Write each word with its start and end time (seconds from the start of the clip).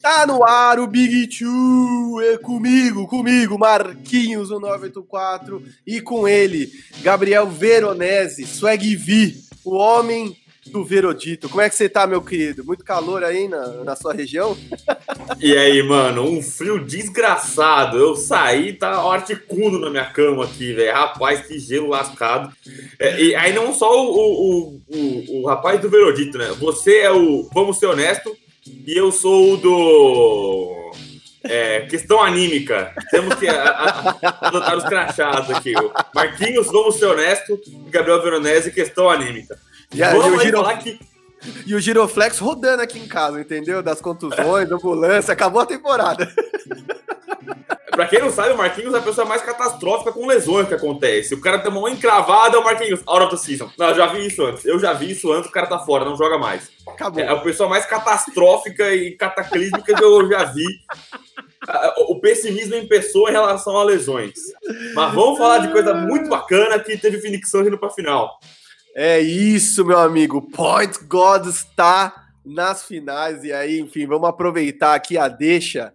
Tá 0.00 0.26
no 0.26 0.42
ar 0.42 0.78
o 0.78 0.86
Big 0.86 1.26
Two, 1.26 2.22
é 2.22 2.38
comigo, 2.38 3.06
comigo, 3.06 3.58
Marquinhos, 3.58 4.50
o 4.50 4.58
984, 4.58 5.62
e 5.86 6.00
com 6.00 6.26
ele, 6.26 6.72
Gabriel 7.02 7.46
Veronese, 7.46 8.46
Swag 8.46 8.96
V, 8.96 9.36
o 9.62 9.76
homem 9.76 10.34
do 10.66 10.82
Verodito. 10.84 11.50
Como 11.50 11.60
é 11.60 11.68
que 11.68 11.74
você 11.74 11.86
tá, 11.86 12.06
meu 12.06 12.22
querido? 12.22 12.64
Muito 12.64 12.82
calor 12.82 13.22
aí 13.24 13.46
na, 13.46 13.84
na 13.84 13.94
sua 13.94 14.14
região? 14.14 14.56
E 15.38 15.56
aí, 15.56 15.82
mano, 15.82 16.22
um 16.24 16.40
frio 16.42 16.82
desgraçado. 16.82 17.98
Eu 17.98 18.16
saí, 18.16 18.72
tá 18.72 19.04
horticundo 19.04 19.78
na 19.78 19.90
minha 19.90 20.06
cama 20.06 20.44
aqui, 20.44 20.72
velho. 20.72 20.92
Rapaz, 20.92 21.46
que 21.46 21.58
gelo 21.58 21.88
lascado. 21.88 22.52
É, 22.98 23.20
e 23.22 23.34
aí 23.34 23.52
não 23.52 23.74
só 23.74 23.90
o, 23.90 24.16
o, 24.16 24.80
o, 24.88 25.40
o 25.40 25.46
rapaz 25.46 25.80
do 25.80 25.90
Verodito, 25.90 26.38
né? 26.38 26.48
Você 26.58 26.98
é 27.00 27.10
o, 27.10 27.48
vamos 27.52 27.78
ser 27.78 27.86
honesto, 27.86 28.34
e 28.86 28.96
eu 28.96 29.10
sou 29.12 29.54
o 29.54 29.56
do. 29.56 30.92
É, 31.42 31.80
questão 31.86 32.22
anímica. 32.22 32.92
Temos 33.10 33.34
que 33.34 33.48
adotar 33.48 34.76
os 34.76 34.84
crachados 34.84 35.50
aqui. 35.50 35.72
Marquinhos, 36.14 36.66
vamos 36.66 36.96
ser 36.96 37.06
honesto. 37.06 37.58
Gabriel 37.88 38.22
Veronese, 38.22 38.70
questão 38.70 39.08
anímica. 39.08 39.58
E, 39.92 40.02
aí, 40.02 40.16
vamos 40.16 40.42
giro... 40.42 40.58
falar 40.58 40.76
que. 40.78 40.98
E 41.66 41.74
o 41.74 41.80
Giroflex 41.80 42.38
rodando 42.38 42.82
aqui 42.82 42.98
em 42.98 43.08
casa, 43.08 43.40
entendeu? 43.40 43.82
Das 43.82 44.00
contusões, 44.00 44.70
ambulância, 44.70 45.32
acabou 45.32 45.62
a 45.62 45.66
temporada. 45.66 46.30
Pra 47.90 48.06
quem 48.06 48.20
não 48.20 48.30
sabe, 48.30 48.52
o 48.52 48.56
Marquinhos 48.56 48.94
é 48.94 48.98
a 48.98 49.02
pessoa 49.02 49.26
mais 49.26 49.42
catastrófica 49.42 50.12
com 50.12 50.26
lesões 50.26 50.68
que 50.68 50.74
acontece. 50.74 51.34
O 51.34 51.40
cara 51.40 51.58
tem 51.58 51.70
uma 51.70 51.90
encravada, 51.90 52.58
o 52.58 52.64
Marquinhos, 52.64 53.00
out 53.06 53.24
of 53.24 53.30
the 53.30 53.36
season. 53.36 53.70
Não, 53.76 53.88
eu 53.88 53.94
já 53.94 54.06
vi 54.06 54.26
isso 54.26 54.44
antes. 54.44 54.64
Eu 54.64 54.78
já 54.78 54.92
vi 54.92 55.10
isso 55.10 55.32
antes, 55.32 55.48
o 55.48 55.52
cara 55.52 55.66
tá 55.66 55.78
fora, 55.80 56.04
não 56.04 56.16
joga 56.16 56.38
mais. 56.38 56.70
Acabou. 56.86 57.22
É 57.22 57.28
a 57.28 57.36
pessoa 57.36 57.68
mais 57.68 57.84
catastrófica 57.86 58.94
e 58.94 59.12
cataclísmica 59.12 59.94
que 59.94 60.04
eu 60.04 60.28
já 60.28 60.44
vi. 60.44 60.64
O 62.08 62.20
pessimismo 62.20 62.74
em 62.74 62.86
pessoa 62.86 63.28
em 63.28 63.32
relação 63.32 63.76
a 63.76 63.84
lesões. 63.84 64.34
Mas 64.94 65.14
vamos 65.14 65.38
falar 65.38 65.58
de 65.58 65.72
coisa 65.72 65.92
muito 65.92 66.28
bacana 66.28 66.78
que 66.78 66.96
teve 66.96 67.20
Phoenix 67.20 67.50
Suns 67.50 67.66
indo 67.66 67.78
pra 67.78 67.90
final. 67.90 68.38
É 68.94 69.20
isso, 69.20 69.84
meu 69.84 69.98
amigo. 69.98 70.42
Point 70.50 71.04
God 71.04 71.46
está 71.46 72.28
nas 72.44 72.84
finais. 72.84 73.44
E 73.44 73.52
aí, 73.52 73.78
enfim, 73.78 74.06
vamos 74.06 74.28
aproveitar 74.28 74.94
aqui 74.94 75.18
a 75.18 75.28
deixa 75.28 75.92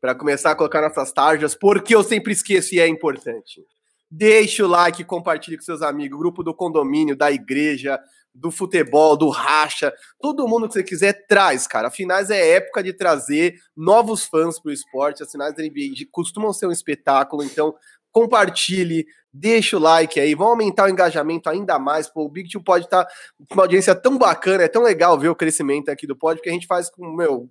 para 0.00 0.14
começar 0.14 0.52
a 0.52 0.56
colocar 0.56 0.80
nossas 0.80 1.12
tarjas, 1.12 1.54
porque 1.54 1.94
eu 1.94 2.02
sempre 2.02 2.32
esqueço 2.32 2.74
e 2.74 2.80
é 2.80 2.88
importante. 2.88 3.62
Deixe 4.10 4.62
o 4.62 4.66
like, 4.66 5.04
compartilhe 5.04 5.56
com 5.56 5.62
seus 5.62 5.82
amigos, 5.82 6.18
grupo 6.18 6.42
do 6.42 6.54
condomínio, 6.54 7.16
da 7.16 7.30
igreja, 7.30 8.00
do 8.34 8.50
futebol, 8.50 9.16
do 9.16 9.28
racha, 9.28 9.92
todo 10.20 10.48
mundo 10.48 10.66
que 10.66 10.74
você 10.74 10.82
quiser 10.82 11.26
traz, 11.26 11.66
cara. 11.66 11.88
A 11.88 11.90
finais 11.90 12.30
é 12.30 12.56
época 12.56 12.82
de 12.82 12.92
trazer 12.92 13.54
novos 13.76 14.24
fãs 14.24 14.58
para 14.60 14.70
o 14.70 14.72
esporte. 14.72 15.22
As 15.22 15.30
finais 15.30 15.54
da 15.54 15.62
NBA 15.62 16.06
costumam 16.10 16.52
ser 16.52 16.66
um 16.66 16.72
espetáculo, 16.72 17.42
então 17.44 17.74
compartilhe, 18.12 19.06
deixa 19.32 19.76
o 19.76 19.80
like 19.80 20.18
aí, 20.18 20.34
vamos 20.34 20.52
aumentar 20.52 20.86
o 20.86 20.88
engajamento 20.88 21.48
ainda 21.48 21.78
mais. 21.78 22.08
Pô, 22.08 22.24
o 22.24 22.28
Big 22.28 22.50
Two 22.50 22.62
pode 22.62 22.86
estar 22.86 23.04
tá 23.04 23.12
com 23.48 23.54
uma 23.54 23.64
audiência 23.64 23.94
tão 23.94 24.18
bacana, 24.18 24.64
é 24.64 24.68
tão 24.68 24.82
legal 24.82 25.18
ver 25.18 25.28
o 25.28 25.36
crescimento 25.36 25.88
aqui 25.88 26.06
do 26.06 26.16
pod, 26.16 26.36
porque 26.36 26.50
a 26.50 26.52
gente 26.52 26.66
faz 26.66 26.90
com, 26.90 27.12
meu, 27.14 27.48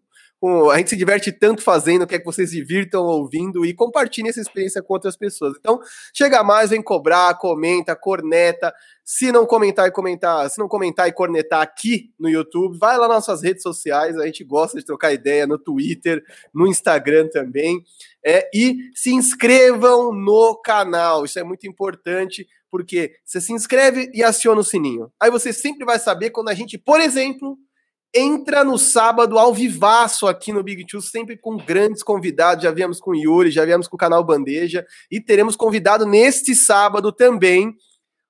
a 0.71 0.77
gente 0.77 0.91
se 0.91 0.95
diverte 0.95 1.31
tanto 1.33 1.61
fazendo, 1.61 2.07
quer 2.07 2.19
que 2.19 2.25
vocês 2.25 2.51
divirtam 2.51 3.03
ouvindo 3.03 3.65
e 3.65 3.73
compartilhem 3.73 4.29
essa 4.29 4.39
experiência 4.39 4.81
com 4.81 4.93
outras 4.93 5.17
pessoas. 5.17 5.55
Então, 5.59 5.79
chega 6.13 6.41
mais, 6.43 6.69
vem 6.69 6.81
cobrar, 6.81 7.37
comenta, 7.37 7.93
corneta. 7.95 8.73
Se 9.03 9.31
não 9.31 9.45
comentar 9.45 9.87
e 9.87 9.91
comentar, 9.91 10.49
se 10.49 10.57
não 10.57 10.67
comentar 10.67 11.09
e 11.09 11.11
cornetar 11.11 11.61
aqui 11.61 12.13
no 12.17 12.29
YouTube, 12.29 12.77
vai 12.77 12.97
lá 12.97 13.07
nas 13.07 13.27
nossas 13.27 13.43
redes 13.43 13.63
sociais, 13.63 14.17
a 14.17 14.25
gente 14.25 14.43
gosta 14.45 14.77
de 14.77 14.85
trocar 14.85 15.11
ideia 15.11 15.45
no 15.45 15.57
Twitter, 15.57 16.23
no 16.53 16.67
Instagram 16.67 17.27
também. 17.27 17.83
É, 18.25 18.49
e 18.53 18.77
se 18.95 19.13
inscrevam 19.13 20.13
no 20.13 20.55
canal, 20.55 21.25
isso 21.25 21.39
é 21.39 21.43
muito 21.43 21.67
importante, 21.67 22.47
porque 22.69 23.13
você 23.25 23.41
se 23.41 23.51
inscreve 23.51 24.09
e 24.13 24.23
aciona 24.23 24.61
o 24.61 24.63
sininho. 24.63 25.11
Aí 25.19 25.29
você 25.29 25.51
sempre 25.51 25.85
vai 25.85 25.99
saber 25.99 26.29
quando 26.29 26.49
a 26.49 26.53
gente, 26.53 26.77
por 26.77 27.01
exemplo, 27.01 27.57
entra 28.13 28.63
no 28.63 28.77
sábado 28.77 29.37
ao 29.37 29.53
vivaço 29.53 30.27
aqui 30.27 30.51
no 30.51 30.63
Big 30.63 30.85
Two, 30.85 31.01
sempre 31.01 31.37
com 31.37 31.57
grandes 31.57 32.03
convidados. 32.03 32.63
Já 32.63 32.71
viemos 32.71 32.99
com 32.99 33.11
o 33.11 33.15
Yuri, 33.15 33.51
já 33.51 33.65
viemos 33.65 33.87
com 33.87 33.95
o 33.95 33.99
canal 33.99 34.23
Bandeja 34.23 34.85
e 35.11 35.21
teremos 35.21 35.55
convidado 35.55 36.05
neste 36.05 36.55
sábado 36.55 37.11
também, 37.11 37.75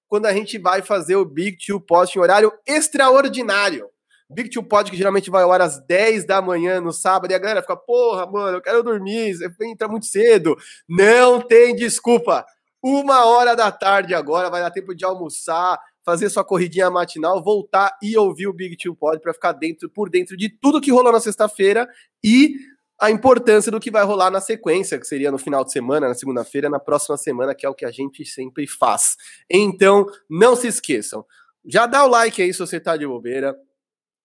quando 0.08 0.26
a 0.26 0.34
gente 0.34 0.58
vai 0.58 0.82
fazer 0.82 1.16
o 1.16 1.26
Big 1.26 1.58
Two 1.66 1.80
Post 1.80 2.18
em 2.18 2.22
horário 2.22 2.52
extraordinário. 2.66 3.88
Big 4.30 4.50
Two 4.50 4.64
Pod 4.64 4.92
que 4.92 4.98
geralmente 4.98 5.32
vai 5.32 5.42
ao 5.42 5.52
ar 5.52 5.62
às 5.62 5.84
10 5.88 6.26
da 6.26 6.40
manhã 6.40 6.80
no 6.80 6.94
sábado 6.94 7.32
e 7.32 7.34
a 7.34 7.40
galera 7.40 7.62
fica, 7.62 7.76
porra, 7.76 8.28
mano, 8.28 8.58
eu 8.58 8.62
quero 8.62 8.84
dormir, 8.84 9.34
você 9.34 9.50
entra 9.66 9.88
muito 9.88 10.06
cedo. 10.06 10.56
Não 10.88 11.42
tem 11.42 11.76
desculpa. 11.76 12.46
Uma 12.82 13.26
hora 13.26 13.56
da 13.56 13.72
tarde 13.72 14.14
agora, 14.14 14.50
vai 14.50 14.62
dar 14.62 14.72
tempo 14.72 14.96
de 14.96 15.04
almoçar, 15.04 15.80
fazer 16.10 16.30
sua 16.30 16.44
corridinha 16.44 16.90
matinal, 16.90 17.44
voltar 17.44 17.96
e 18.02 18.18
ouvir 18.18 18.48
o 18.48 18.54
Big 18.54 18.76
Two 18.76 18.96
Pod 18.96 19.22
para 19.22 19.32
ficar 19.32 19.52
dentro, 19.52 19.88
por 19.90 20.10
dentro 20.10 20.36
de 20.36 20.50
tudo 20.50 20.82
que 20.82 20.92
rolou 20.92 21.12
na 21.12 21.20
sexta-feira 21.20 21.88
e 22.24 22.56
a 23.00 23.12
importância 23.12 23.72
do 23.72 23.80
que 23.80 23.92
vai 23.92 24.04
rolar 24.04 24.32
na 24.32 24.42
sequência, 24.42 25.00
que 25.00 25.06
seria 25.06 25.32
no 25.32 25.38
final 25.38 25.64
de 25.64 25.72
semana, 25.72 26.08
na 26.08 26.16
segunda-feira, 26.16 26.68
na 26.68 26.80
próxima 26.80 27.16
semana, 27.16 27.54
que 27.54 27.66
é 27.66 27.70
o 27.70 27.76
que 27.76 27.86
a 27.86 27.92
gente 27.92 28.26
sempre 28.26 28.66
faz. 28.66 29.16
Então, 29.50 30.06
não 30.28 30.56
se 30.56 30.68
esqueçam. 30.68 31.24
Já 31.66 31.86
dá 31.86 32.04
o 32.04 32.10
like 32.10 32.42
aí 32.42 32.52
se 32.52 32.60
você 32.60 32.80
tá 32.80 32.98
de 32.98 33.06
bobeira. 33.06 33.56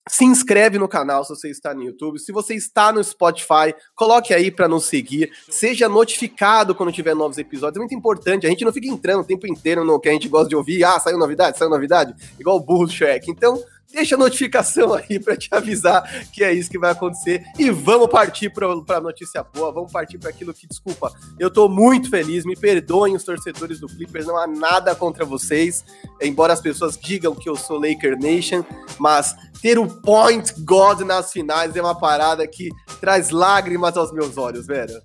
Se 0.07 0.25
inscreve 0.25 0.79
no 0.79 0.87
canal 0.87 1.25
se 1.25 1.31
você 1.31 1.51
está 1.51 1.73
no 1.73 1.83
YouTube. 1.83 2.19
Se 2.19 2.31
você 2.31 2.55
está 2.55 2.93
no 2.93 3.03
Spotify, 3.03 3.75
coloque 3.95 4.35
aí 4.35 4.51
para 4.51 4.69
nos 4.69 4.85
seguir. 4.85 5.33
Seja 5.49 5.89
notificado 5.89 6.75
quando 6.75 6.93
tiver 6.93 7.15
novos 7.15 7.39
episódios. 7.39 7.77
É 7.77 7.81
muito 7.81 7.95
importante. 7.95 8.47
A 8.47 8.51
gente 8.51 8.65
não 8.65 8.73
fica 8.73 8.87
entrando 8.87 9.21
o 9.21 9.25
tempo 9.25 9.47
inteiro 9.47 9.83
no 9.83 9.99
que 9.99 10.11
a 10.11 10.13
gente 10.13 10.29
gosta 10.29 10.49
de 10.51 10.57
ouvir. 10.57 10.85
Ah, 10.85 11.01
saiu 11.01 11.19
novidade, 11.19 11.57
saiu 11.57 11.71
novidade. 11.71 12.15
Igual 12.39 12.59
o 12.59 12.61
burro 12.61 12.87
Shrek. 12.87 13.31
Então, 13.31 13.63
deixa 13.93 14.15
a 14.15 14.19
notificação 14.19 14.95
aí 14.95 15.19
para 15.19 15.37
te 15.37 15.49
avisar 15.51 16.03
que 16.33 16.43
é 16.43 16.53
isso 16.53 16.71
que 16.71 16.79
vai 16.79 16.91
acontecer. 16.91 17.43
E 17.59 17.71
vamos 17.71 18.09
partir 18.09 18.51
para 18.51 19.01
notícia 19.01 19.43
boa, 19.43 19.73
vamos 19.73 19.93
partir 19.93 20.19
para 20.19 20.31
aquilo 20.31 20.53
que, 20.53 20.67
desculpa, 20.67 21.13
eu 21.39 21.49
estou 21.49 21.69
muito 21.69 22.11
feliz, 22.11 22.45
me 22.45 22.57
perdoem 22.57 23.15
os 23.15 23.25
torcedores 23.25 23.81
do 23.81 23.87
Clippers, 23.87 24.27
não 24.27 24.37
há 24.37 24.47
nada 24.47 24.95
contra 24.95 25.25
vocês, 25.25 25.85
embora 26.21 26.53
as 26.53 26.61
pessoas 26.61 26.99
digam 26.99 27.35
que 27.35 27.49
eu 27.49 27.57
sou 27.57 27.79
Laker 27.79 28.19
Nation, 28.19 28.65
mas 28.99 29.35
ter 29.61 29.79
o 29.79 29.87
Point 29.87 30.53
God 30.61 31.01
nas 31.01 31.33
finais 31.33 31.77
é 31.77 31.81
uma 31.81 31.99
parada 31.99 32.47
que 32.47 32.71
traz 33.01 33.31
lágrimas 33.31 33.97
aos 33.97 34.13
meus 34.13 34.37
olhos, 34.37 34.67
velho 34.67 35.03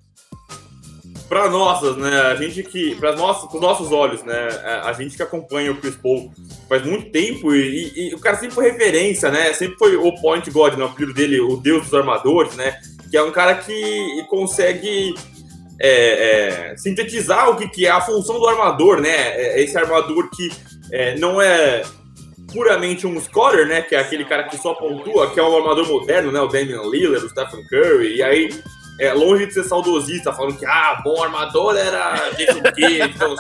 para 1.30 1.48
nossas, 1.48 1.96
né? 1.96 2.22
A 2.22 2.36
gente 2.36 2.64
que, 2.64 2.96
para 2.96 3.14
com 3.14 3.60
nossos 3.60 3.92
olhos, 3.92 4.24
né? 4.24 4.50
A 4.84 4.92
gente 4.94 5.16
que 5.16 5.22
acompanha 5.22 5.72
o 5.72 5.78
Chris 5.78 5.96
Paul 5.96 6.34
faz 6.68 6.84
muito 6.84 7.12
tempo 7.12 7.54
e, 7.54 7.94
e, 7.96 8.10
e, 8.10 8.16
o 8.16 8.20
cara 8.20 8.36
sempre 8.36 8.56
foi 8.56 8.72
referência, 8.72 9.30
né? 9.30 9.54
Sempre 9.54 9.78
foi 9.78 9.96
o 9.96 10.12
Point 10.20 10.50
God, 10.50 10.74
né? 10.74 10.84
apelido 10.84 11.14
dele, 11.14 11.40
o 11.40 11.56
Deus 11.56 11.84
dos 11.84 11.94
Armadores, 11.94 12.56
né? 12.56 12.76
Que 13.12 13.16
é 13.16 13.24
um 13.24 13.32
cara 13.32 13.56
que 13.56 14.26
consegue 14.28 15.14
é, 15.80 16.72
é, 16.72 16.78
sintetizar 16.78 17.50
o 17.50 17.56
que, 17.56 17.68
que 17.70 17.86
é 17.86 17.92
a 17.92 18.02
função 18.02 18.40
do 18.40 18.48
armador, 18.48 19.00
né? 19.00 19.10
É, 19.10 19.62
esse 19.62 19.78
armador 19.78 20.30
que 20.32 20.50
é, 20.92 21.16
não 21.20 21.40
é 21.40 21.84
puramente 22.52 23.06
um 23.06 23.22
scorer, 23.22 23.68
né? 23.68 23.84
Que 23.84 23.94
é 23.94 24.00
aquele 24.00 24.26
cara 24.26 24.46
que 24.46 24.58
só 24.58 24.74
pontua, 24.74 25.30
que 25.30 25.40
é 25.40 25.44
um 25.44 25.56
armador 25.56 25.88
moderno, 25.88 26.32
né? 26.32 26.42
O 26.42 26.48
Damian 26.48 26.82
Lillard, 26.90 27.24
o 27.24 27.30
Stephen 27.30 27.64
Curry, 27.68 28.16
e 28.16 28.24
aí 28.24 28.50
é, 29.00 29.14
longe 29.14 29.48
de 29.48 29.54
ser 29.54 29.64
saudosista, 29.64 30.34
falando 30.34 30.58
que, 30.58 30.66
ah, 30.66 31.02
bom 31.04 31.24
armador 31.24 31.76
era 31.78 32.30
Jason 32.32 32.62
Kidd, 32.76 33.16
então, 33.16 33.36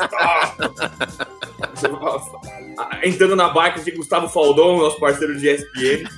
Entrando 3.03 3.36
na 3.36 3.50
barca 3.50 3.81
de 3.81 3.92
Gustavo 3.92 4.30
Faldon, 4.30 4.80
nosso 4.80 5.00
parceiro 5.00 5.38
de 5.38 5.50
ESPN. 5.50 6.10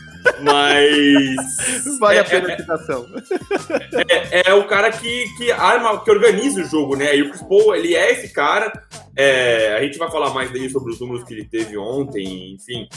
Mas. 0.42 1.98
Vale 2.00 2.18
é, 2.18 2.22
a 2.22 2.24
pena 2.24 2.54
a 2.54 2.58
citação. 2.58 3.08
É, 4.08 4.40
é, 4.40 4.44
é, 4.46 4.54
o 4.54 4.68
cara 4.68 4.92
que, 4.92 5.26
que 5.38 5.52
arma, 5.52 6.04
que 6.04 6.12
organiza 6.12 6.62
o 6.62 6.66
jogo, 6.66 6.96
né? 6.96 7.16
E 7.16 7.24
o 7.24 7.30
Chris 7.30 7.42
Paul, 7.42 7.76
ele 7.76 7.96
é 7.96 8.12
esse 8.12 8.30
cara. 8.32 8.72
É, 9.16 9.76
a 9.78 9.82
gente 9.82 9.98
vai 9.98 10.10
falar 10.10 10.34
mais 10.34 10.52
dele 10.52 10.70
sobre 10.70 10.94
os 10.94 11.00
números 11.00 11.24
que 11.24 11.34
ele 11.34 11.46
teve 11.46 11.78
ontem, 11.78 12.54
enfim. 12.54 12.88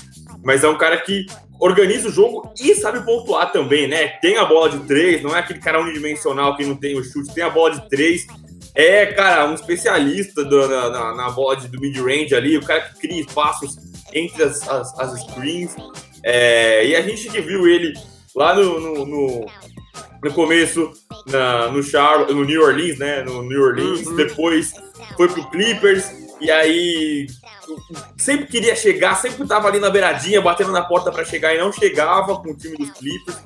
Mas 0.44 0.62
é 0.62 0.68
um 0.68 0.78
cara 0.78 0.96
que 0.98 1.26
organiza 1.58 2.08
o 2.08 2.12
jogo 2.12 2.52
e 2.60 2.74
sabe 2.74 3.04
pontuar 3.04 3.50
também, 3.50 3.88
né? 3.88 4.08
Tem 4.20 4.36
a 4.36 4.44
bola 4.44 4.70
de 4.70 4.78
três, 4.86 5.22
não 5.22 5.34
é 5.34 5.40
aquele 5.40 5.58
cara 5.58 5.80
unidimensional 5.80 6.56
que 6.56 6.64
não 6.64 6.76
tem 6.76 6.96
o 6.96 7.02
chute, 7.02 7.34
tem 7.34 7.42
a 7.42 7.50
bola 7.50 7.72
de 7.72 7.88
três. 7.88 8.26
É, 8.74 9.06
cara, 9.06 9.48
um 9.48 9.54
especialista 9.54 10.44
do, 10.44 10.68
na, 10.68 10.90
na, 10.90 11.14
na, 11.14 11.30
bola 11.30 11.56
de, 11.56 11.68
do 11.68 11.80
mid-range 11.80 12.34
ali, 12.34 12.56
o 12.56 12.62
cara 12.62 12.80
que 12.80 13.00
cria 13.00 13.20
espaços 13.20 13.76
entre 14.12 14.42
as, 14.42 14.68
as, 14.68 14.98
as 14.98 15.20
screens. 15.22 15.76
É, 16.22 16.86
e 16.86 16.96
a 16.96 17.02
gente 17.02 17.28
que 17.28 17.40
viu 17.40 17.68
ele 17.68 17.92
lá 18.34 18.54
no, 18.54 18.80
no, 18.80 19.06
no, 19.06 19.46
no 20.22 20.32
começo 20.32 20.92
na, 21.26 21.68
no, 21.68 21.80
no 22.34 22.44
New 22.44 22.62
Orleans, 22.62 22.98
né? 22.98 23.22
No 23.22 23.42
New 23.42 23.62
Orleans, 23.62 24.06
uhum. 24.06 24.16
depois 24.16 24.72
foi 25.16 25.28
pro 25.28 25.50
Clippers, 25.50 26.10
e 26.40 26.50
aí 26.50 27.26
sempre 28.16 28.46
queria 28.46 28.74
chegar, 28.76 29.14
sempre 29.14 29.46
tava 29.46 29.68
ali 29.68 29.78
na 29.78 29.90
beiradinha, 29.90 30.40
batendo 30.40 30.72
na 30.72 30.82
porta 30.82 31.10
para 31.10 31.24
chegar 31.24 31.54
e 31.54 31.58
não 31.58 31.72
chegava 31.72 32.36
com 32.36 32.50
o 32.50 32.56
time 32.56 32.76
dos 32.76 32.90
Clippers. 32.90 33.38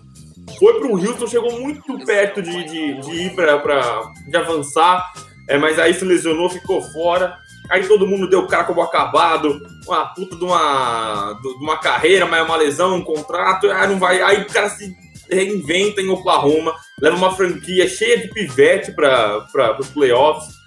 foi 0.58 0.78
para 0.78 0.88
o 0.88 0.96
Houston, 0.96 1.26
chegou 1.26 1.60
muito 1.60 1.98
perto 2.04 2.42
de, 2.42 2.64
de, 2.64 3.00
de 3.00 3.12
ir 3.12 3.34
para 3.34 4.12
de 4.26 4.36
avançar, 4.36 5.12
é, 5.48 5.56
mas 5.58 5.78
aí 5.78 5.94
se 5.94 6.04
lesionou, 6.04 6.50
ficou 6.50 6.82
fora. 6.82 7.36
Aí 7.70 7.86
todo 7.86 8.06
mundo 8.06 8.28
deu 8.28 8.40
o 8.40 8.46
cara 8.46 8.64
como 8.64 8.80
acabado, 8.80 9.60
uma 9.86 10.06
puta 10.06 10.34
de 10.34 10.42
uma, 10.42 11.38
de 11.40 11.48
uma 11.62 11.76
carreira, 11.76 12.24
mas 12.24 12.40
é 12.40 12.42
uma 12.42 12.56
lesão, 12.56 12.96
um 12.96 13.04
contrato, 13.04 13.70
aí 13.70 13.88
não 13.88 13.98
vai. 13.98 14.22
Aí 14.22 14.40
o 14.40 14.46
cara 14.46 14.70
se 14.70 14.96
reinventa 15.30 16.00
em 16.00 16.08
Oklahoma, 16.08 16.74
leva 17.00 17.16
uma 17.16 17.34
franquia 17.34 17.86
cheia 17.86 18.18
de 18.18 18.28
pivete 18.28 18.92
para 18.92 19.76
os 19.78 19.88
playoffs. 19.88 20.57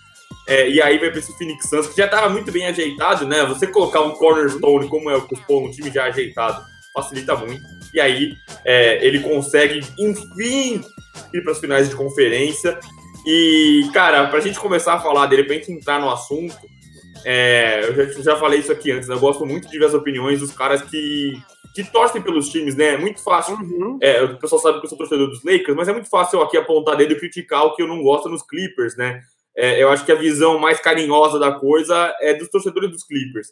É, 0.48 0.70
e 0.70 0.82
aí 0.82 0.98
vai 0.98 1.10
para 1.10 1.20
esse 1.20 1.38
Phoenix 1.38 1.70
Suns, 1.70 1.88
que 1.88 1.98
já 1.98 2.06
estava 2.06 2.30
muito 2.30 2.52
bem 2.52 2.66
ajeitado, 2.66 3.26
né? 3.26 3.46
Você 3.46 3.68
colocar 3.68 4.02
um 4.02 4.12
cornerstone 4.12 4.88
como 4.88 5.10
é 5.10 5.16
o 5.16 5.28
Paul, 5.48 5.66
um 5.66 5.72
time 5.72 5.92
já 5.92 6.06
ajeitado, 6.06 6.64
facilita 6.94 7.36
muito. 7.36 7.64
E 7.94 8.00
aí 8.00 8.34
é, 8.66 9.06
ele 9.06 9.20
consegue, 9.20 9.82
enfim, 9.98 10.84
ir 11.34 11.42
para 11.42 11.52
as 11.52 11.60
finais 11.60 11.90
de 11.90 11.96
conferência. 11.96 12.80
E, 13.26 13.88
cara, 13.94 14.28
para 14.28 14.40
a 14.40 14.42
gente 14.42 14.60
começar 14.60 14.96
a 14.96 15.00
falar, 15.00 15.28
de 15.28 15.36
repente 15.36 15.72
entrar 15.72 16.00
no 16.00 16.10
assunto, 16.10 16.58
é, 17.24 17.86
eu 17.86 17.94
já, 17.94 18.22
já, 18.22 18.36
falei 18.36 18.60
isso 18.60 18.72
aqui 18.72 18.92
antes, 18.92 19.08
né? 19.08 19.16
eu 19.16 19.20
gosto 19.20 19.46
muito 19.46 19.70
de 19.70 19.78
ver 19.78 19.86
as 19.86 19.94
opiniões 19.94 20.40
dos 20.40 20.52
caras 20.52 20.82
que, 20.82 21.34
que 21.76 21.84
torcem 21.84 22.22
pelos 22.22 22.50
times, 22.50 22.76
né? 22.76 22.96
É 22.96 22.98
muito 22.98 23.24
fácil. 23.24 23.56
Uhum. 23.56 24.00
É, 24.02 24.24
o 24.24 24.38
pessoal 24.40 24.60
sabe 24.60 24.80
que 24.80 24.86
eu 24.86 24.90
sou 24.90 24.98
torcedor 24.98 25.28
dos 25.28 25.44
Lakers, 25.44 25.76
mas 25.76 25.88
é 25.88 25.94
muito 25.94 26.10
fácil 26.10 26.40
eu 26.40 26.44
aqui 26.44 26.58
apontar 26.58 26.98
dedo 26.98 27.14
e 27.14 27.20
criticar 27.20 27.64
o 27.66 27.76
que 27.76 27.82
eu 27.84 27.88
não 27.88 28.02
gosto 28.02 28.28
nos 28.28 28.42
Clippers, 28.42 28.98
né? 28.98 29.22
É, 29.56 29.82
eu 29.82 29.90
acho 29.90 30.06
que 30.06 30.12
a 30.12 30.16
visão 30.16 30.58
mais 30.60 30.80
carinhosa 30.80 31.38
da 31.38 31.52
coisa 31.52 32.16
é 32.22 32.34
dos 32.34 32.50
torcedores 32.50 32.90
dos 32.90 33.04
Clippers. 33.04 33.50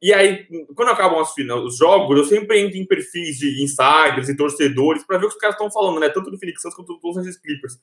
E 0.00 0.12
aí, 0.12 0.46
quando 0.76 0.90
acabam 0.90 1.18
as 1.18 1.34
final, 1.34 1.64
os 1.64 1.76
jogos, 1.76 2.16
eu 2.16 2.24
sempre 2.24 2.60
entro 2.60 2.76
em 2.76 2.86
perfis 2.86 3.36
de 3.38 3.62
insiders 3.62 4.28
e 4.28 4.36
torcedores 4.36 5.04
para 5.04 5.18
ver 5.18 5.26
o 5.26 5.28
que 5.28 5.34
os 5.34 5.40
caras 5.40 5.56
estão 5.56 5.70
falando, 5.70 5.98
né? 5.98 6.08
Tanto 6.08 6.30
do 6.30 6.38
Phoenix 6.38 6.62
Suns 6.62 6.74
quanto 6.74 6.98
dos 7.00 7.16
Los 7.16 7.36
Clippers. 7.38 7.74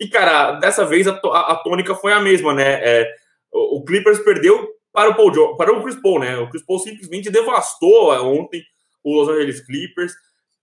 E, 0.00 0.08
cara, 0.08 0.52
dessa 0.52 0.84
vez 0.84 1.06
a, 1.06 1.12
a, 1.12 1.60
tônica 1.62 1.94
foi 1.94 2.12
a 2.12 2.20
mesma, 2.20 2.52
né? 2.52 2.80
É, 2.82 3.08
o, 3.52 3.84
Clippers 3.84 4.18
perdeu 4.18 4.68
para 4.92 5.10
o, 5.10 5.14
Paul, 5.14 5.56
para 5.56 5.72
o 5.72 5.82
Chris 5.82 5.94
Paul, 5.94 6.18
né? 6.18 6.36
O 6.38 6.50
Chris 6.50 6.64
Paul 6.64 6.80
simplesmente 6.80 7.30
devastou 7.30 8.10
ontem 8.24 8.64
o 9.04 9.14
Los 9.14 9.28
Angeles 9.28 9.64
Clippers. 9.64 10.12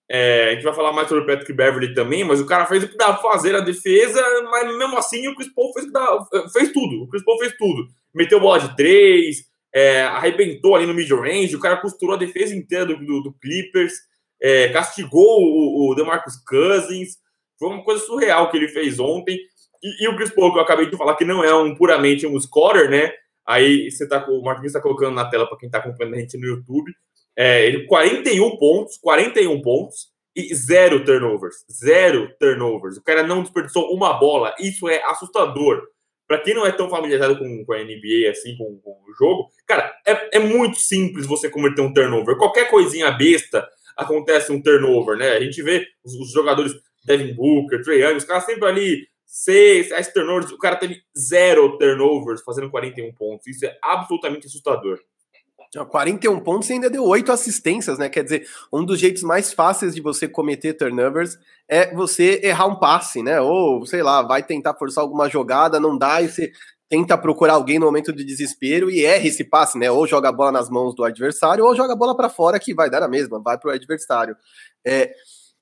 É, 0.10 0.50
a 0.50 0.54
gente 0.54 0.64
vai 0.64 0.74
falar 0.74 0.94
mais 0.94 1.10
sobre 1.10 1.24
o 1.24 1.28
Patrick 1.28 1.52
Beverly 1.52 1.94
também, 1.94 2.24
mas 2.24 2.40
o 2.40 2.46
cara 2.46 2.66
fez 2.66 2.84
o 2.84 2.88
que 2.88 2.96
pra 2.96 3.18
fazer 3.18 3.56
a 3.56 3.60
defesa, 3.60 4.24
mas 4.50 4.78
mesmo 4.78 4.98
assim 4.98 5.28
o 5.28 5.36
Chris 5.36 5.54
Paul 5.54 5.74
fez, 5.74 5.86
fez 6.54 6.72
tudo. 6.72 7.04
O 7.04 7.08
Chris 7.10 7.24
Paul 7.24 7.38
fez 7.40 7.54
tudo. 7.58 7.88
Meteu 8.14 8.40
bola 8.40 8.60
de 8.60 8.76
três, 8.76 9.44
é, 9.74 10.04
arrebentou 10.04 10.76
ali 10.76 10.86
no 10.86 10.94
mid-range, 10.94 11.56
o 11.56 11.60
cara 11.60 11.78
costurou 11.78 12.16
a 12.16 12.20
defesa 12.20 12.56
inteira 12.56 12.86
do, 12.86 12.98
do, 12.98 13.22
do 13.22 13.34
Clippers, 13.34 13.94
é, 14.42 14.70
castigou 14.70 15.42
o, 15.42 15.92
o 15.92 15.96
DeMarcus 15.96 16.38
Cousins. 16.48 17.18
Foi 17.60 17.70
uma 17.70 17.84
coisa 17.84 18.04
surreal 18.06 18.50
que 18.50 18.58
ele 18.58 18.70
fez 18.70 19.00
ontem. 19.00 19.38
E, 19.84 20.06
e, 20.06 20.08
o 20.08 20.16
Chris 20.16 20.34
Paul, 20.34 20.54
que 20.54 20.60
eu 20.60 20.64
acabei 20.64 20.90
de 20.90 20.98
falar 20.98 21.16
que 21.16 21.26
não 21.26 21.44
é 21.44 21.54
um 21.54 21.76
puramente 21.76 22.26
um 22.26 22.40
scorer, 22.40 22.90
né? 22.90 23.12
Aí 23.46 23.92
você 23.92 24.08
tá, 24.08 24.26
o 24.30 24.42
Marquinhos 24.42 24.72
está 24.72 24.82
colocando 24.82 25.16
na 25.16 25.30
tela 25.30 25.48
para 25.48 25.58
quem 25.58 25.68
está 25.68 25.80
acompanhando 25.80 26.16
a 26.16 26.20
gente 26.20 26.38
no 26.38 26.48
YouTube. 26.48 26.92
É, 27.38 27.68
ele 27.68 27.86
41 27.86 28.58
pontos, 28.58 28.98
41 28.98 29.62
pontos 29.62 30.08
e 30.36 30.54
zero 30.56 31.06
turnovers. 31.06 31.56
Zero 31.72 32.30
turnovers. 32.40 32.98
O 32.98 33.04
cara 33.04 33.22
não 33.22 33.44
desperdiçou 33.44 33.94
uma 33.94 34.14
bola. 34.14 34.56
Isso 34.60 34.90
é 34.90 35.04
assustador. 35.04 35.82
Para 36.28 36.40
quem 36.40 36.54
não 36.54 36.66
é 36.66 36.72
tão 36.72 36.90
familiarizado 36.90 37.38
com, 37.38 37.66
com 37.66 37.74
a 37.74 37.78
NBA, 37.78 38.30
assim, 38.30 38.58
com, 38.58 38.78
com 38.80 38.92
o 38.92 39.14
jogo, 39.18 39.48
cara, 39.66 39.96
é, 40.06 40.38
é, 40.38 40.40
muito 40.40 40.78
simples 40.78 41.26
você 41.26 41.50
cometer 41.50 41.82
um 41.82 41.94
turnover. 41.94 42.38
Qualquer 42.38 42.70
coisinha 42.70 43.10
besta 43.12 43.68
acontece 43.96 44.52
um 44.52 44.62
turnover, 44.62 45.18
né? 45.18 45.30
A 45.30 45.40
gente 45.40 45.62
vê 45.64 45.88
os, 46.04 46.14
os 46.16 46.32
jogadores 46.34 46.74
Devin 47.06 47.34
Booker, 47.34 47.82
Trey 47.82 48.04
Young, 48.04 48.18
os 48.18 48.26
caras 48.26 48.46
sempre 48.46 48.68
ali, 48.68 49.08
seis, 49.26 49.88
sete 49.88 50.14
turnovers. 50.14 50.52
O 50.52 50.58
cara 50.58 50.76
teve 50.76 51.02
zero 51.18 51.78
turnovers, 51.78 52.44
fazendo 52.44 52.70
41 52.70 53.14
pontos. 53.14 53.48
Isso 53.48 53.66
é 53.66 53.78
absolutamente 53.82 54.48
assustador. 54.48 55.00
41 55.86 56.40
pontos 56.40 56.70
e 56.70 56.74
ainda 56.74 56.90
deu 56.90 57.04
oito 57.06 57.32
assistências, 57.32 57.98
né? 57.98 58.10
Quer 58.10 58.24
dizer, 58.24 58.48
um 58.72 58.84
dos 58.84 59.00
jeitos 59.00 59.24
mais 59.24 59.54
fáceis 59.54 59.94
de 59.94 60.02
você 60.02 60.28
cometer 60.28 60.74
turnovers 60.74 61.38
é 61.68 61.94
você 61.94 62.40
errar 62.44 62.68
um 62.68 62.76
passe, 62.76 63.22
né? 63.22 63.40
Ou, 63.42 63.86
sei 63.86 64.02
lá, 64.02 64.22
vai 64.22 64.44
tentar 64.44 64.74
forçar 64.76 65.04
alguma 65.04 65.30
jogada, 65.30 65.80
não 65.80 65.98
dá, 65.98 66.22
e 66.22 66.30
você 66.30 66.52
tenta 66.90 67.18
procurar 67.18 67.54
alguém 67.54 67.80
no 67.80 67.86
momento 67.86 68.14
de 68.14 68.24
desespero 68.24 68.90
e 68.90 69.04
erra 69.04 69.28
esse 69.28 69.44
passe, 69.44 69.78
né? 69.78 69.92
Ou 69.92 70.08
joga 70.08 70.30
a 70.30 70.32
bola 70.32 70.52
nas 70.52 70.70
mãos 70.70 70.96
do 70.96 71.04
adversário, 71.04 71.66
ou 71.66 71.76
joga 71.76 71.94
a 71.94 71.98
bola 71.98 72.16
para 72.16 72.30
fora, 72.30 72.60
que 72.60 72.74
vai 72.74 72.90
dar 72.90 73.04
a 73.04 73.08
mesma, 73.08 73.42
vai 73.42 73.58
pro 73.58 73.72
adversário. 73.72 74.36
É, 74.86 75.14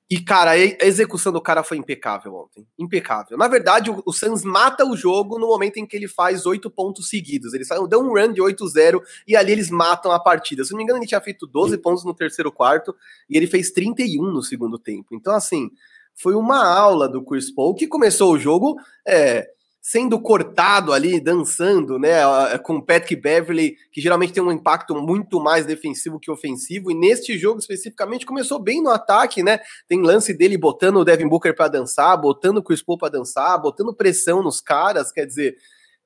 e, 0.08 0.20
cara, 0.20 0.52
a 0.52 0.86
execução 0.86 1.32
do 1.32 1.40
cara 1.40 1.64
foi 1.64 1.76
impecável 1.76 2.32
ontem. 2.32 2.64
Impecável. 2.78 3.36
Na 3.36 3.48
verdade, 3.48 3.90
o, 3.90 4.00
o 4.06 4.12
Suns 4.12 4.44
mata 4.44 4.86
o 4.86 4.96
jogo 4.96 5.36
no 5.36 5.48
momento 5.48 5.78
em 5.78 5.86
que 5.86 5.96
ele 5.96 6.06
faz 6.06 6.46
oito 6.46 6.70
pontos 6.70 7.08
seguidos. 7.08 7.52
Ele 7.52 7.64
saiu, 7.64 7.88
deu 7.88 8.00
um 8.00 8.10
run 8.10 8.32
de 8.32 8.40
8-0 8.40 9.00
e 9.26 9.34
ali 9.34 9.50
eles 9.50 9.68
matam 9.68 10.12
a 10.12 10.20
partida. 10.20 10.64
Se 10.64 10.70
não 10.70 10.78
me 10.78 10.84
engano, 10.84 11.00
ele 11.00 11.08
tinha 11.08 11.20
feito 11.20 11.44
12 11.44 11.78
pontos 11.78 12.04
no 12.04 12.14
terceiro 12.14 12.52
quarto 12.52 12.94
e 13.28 13.36
ele 13.36 13.48
fez 13.48 13.72
31 13.72 14.22
no 14.30 14.42
segundo 14.42 14.78
tempo. 14.78 15.08
Então, 15.12 15.34
assim, 15.34 15.70
foi 16.14 16.36
uma 16.36 16.64
aula 16.64 17.08
do 17.08 17.24
Chris 17.24 17.50
Paul 17.50 17.74
que 17.74 17.88
começou 17.88 18.32
o 18.32 18.38
jogo 18.38 18.76
é, 19.04 19.50
sendo 19.88 20.20
cortado 20.20 20.92
ali, 20.92 21.20
dançando, 21.20 21.96
né, 21.96 22.18
com 22.64 22.80
Patrick 22.80 23.14
Beverly, 23.14 23.76
que 23.92 24.00
geralmente 24.00 24.32
tem 24.32 24.42
um 24.42 24.50
impacto 24.50 24.96
muito 24.96 25.38
mais 25.38 25.64
defensivo 25.64 26.18
que 26.18 26.28
ofensivo, 26.28 26.90
e 26.90 26.94
neste 26.94 27.38
jogo 27.38 27.60
especificamente 27.60 28.26
começou 28.26 28.58
bem 28.58 28.82
no 28.82 28.90
ataque, 28.90 29.44
né? 29.44 29.60
Tem 29.86 30.02
lance 30.02 30.34
dele 30.34 30.58
botando 30.58 30.96
o 30.96 31.04
Devin 31.04 31.28
Booker 31.28 31.54
para 31.54 31.68
dançar, 31.68 32.20
botando 32.20 32.58
o 32.58 32.64
Chris 32.64 32.82
Paul 32.82 32.98
para 32.98 33.12
dançar, 33.12 33.62
botando 33.62 33.94
pressão 33.94 34.42
nos 34.42 34.60
caras, 34.60 35.12
quer 35.12 35.24
dizer, 35.24 35.54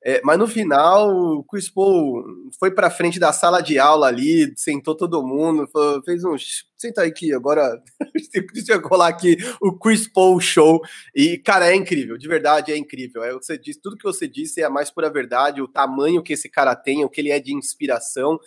é, 0.03 0.19
mas 0.23 0.39
no 0.39 0.47
final, 0.47 1.09
o 1.15 1.43
Chris 1.43 1.69
Paul 1.69 2.23
foi 2.59 2.71
para 2.71 2.89
frente 2.89 3.19
da 3.19 3.31
sala 3.31 3.61
de 3.61 3.77
aula 3.77 4.07
ali, 4.07 4.51
sentou 4.55 4.95
todo 4.95 5.25
mundo, 5.25 5.69
fez 6.03 6.23
um. 6.23 6.35
Senta 6.75 7.03
aqui, 7.03 7.31
agora. 7.31 7.79
Deixa 8.53 8.73
eu 8.73 8.81
colar 8.81 9.09
aqui 9.09 9.37
o 9.61 9.77
Chris 9.77 10.07
Paul 10.07 10.39
Show. 10.39 10.81
E, 11.15 11.37
cara, 11.37 11.69
é 11.71 11.75
incrível, 11.75 12.17
de 12.17 12.27
verdade 12.27 12.71
é 12.71 12.77
incrível. 12.77 13.23
É 13.23 13.31
o 13.31 13.39
que 13.39 13.45
você 13.45 13.59
disse, 13.59 13.79
tudo 13.79 13.95
que 13.95 14.03
você 14.03 14.27
disse 14.27 14.59
é 14.61 14.63
a 14.63 14.69
mais 14.71 14.89
pura 14.89 15.11
verdade, 15.11 15.61
o 15.61 15.67
tamanho 15.67 16.23
que 16.23 16.33
esse 16.33 16.49
cara 16.49 16.75
tem, 16.75 17.05
o 17.05 17.09
que 17.09 17.21
ele 17.21 17.29
é 17.29 17.39
de 17.39 17.53
inspiração 17.53 18.39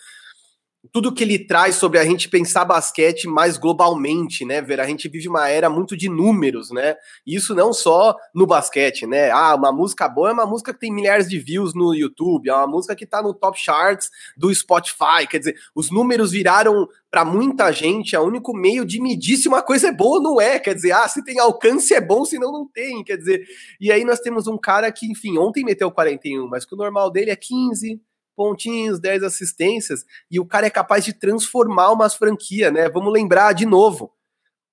tudo 0.92 1.12
que 1.12 1.24
ele 1.24 1.38
traz 1.38 1.76
sobre 1.76 1.98
a 1.98 2.04
gente 2.04 2.28
pensar 2.28 2.64
basquete 2.64 3.26
mais 3.26 3.56
globalmente, 3.56 4.44
né, 4.44 4.60
Ver? 4.60 4.80
A 4.80 4.86
gente 4.86 5.08
vive 5.08 5.28
uma 5.28 5.48
era 5.48 5.70
muito 5.70 5.96
de 5.96 6.08
números, 6.08 6.70
né? 6.70 6.96
isso 7.26 7.54
não 7.54 7.72
só 7.72 8.14
no 8.34 8.46
basquete, 8.46 9.06
né? 9.06 9.30
Ah, 9.30 9.54
uma 9.54 9.72
música 9.72 10.08
boa 10.08 10.30
é 10.30 10.32
uma 10.32 10.46
música 10.46 10.72
que 10.72 10.80
tem 10.80 10.92
milhares 10.92 11.28
de 11.28 11.38
views 11.38 11.74
no 11.74 11.94
YouTube, 11.94 12.48
é 12.48 12.54
uma 12.54 12.66
música 12.66 12.94
que 12.94 13.06
tá 13.06 13.22
no 13.22 13.32
top 13.32 13.58
charts 13.58 14.10
do 14.36 14.54
Spotify. 14.54 15.26
Quer 15.28 15.38
dizer, 15.38 15.56
os 15.74 15.90
números 15.90 16.32
viraram 16.32 16.86
para 17.10 17.24
muita 17.24 17.70
gente 17.70 18.16
é 18.16 18.18
o 18.18 18.24
único 18.24 18.52
meio 18.52 18.84
de 18.84 19.00
medir 19.00 19.36
se 19.36 19.46
uma 19.46 19.62
coisa 19.62 19.88
é 19.88 19.92
boa 19.92 20.16
ou 20.16 20.22
não 20.22 20.40
é. 20.40 20.58
Quer 20.58 20.74
dizer, 20.74 20.92
ah, 20.92 21.06
se 21.06 21.24
tem 21.24 21.38
alcance 21.38 21.94
é 21.94 22.00
bom, 22.00 22.24
senão 22.24 22.50
não 22.50 22.66
tem. 22.66 23.04
Quer 23.04 23.16
dizer, 23.16 23.46
e 23.80 23.92
aí 23.92 24.04
nós 24.04 24.18
temos 24.18 24.46
um 24.48 24.58
cara 24.58 24.90
que, 24.90 25.06
enfim, 25.06 25.38
ontem 25.38 25.64
meteu 25.64 25.90
41, 25.90 26.48
mas 26.48 26.64
que 26.64 26.74
o 26.74 26.78
normal 26.78 27.10
dele 27.10 27.30
é 27.30 27.36
15 27.36 28.00
pontinhos, 28.34 29.00
10 29.00 29.22
assistências, 29.22 30.04
e 30.30 30.38
o 30.40 30.46
cara 30.46 30.66
é 30.66 30.70
capaz 30.70 31.04
de 31.04 31.12
transformar 31.12 31.92
uma 31.92 32.10
franquia, 32.10 32.70
né? 32.70 32.88
Vamos 32.88 33.12
lembrar 33.12 33.52
de 33.52 33.66
novo. 33.66 34.12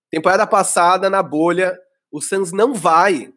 Temporada 0.10 0.46
passada, 0.46 1.10
na 1.10 1.24
bolha, 1.24 1.77
o 2.12 2.22
Suns 2.22 2.51
não 2.51 2.74
vai 2.74 3.34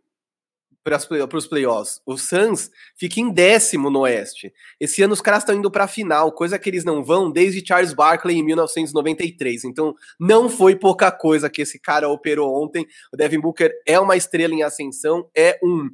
para 0.84 0.98
os 1.38 1.46
playoffs. 1.46 2.00
O 2.04 2.18
Suns 2.18 2.70
fica 2.94 3.18
em 3.18 3.30
décimo 3.30 3.88
no 3.88 4.00
Oeste. 4.00 4.52
Esse 4.78 5.02
ano 5.02 5.14
os 5.14 5.22
caras 5.22 5.42
estão 5.42 5.54
indo 5.54 5.70
para 5.70 5.84
a 5.84 5.88
final, 5.88 6.30
coisa 6.30 6.58
que 6.58 6.68
eles 6.68 6.84
não 6.84 7.02
vão 7.02 7.30
desde 7.30 7.66
Charles 7.66 7.94
Barkley 7.94 8.36
em 8.36 8.42
1993. 8.42 9.64
Então 9.64 9.94
não 10.20 10.50
foi 10.50 10.76
pouca 10.76 11.10
coisa 11.10 11.48
que 11.48 11.62
esse 11.62 11.78
cara 11.78 12.08
operou 12.08 12.62
ontem. 12.62 12.86
O 13.12 13.16
Devin 13.16 13.40
Booker 13.40 13.72
é 13.86 13.98
uma 13.98 14.16
estrela 14.16 14.52
em 14.52 14.62
ascensão, 14.62 15.26
é 15.34 15.58
um 15.62 15.88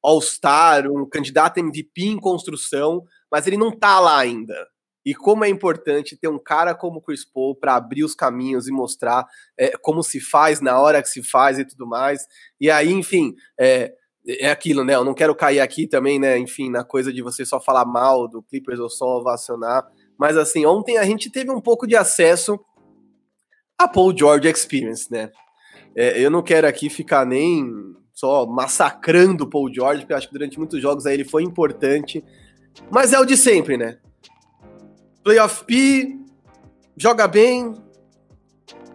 All-Star, 0.00 0.86
um 0.86 1.04
candidato 1.04 1.58
MVP 1.58 2.04
em 2.04 2.16
construção 2.16 3.02
mas 3.30 3.46
ele 3.46 3.56
não 3.56 3.70
tá 3.70 4.00
lá 4.00 4.18
ainda. 4.18 4.54
E 5.04 5.14
como 5.14 5.44
é 5.44 5.48
importante 5.48 6.18
ter 6.18 6.28
um 6.28 6.38
cara 6.38 6.74
como 6.74 6.98
o 6.98 7.02
Chris 7.02 7.24
Paul 7.24 7.54
para 7.54 7.76
abrir 7.76 8.04
os 8.04 8.14
caminhos 8.14 8.68
e 8.68 8.70
mostrar 8.70 9.26
é, 9.58 9.70
como 9.78 10.02
se 10.02 10.20
faz 10.20 10.60
na 10.60 10.78
hora 10.78 11.02
que 11.02 11.08
se 11.08 11.22
faz 11.22 11.58
e 11.58 11.64
tudo 11.64 11.86
mais. 11.86 12.26
E 12.60 12.70
aí, 12.70 12.92
enfim, 12.92 13.34
é, 13.58 13.94
é 14.26 14.50
aquilo, 14.50 14.84
né? 14.84 14.94
Eu 14.94 15.04
não 15.04 15.14
quero 15.14 15.34
cair 15.34 15.60
aqui 15.60 15.86
também, 15.86 16.18
né? 16.18 16.38
Enfim, 16.38 16.68
na 16.70 16.84
coisa 16.84 17.10
de 17.10 17.22
você 17.22 17.44
só 17.44 17.58
falar 17.58 17.86
mal 17.86 18.28
do 18.28 18.42
Clippers 18.42 18.78
ou 18.78 18.90
só 18.90 19.18
ovacionar. 19.18 19.86
Mas 20.18 20.36
assim, 20.36 20.66
ontem 20.66 20.98
a 20.98 21.04
gente 21.04 21.30
teve 21.30 21.50
um 21.50 21.60
pouco 21.60 21.86
de 21.86 21.96
acesso 21.96 22.60
a 23.78 23.88
Paul 23.88 24.14
George 24.16 24.48
Experience, 24.48 25.10
né? 25.10 25.30
É, 25.96 26.20
eu 26.20 26.30
não 26.30 26.42
quero 26.42 26.66
aqui 26.66 26.90
ficar 26.90 27.24
nem 27.24 27.72
só 28.12 28.44
massacrando 28.44 29.44
o 29.44 29.48
Paul 29.48 29.72
George, 29.72 30.00
porque 30.00 30.12
eu 30.12 30.16
acho 30.16 30.26
que 30.26 30.34
durante 30.34 30.58
muitos 30.58 30.82
jogos 30.82 31.06
aí 31.06 31.14
ele 31.14 31.24
foi 31.24 31.44
importante. 31.44 32.22
Mas 32.90 33.12
é 33.12 33.18
o 33.18 33.24
de 33.24 33.36
sempre, 33.36 33.76
né? 33.76 33.98
Playoff 35.22 35.64
P, 35.64 36.16
joga 36.96 37.26
bem, 37.26 37.74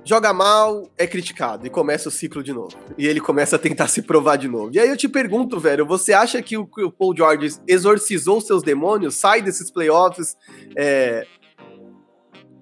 joga 0.04 0.34
mal, 0.34 0.90
é 0.98 1.08
criticado 1.08 1.66
e 1.66 1.70
começa 1.70 2.10
o 2.10 2.12
ciclo 2.12 2.44
de 2.44 2.52
novo. 2.52 2.76
E 2.98 3.08
ele 3.08 3.20
começa 3.20 3.56
a 3.56 3.60
tentar 3.60 3.88
se 3.90 4.02
provar 4.02 4.38
de 4.38 4.48
novo. 4.48 4.72
E 4.74 4.80
aí 4.80 4.90
eu 4.90 4.98
te 4.98 5.08
pergunto, 5.08 5.60
velho, 5.60 5.86
você 5.86 6.14
acha 6.14 6.42
que 6.42 6.58
o, 6.58 6.68
Paul 6.68 7.16
George 7.16 7.58
exorcizou 7.68 8.42
seus 8.42 8.64
demônios, 8.64 9.16
sai 9.16 9.42
desses 9.42 9.72
playoffs, 9.72 10.36
é, 10.76 11.26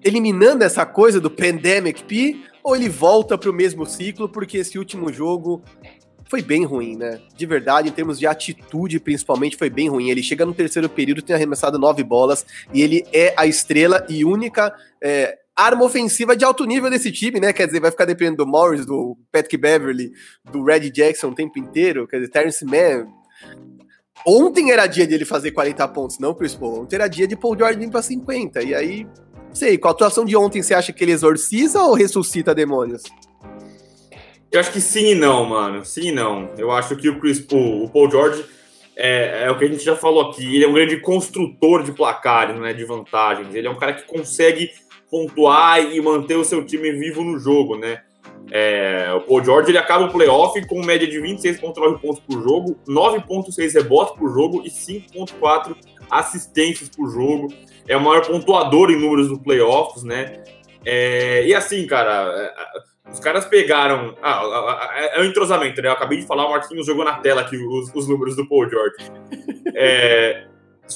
eliminando 0.04 0.64
essa 0.64 0.84
coisa 0.84 1.20
do 1.20 1.30
Pandemic 1.30 2.04
P, 2.04 2.40
ou 2.62 2.76
ele 2.76 2.88
volta 2.88 3.36
para 3.36 3.50
o 3.50 3.52
mesmo 3.52 3.84
ciclo 3.86 4.28
porque 4.28 4.58
esse 4.58 4.78
último 4.78 5.12
jogo 5.12 5.62
foi 6.32 6.40
bem 6.40 6.64
ruim, 6.64 6.96
né? 6.96 7.20
De 7.36 7.44
verdade, 7.44 7.90
em 7.90 7.92
termos 7.92 8.18
de 8.18 8.26
atitude, 8.26 8.98
principalmente, 8.98 9.54
foi 9.54 9.68
bem 9.68 9.90
ruim. 9.90 10.08
Ele 10.08 10.22
chega 10.22 10.46
no 10.46 10.54
terceiro 10.54 10.88
período, 10.88 11.20
tem 11.20 11.36
arremessado 11.36 11.78
nove 11.78 12.02
bolas, 12.02 12.46
e 12.72 12.80
ele 12.80 13.04
é 13.12 13.34
a 13.36 13.46
estrela 13.46 14.06
e 14.08 14.24
única 14.24 14.74
é, 14.98 15.36
arma 15.54 15.84
ofensiva 15.84 16.34
de 16.34 16.42
alto 16.42 16.64
nível 16.64 16.88
desse 16.88 17.12
time, 17.12 17.38
né? 17.38 17.52
Quer 17.52 17.66
dizer, 17.66 17.80
vai 17.80 17.90
ficar 17.90 18.06
dependendo 18.06 18.38
do 18.38 18.46
Morris, 18.46 18.86
do 18.86 19.14
Patrick 19.30 19.58
Beverly, 19.58 20.10
do 20.50 20.64
Red 20.64 20.88
Jackson 20.88 21.28
o 21.28 21.34
tempo 21.34 21.58
inteiro. 21.58 22.08
Quer 22.08 22.20
dizer, 22.20 22.30
Terrence 22.30 22.64
Mann. 22.64 23.08
Ontem 24.26 24.70
era 24.70 24.86
dia 24.86 25.06
de 25.06 25.12
ele 25.12 25.26
fazer 25.26 25.50
40 25.50 25.86
pontos, 25.88 26.18
não, 26.18 26.32
Chris 26.32 26.54
Paul. 26.54 26.84
Ontem 26.84 26.96
era 26.96 27.08
dia 27.08 27.28
de 27.28 27.36
Paul 27.36 27.58
Jordan 27.58 27.90
para 27.90 28.00
50. 28.00 28.62
E 28.62 28.74
aí, 28.74 29.06
sei, 29.52 29.76
com 29.76 29.88
a 29.88 29.90
atuação 29.90 30.24
de 30.24 30.34
ontem, 30.34 30.62
você 30.62 30.72
acha 30.72 30.94
que 30.94 31.04
ele 31.04 31.12
exorciza 31.12 31.82
ou 31.82 31.92
ressuscita 31.92 32.54
demônios? 32.54 33.02
Eu 34.52 34.60
acho 34.60 34.70
que 34.70 34.80
sim 34.80 35.12
e 35.12 35.14
não, 35.14 35.46
mano. 35.46 35.84
Sim 35.84 36.08
e 36.08 36.12
não. 36.12 36.50
Eu 36.58 36.70
acho 36.70 36.94
que 36.96 37.08
o 37.08 37.18
Chris 37.18 37.40
Paul, 37.40 37.84
o 37.84 37.88
Paul 37.88 38.10
George 38.10 38.44
é, 38.94 39.44
é, 39.44 39.50
o 39.50 39.58
que 39.58 39.64
a 39.64 39.68
gente 39.68 39.82
já 39.82 39.96
falou 39.96 40.30
aqui. 40.30 40.54
Ele 40.54 40.64
é 40.64 40.68
um 40.68 40.74
grande 40.74 40.98
construtor 40.98 41.82
de 41.82 41.92
placares, 41.92 42.58
né, 42.60 42.74
de 42.74 42.84
vantagens. 42.84 43.54
Ele 43.54 43.66
é 43.66 43.70
um 43.70 43.78
cara 43.78 43.94
que 43.94 44.06
consegue 44.06 44.70
pontuar 45.10 45.80
e 45.80 46.00
manter 46.00 46.36
o 46.36 46.44
seu 46.44 46.64
time 46.64 46.92
vivo 46.92 47.22
no 47.22 47.38
jogo, 47.38 47.76
né? 47.76 48.02
É, 48.50 49.10
o 49.14 49.20
Paul 49.20 49.44
George 49.44 49.70
ele 49.70 49.78
acaba 49.78 50.04
o 50.04 50.12
playoff 50.12 50.66
com 50.66 50.84
média 50.84 51.06
de 51.06 51.18
26,9 51.18 52.00
pontos 52.00 52.20
por 52.20 52.42
jogo, 52.42 52.76
9,6 52.86 53.74
rebotes 53.74 54.14
por 54.16 54.32
jogo 54.32 54.62
e 54.64 54.68
5,4 54.68 55.76
assistências 56.10 56.88
por 56.88 57.08
jogo. 57.10 57.48
É 57.88 57.96
o 57.96 58.00
maior 58.00 58.26
pontuador 58.26 58.90
em 58.90 59.00
números 59.00 59.28
do 59.28 59.38
playoffs, 59.38 60.02
né? 60.02 60.42
É, 60.84 61.46
e 61.46 61.54
assim, 61.54 61.86
cara, 61.86 62.34
é, 62.36 62.91
os 63.10 63.18
caras 63.18 63.44
pegaram. 63.44 64.16
Ah, 64.22 65.10
é 65.14 65.20
o 65.20 65.24
entrosamento, 65.24 65.80
né? 65.82 65.88
Eu 65.88 65.92
acabei 65.92 66.18
de 66.18 66.26
falar, 66.26 66.46
o 66.46 66.50
Marquinhos 66.50 66.86
jogou 66.86 67.04
na 67.04 67.14
tela 67.18 67.40
aqui 67.40 67.56
os, 67.56 67.92
os 67.94 68.08
números 68.08 68.36
do 68.36 68.48
Paul 68.48 68.68
George. 68.68 68.96
É, 69.74 70.48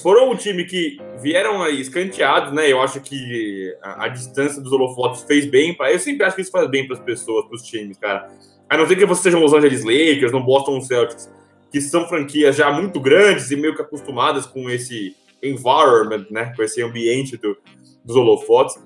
foram 0.03 0.31
um 0.31 0.37
time 0.37 0.65
que 0.65 0.99
vieram 1.21 1.63
aí 1.63 1.81
escanteados, 1.81 2.53
né? 2.53 2.71
Eu 2.71 2.83
acho 2.83 3.01
que 3.01 3.75
a, 3.83 4.05
a 4.05 4.09
distância 4.09 4.61
dos 4.61 4.71
holofotes 4.71 5.23
fez 5.23 5.47
bem 5.47 5.75
para. 5.75 5.93
Eu 5.93 5.99
sempre 5.99 6.27
acho 6.27 6.37
que 6.37 6.43
isso 6.43 6.51
faz 6.51 6.69
bem 6.69 6.87
para 6.87 6.97
as 6.97 7.03
pessoas, 7.03 7.47
para 7.47 7.55
os 7.55 7.63
times, 7.63 7.97
cara. 7.97 8.29
A 8.69 8.77
não 8.77 8.87
ser 8.87 8.97
que 8.97 9.07
você 9.07 9.23
seja 9.23 9.39
Los 9.39 9.55
Angeles 9.55 9.85
Lakers, 9.85 10.33
no 10.33 10.43
Boston 10.43 10.81
Celtics, 10.81 11.31
que 11.71 11.81
são 11.81 12.07
franquias 12.09 12.57
já 12.57 12.71
muito 12.71 13.01
grandes 13.01 13.51
e 13.51 13.57
meio 13.57 13.75
que 13.75 13.83
acostumadas 13.83 14.45
com 14.47 14.69
esse 14.69 15.17
environment, 15.43 16.27
né? 16.31 16.53
Com 16.55 16.63
esse 16.63 16.83
ambiente 16.83 17.37
do, 17.37 17.57
dos 18.05 18.17
holofotes. 18.17 18.77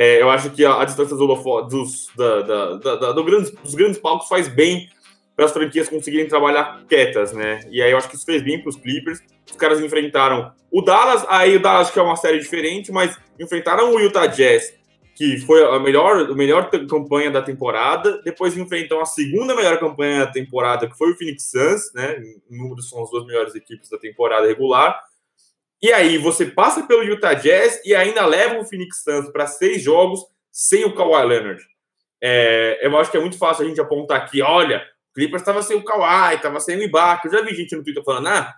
É, 0.00 0.22
eu 0.22 0.30
acho 0.30 0.50
que 0.50 0.64
a, 0.64 0.80
a 0.80 0.84
distância 0.84 1.16
dos, 1.16 1.28
dos, 1.68 2.08
da, 2.16 2.42
da, 2.42 2.76
da, 2.76 3.12
do 3.12 3.24
grandes, 3.24 3.50
dos 3.50 3.74
grandes 3.74 3.98
palcos 3.98 4.28
faz 4.28 4.46
bem 4.46 4.88
para 5.34 5.46
as 5.46 5.50
franquias 5.50 5.88
conseguirem 5.88 6.28
trabalhar 6.28 6.84
quietas, 6.88 7.32
né? 7.32 7.62
E 7.68 7.82
aí 7.82 7.90
eu 7.90 7.98
acho 7.98 8.08
que 8.08 8.14
isso 8.14 8.24
fez 8.24 8.40
bem 8.40 8.60
para 8.60 8.68
os 8.68 8.76
Clippers. 8.76 9.20
Os 9.50 9.56
caras 9.56 9.80
enfrentaram 9.80 10.52
o 10.70 10.82
Dallas, 10.82 11.26
aí 11.28 11.56
o 11.56 11.60
Dallas 11.60 11.90
que 11.90 11.98
é 11.98 12.02
uma 12.02 12.14
série 12.14 12.38
diferente, 12.38 12.92
mas 12.92 13.18
enfrentaram 13.40 13.92
o 13.92 13.98
Utah 13.98 14.28
Jazz, 14.28 14.72
que 15.16 15.38
foi 15.38 15.64
a 15.64 15.80
melhor, 15.80 16.30
a 16.30 16.34
melhor 16.34 16.70
campanha 16.88 17.32
da 17.32 17.42
temporada. 17.42 18.22
Depois 18.22 18.56
enfrentam 18.56 19.00
a 19.00 19.04
segunda 19.04 19.52
melhor 19.56 19.80
campanha 19.80 20.26
da 20.26 20.30
temporada, 20.30 20.88
que 20.88 20.96
foi 20.96 21.10
o 21.10 21.16
Phoenix 21.16 21.50
Suns, 21.50 21.92
né? 21.92 22.22
Em 22.48 22.56
números 22.56 22.88
são 22.88 23.02
as 23.02 23.10
duas 23.10 23.26
melhores 23.26 23.52
equipes 23.56 23.90
da 23.90 23.98
temporada 23.98 24.46
regular. 24.46 25.07
E 25.80 25.92
aí 25.92 26.18
você 26.18 26.46
passa 26.46 26.86
pelo 26.86 27.04
Utah 27.04 27.34
Jazz 27.34 27.80
e 27.84 27.94
ainda 27.94 28.26
leva 28.26 28.58
o 28.58 28.64
Phoenix 28.64 29.02
Suns 29.02 29.30
para 29.30 29.46
seis 29.46 29.82
jogos 29.82 30.20
sem 30.50 30.84
o 30.84 30.94
Kawhi 30.94 31.24
Leonard. 31.26 31.62
É, 32.22 32.80
eu 32.84 32.96
acho 32.98 33.10
que 33.10 33.16
é 33.16 33.20
muito 33.20 33.38
fácil 33.38 33.64
a 33.64 33.68
gente 33.68 33.80
apontar 33.80 34.18
aqui, 34.18 34.42
olha, 34.42 34.78
o 35.10 35.14
Clippers 35.14 35.42
estava 35.42 35.62
sem 35.62 35.76
o 35.76 35.84
Kawhi, 35.84 36.34
estava 36.34 36.58
sem 36.58 36.76
o 36.76 36.82
Ibaka. 36.82 37.28
Eu 37.28 37.32
já 37.32 37.42
vi 37.42 37.54
gente 37.54 37.76
no 37.76 37.84
Twitter 37.84 38.02
falando, 38.02 38.26
ah, 38.26 38.52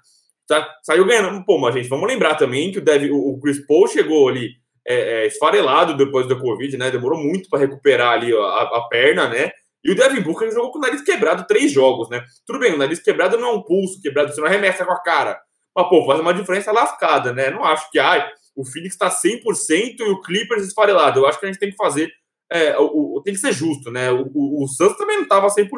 tá, 0.48 0.68
saiu 0.82 1.04
ganhando. 1.04 1.44
Pô, 1.44 1.58
mas 1.58 1.74
gente, 1.74 1.88
vamos 1.88 2.08
lembrar 2.08 2.36
também 2.36 2.72
que 2.72 2.78
o, 2.78 2.84
Dev, 2.84 3.10
o 3.12 3.38
Chris 3.40 3.64
Paul 3.66 3.86
chegou 3.86 4.28
ali 4.28 4.52
é, 4.86 4.94
é, 4.94 5.26
esfarelado 5.26 5.96
depois 5.96 6.26
da 6.26 6.34
Covid, 6.34 6.76
né? 6.76 6.90
Demorou 6.90 7.18
muito 7.18 7.48
para 7.48 7.60
recuperar 7.60 8.14
ali 8.14 8.34
a, 8.34 8.62
a, 8.62 8.86
perna, 8.88 9.28
né? 9.28 9.52
E 9.84 9.92
o 9.92 9.94
Devin 9.94 10.20
Booker 10.20 10.50
jogou 10.50 10.72
com 10.72 10.78
o 10.78 10.82
nariz 10.82 11.00
quebrado 11.02 11.46
três 11.46 11.70
jogos, 11.70 12.10
né? 12.10 12.22
Tudo 12.46 12.58
bem, 12.58 12.74
o 12.74 12.78
nariz 12.78 13.00
quebrado 13.00 13.38
não 13.38 13.48
é 13.48 13.52
um 13.52 13.62
pulso 13.62 14.00
quebrado, 14.02 14.32
você 14.32 14.40
não 14.40 14.48
arremessa 14.48 14.84
com 14.84 14.92
a 14.92 15.00
cara. 15.00 15.40
Mas, 15.74 15.88
pô, 15.88 16.04
faz 16.06 16.20
uma 16.20 16.34
diferença 16.34 16.72
lascada, 16.72 17.32
né? 17.32 17.50
Não 17.50 17.64
acho 17.64 17.90
que 17.90 17.98
ai, 17.98 18.28
o 18.56 18.64
Phoenix 18.64 18.94
está 18.94 19.10
100% 19.10 20.00
e 20.00 20.02
o 20.02 20.20
Clippers 20.20 20.66
esfarelado. 20.66 21.20
Eu 21.20 21.26
acho 21.26 21.38
que 21.38 21.46
a 21.46 21.48
gente 21.48 21.60
tem 21.60 21.70
que 21.70 21.76
fazer. 21.76 22.12
É, 22.50 22.76
o, 22.78 23.16
o, 23.16 23.22
tem 23.22 23.32
que 23.32 23.40
ser 23.40 23.52
justo, 23.52 23.90
né? 23.90 24.10
O, 24.10 24.28
o, 24.34 24.64
o 24.64 24.68
Santos 24.68 24.96
também 24.96 25.16
não 25.16 25.22
estava 25.24 25.46
100%. 25.46 25.70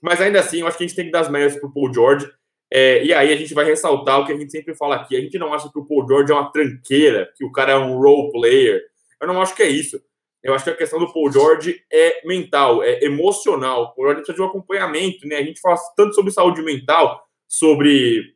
Mas 0.00 0.20
ainda 0.20 0.40
assim, 0.40 0.60
eu 0.60 0.66
acho 0.66 0.78
que 0.78 0.84
a 0.84 0.86
gente 0.86 0.96
tem 0.96 1.06
que 1.06 1.12
dar 1.12 1.20
as 1.20 1.28
méritos 1.28 1.58
para 1.58 1.68
o 1.68 1.72
Paul 1.72 1.92
George. 1.92 2.30
É, 2.72 3.04
e 3.04 3.12
aí 3.12 3.32
a 3.32 3.36
gente 3.36 3.54
vai 3.54 3.64
ressaltar 3.64 4.20
o 4.20 4.26
que 4.26 4.32
a 4.32 4.36
gente 4.36 4.50
sempre 4.50 4.74
fala 4.74 4.96
aqui. 4.96 5.16
A 5.16 5.20
gente 5.20 5.38
não 5.38 5.52
acha 5.52 5.70
que 5.70 5.78
o 5.78 5.84
Paul 5.84 6.06
George 6.08 6.32
é 6.32 6.34
uma 6.34 6.50
tranqueira, 6.50 7.30
que 7.36 7.44
o 7.44 7.52
cara 7.52 7.72
é 7.72 7.76
um 7.76 7.98
role 7.98 8.32
player. 8.32 8.82
Eu 9.20 9.28
não 9.28 9.40
acho 9.40 9.54
que 9.54 9.62
é 9.62 9.68
isso. 9.68 10.00
Eu 10.42 10.54
acho 10.54 10.64
que 10.64 10.70
a 10.70 10.76
questão 10.76 10.98
do 10.98 11.12
Paul 11.12 11.30
George 11.30 11.82
é 11.92 12.26
mental, 12.26 12.82
é 12.82 13.04
emocional. 13.04 13.82
O 13.82 13.94
Paul 13.94 14.06
George 14.06 14.22
precisa 14.22 14.36
de 14.36 14.42
um 14.42 14.46
acompanhamento, 14.46 15.26
né? 15.26 15.36
A 15.36 15.42
gente 15.42 15.60
fala 15.60 15.76
tanto 15.96 16.14
sobre 16.14 16.30
saúde 16.30 16.62
mental, 16.62 17.20
sobre 17.48 18.35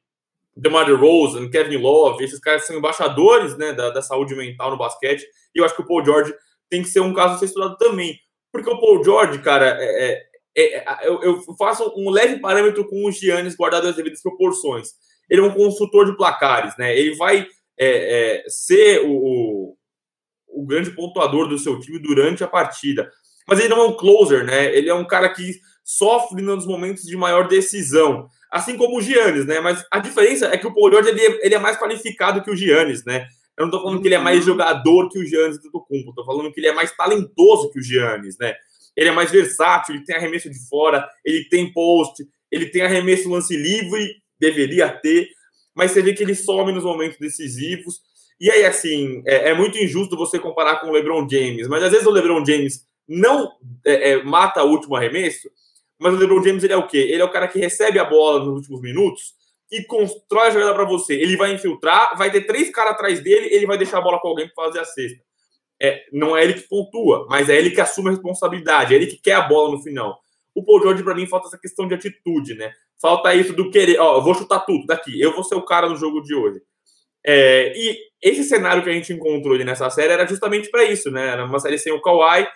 DeMar 0.61 0.85
DeRozan, 0.85 1.49
Kevin 1.49 1.79
Love, 1.79 2.23
esses 2.23 2.38
caras 2.38 2.67
são 2.67 2.76
embaixadores 2.76 3.57
né, 3.57 3.73
da, 3.73 3.90
da, 3.90 4.02
saúde 4.02 4.35
mental 4.35 4.71
no 4.71 4.76
basquete, 4.76 5.25
e 5.55 5.59
eu 5.59 5.64
acho 5.64 5.75
que 5.75 5.81
o 5.81 5.87
Paul 5.87 6.05
George 6.05 6.35
tem 6.69 6.83
que 6.83 6.88
ser 6.88 7.00
um 7.00 7.14
caso 7.14 7.35
a 7.35 7.38
ser 7.38 7.47
estudado 7.47 7.76
também. 7.79 8.19
Porque 8.52 8.69
o 8.69 8.79
Paul 8.79 9.02
George, 9.02 9.38
cara, 9.40 9.76
é, 9.81 10.29
é, 10.55 10.76
é, 10.76 11.09
eu, 11.09 11.23
eu, 11.23 11.43
faço 11.57 11.93
um 11.97 12.11
leve 12.11 12.38
parâmetro 12.40 12.87
com 12.87 13.07
o 13.07 13.11
Giannis 13.11 13.57
guardado 13.57 13.88
as 13.88 13.97
devidas 13.97 14.23
proporções. 14.23 14.90
Ele 15.29 15.40
é 15.40 15.45
um 15.45 15.55
consultor 15.55 16.07
de 16.07 16.17
placares, 16.17 16.76
né? 16.76 16.97
Ele 16.97 17.17
vai 17.17 17.47
é, 17.79 18.43
é, 18.43 18.49
ser 18.49 19.00
o, 19.07 19.12
o, 19.12 19.76
o 20.49 20.67
grande 20.67 20.90
pontuador 20.90 21.49
do 21.49 21.59
seu 21.59 21.79
time 21.81 21.99
durante 21.99 22.45
a 22.45 22.49
partida. 22.49 23.11
Mas 23.49 23.61
ele 23.61 23.69
não 23.69 23.81
é 23.81 23.87
um 23.87 23.97
closer, 23.97 24.45
né? 24.45 24.76
Ele 24.76 24.90
é 24.90 24.95
um 24.95 25.07
cara 25.07 25.29
que 25.33 25.55
sofre 25.85 26.43
nos 26.43 26.67
momentos 26.67 27.05
de 27.05 27.17
maior 27.17 27.49
decisão 27.49 28.29
assim 28.50 28.76
como 28.76 28.99
o 28.99 29.02
Giannis, 29.02 29.47
né? 29.47 29.61
Mas 29.61 29.85
a 29.90 29.99
diferença 29.99 30.47
é 30.47 30.59
que 30.59 30.66
o 30.66 30.75
Paul 30.75 30.90
George 30.90 31.11
ele, 31.11 31.21
é, 31.21 31.47
ele 31.47 31.54
é 31.54 31.59
mais 31.59 31.78
qualificado 31.78 32.42
que 32.42 32.50
o 32.50 32.57
Giannis, 32.57 33.04
né? 33.04 33.26
Eu 33.57 33.66
não 33.66 33.71
tô 33.71 33.83
falando 33.83 34.00
que 34.00 34.09
ele 34.09 34.14
é 34.14 34.19
mais 34.19 34.40
uhum. 34.40 34.47
jogador 34.47 35.09
que 35.09 35.19
o 35.19 35.26
Giannis 35.26 35.61
do 35.61 35.71
Tocumpo, 35.71 36.14
tô 36.14 36.25
falando 36.25 36.52
que 36.52 36.61
ele 36.61 36.69
é 36.69 36.73
mais 36.73 36.90
talentoso 36.97 37.71
que 37.71 37.78
o 37.78 37.83
Giannis, 37.83 38.37
né? 38.38 38.54
Ele 38.97 39.09
é 39.09 39.12
mais 39.12 39.30
versátil, 39.30 39.95
ele 39.95 40.04
tem 40.04 40.16
arremesso 40.16 40.50
de 40.50 40.69
fora, 40.69 41.07
ele 41.25 41.45
tem 41.49 41.73
post, 41.73 42.26
ele 42.50 42.66
tem 42.66 42.83
arremesso 42.83 43.30
lance 43.30 43.57
livre, 43.57 44.16
deveria 44.38 44.88
ter, 44.88 45.28
mas 45.75 45.92
você 45.92 46.02
vê 46.02 46.12
que 46.12 46.23
ele 46.23 46.35
some 46.35 46.73
nos 46.73 46.85
momentos 46.85 47.19
decisivos. 47.19 48.00
E 48.40 48.50
aí, 48.50 48.64
assim, 48.64 49.23
é, 49.26 49.50
é 49.50 49.54
muito 49.54 49.78
injusto 49.78 50.16
você 50.16 50.38
comparar 50.38 50.76
com 50.76 50.88
o 50.88 50.92
LeBron 50.92 51.28
James, 51.28 51.69
mas 51.69 51.83
às 51.83 51.92
vezes 51.92 52.07
o 52.07 52.11
LeBron 52.11 52.45
James 52.45 52.87
não 53.07 53.50
é, 53.85 54.12
é, 54.12 54.23
mata 54.23 54.64
o 54.64 54.71
último 54.71 54.97
arremesso, 54.97 55.50
mas 56.00 56.14
o 56.14 56.16
LeBron 56.16 56.42
James 56.42 56.64
ele 56.64 56.73
é 56.73 56.76
o 56.76 56.87
quê? 56.87 56.99
Ele 56.99 57.21
é 57.21 57.25
o 57.25 57.30
cara 57.30 57.47
que 57.47 57.59
recebe 57.59 57.99
a 57.99 58.04
bola 58.04 58.40
nos 58.40 58.57
últimos 58.57 58.80
minutos 58.80 59.35
e 59.71 59.85
constrói 59.85 60.49
a 60.49 60.50
jogada 60.50 60.75
para 60.75 60.85
você. 60.85 61.14
Ele 61.14 61.37
vai 61.37 61.52
infiltrar, 61.52 62.16
vai 62.16 62.30
ter 62.30 62.42
três 62.42 62.71
caras 62.71 62.95
atrás 62.95 63.21
dele, 63.21 63.54
ele 63.54 63.66
vai 63.66 63.78
deixar 63.78 63.99
a 63.99 64.00
bola 64.00 64.19
com 64.19 64.28
alguém 64.28 64.49
para 64.49 64.64
fazer 64.64 64.80
a 64.80 64.85
cesta. 64.85 65.21
É, 65.83 66.04
não 66.12 66.37
é 66.37 66.45
ele 66.45 66.54
que 66.54 66.69
pontua, 66.69 67.26
mas 67.28 67.49
é 67.49 67.57
ele 67.57 67.71
que 67.71 67.80
assume 67.80 68.09
a 68.09 68.12
responsabilidade, 68.12 68.92
é 68.92 68.97
ele 68.97 69.07
que 69.07 69.16
quer 69.16 69.35
a 69.35 69.42
bola 69.42 69.73
no 69.73 69.83
final. 69.83 70.19
O 70.54 70.64
Paul 70.64 70.83
George, 70.83 71.02
para 71.02 71.14
mim, 71.14 71.26
falta 71.26 71.49
essa 71.49 71.59
questão 71.59 71.87
de 71.87 71.95
atitude, 71.95 72.54
né? 72.54 72.73
Falta 73.00 73.35
isso 73.35 73.54
do 73.54 73.71
querer, 73.71 73.99
ó, 73.99 74.16
eu 74.16 74.23
vou 74.23 74.35
chutar 74.35 74.61
tudo 74.61 74.85
daqui, 74.87 75.19
eu 75.19 75.33
vou 75.33 75.45
ser 75.45 75.54
o 75.54 75.64
cara 75.64 75.88
no 75.88 75.97
jogo 75.97 76.21
de 76.21 76.35
hoje. 76.35 76.61
É, 77.25 77.73
e 77.76 77.99
esse 78.23 78.45
cenário 78.45 78.83
que 78.83 78.90
a 78.90 78.92
gente 78.92 79.12
encontrou 79.12 79.54
ali 79.54 79.64
nessa 79.64 79.88
série 79.90 80.12
era 80.12 80.26
justamente 80.26 80.71
para 80.71 80.85
isso, 80.85 81.11
né? 81.11 81.28
Era 81.28 81.45
uma 81.45 81.59
série 81.61 81.78
sem 81.78 81.92
o 81.92 82.00
Kawhi, 82.00 82.47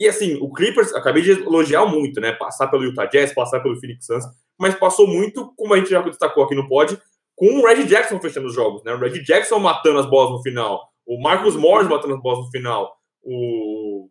e 0.00 0.08
assim, 0.08 0.38
o 0.40 0.50
Clippers, 0.50 0.94
acabei 0.94 1.22
de 1.22 1.32
elogiar 1.32 1.84
muito, 1.84 2.22
né? 2.22 2.32
Passar 2.32 2.68
pelo 2.68 2.84
Utah 2.84 3.04
Jazz, 3.04 3.34
passar 3.34 3.60
pelo 3.60 3.78
Phoenix 3.78 4.06
Suns, 4.06 4.24
mas 4.58 4.74
passou 4.74 5.06
muito, 5.06 5.52
como 5.54 5.74
a 5.74 5.76
gente 5.76 5.90
já 5.90 6.00
destacou 6.00 6.42
aqui 6.42 6.54
no 6.54 6.66
pod, 6.66 6.98
com 7.36 7.60
o 7.60 7.66
Red 7.66 7.84
Jackson 7.84 8.18
fechando 8.18 8.46
os 8.46 8.54
jogos, 8.54 8.82
né? 8.82 8.94
O 8.94 8.98
Red 8.98 9.22
Jackson 9.22 9.58
matando 9.58 9.98
as 9.98 10.06
bolas 10.06 10.30
no 10.30 10.42
final, 10.42 10.88
o 11.06 11.20
Marcus 11.20 11.54
Morris 11.54 11.86
matando 11.86 12.14
as 12.14 12.22
bolas 12.22 12.46
no 12.46 12.50
final, 12.50 12.96
o 13.22 14.08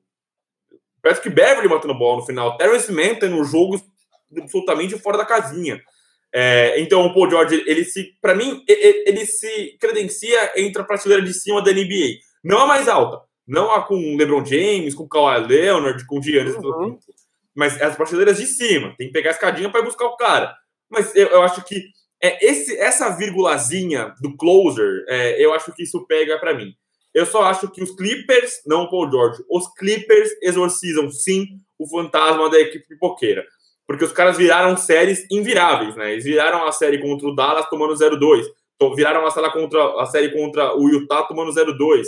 Patrick 1.01 1.29
Beverly 1.31 1.67
matando 1.67 1.93
a 1.95 1.97
bola 1.97 2.19
no 2.19 2.25
final, 2.25 2.55
Terrence 2.55 2.91
Mann 2.91 3.15
tendo 3.15 3.43
jogos 3.43 3.81
absolutamente 4.37 4.95
fora 4.99 5.17
da 5.17 5.25
casinha. 5.25 5.81
É, 6.31 6.79
então 6.79 7.03
o 7.03 7.13
Paul 7.15 7.31
George, 7.31 7.63
ele 7.65 7.83
se, 7.83 8.13
para 8.21 8.35
mim, 8.35 8.63
ele, 8.67 9.03
ele 9.07 9.25
se 9.25 9.75
credencia 9.79 10.53
entre 10.55 10.83
a 10.83 10.85
prateleira 10.85 11.23
de 11.23 11.33
cima 11.33 11.63
da 11.63 11.71
NBA. 11.71 12.19
Não 12.43 12.59
a 12.59 12.67
mais 12.67 12.87
alta, 12.87 13.21
Não 13.49 13.71
a 13.71 13.81
com 13.81 14.15
LeBron 14.15 14.45
James, 14.45 14.93
com 14.93 15.07
Kawhi 15.07 15.47
Leonard, 15.47 16.05
com 16.05 16.21
Giannis, 16.21 16.55
uhum. 16.55 16.99
mas 17.55 17.81
as 17.81 17.95
prateleiras 17.95 18.37
de 18.37 18.45
cima. 18.45 18.93
Tem 18.95 19.07
que 19.07 19.13
pegar 19.13 19.31
a 19.31 19.33
escadinha 19.33 19.71
para 19.71 19.81
buscar 19.81 20.05
o 20.05 20.15
cara. 20.15 20.55
Mas 20.87 21.15
eu, 21.15 21.27
eu 21.27 21.41
acho 21.41 21.63
que 21.63 21.83
é, 22.21 22.45
esse, 22.45 22.77
essa 22.77 23.09
vírgulazinha 23.09 24.13
do 24.21 24.37
closer, 24.37 25.03
é, 25.07 25.43
eu 25.43 25.51
acho 25.51 25.73
que 25.73 25.81
isso 25.81 26.05
pega 26.05 26.37
para 26.37 26.53
mim. 26.53 26.75
Eu 27.11 27.25
só 27.25 27.41
acho 27.43 27.67
que 27.71 27.81
os 27.81 27.95
Clippers, 27.95 28.61
não 28.67 28.83
o 28.83 28.89
Paul 28.89 29.09
George, 29.09 29.43
os 29.49 29.67
Clippers 29.73 30.29
exorcizam 30.43 31.09
sim 31.09 31.47
o 31.79 31.87
fantasma 31.87 32.49
da 32.51 32.59
equipe 32.59 32.87
pipoqueira. 32.87 33.43
Porque 33.87 34.05
os 34.05 34.11
caras 34.11 34.37
viraram 34.37 34.77
séries 34.77 35.25
inviráveis, 35.31 35.95
né? 35.95 36.11
Eles 36.11 36.23
viraram 36.23 36.67
a 36.67 36.71
série 36.71 37.01
contra 37.01 37.27
o 37.27 37.33
Dallas 37.33 37.67
tomando 37.67 37.95
0-2. 37.95 38.45
Viraram 38.95 39.25
a 39.25 39.31
série 39.31 39.49
contra, 39.49 39.99
a 39.99 40.05
série 40.05 40.29
contra 40.31 40.77
o 40.77 40.87
Utah 40.87 41.23
tomando 41.23 41.51
0-2. 41.51 42.05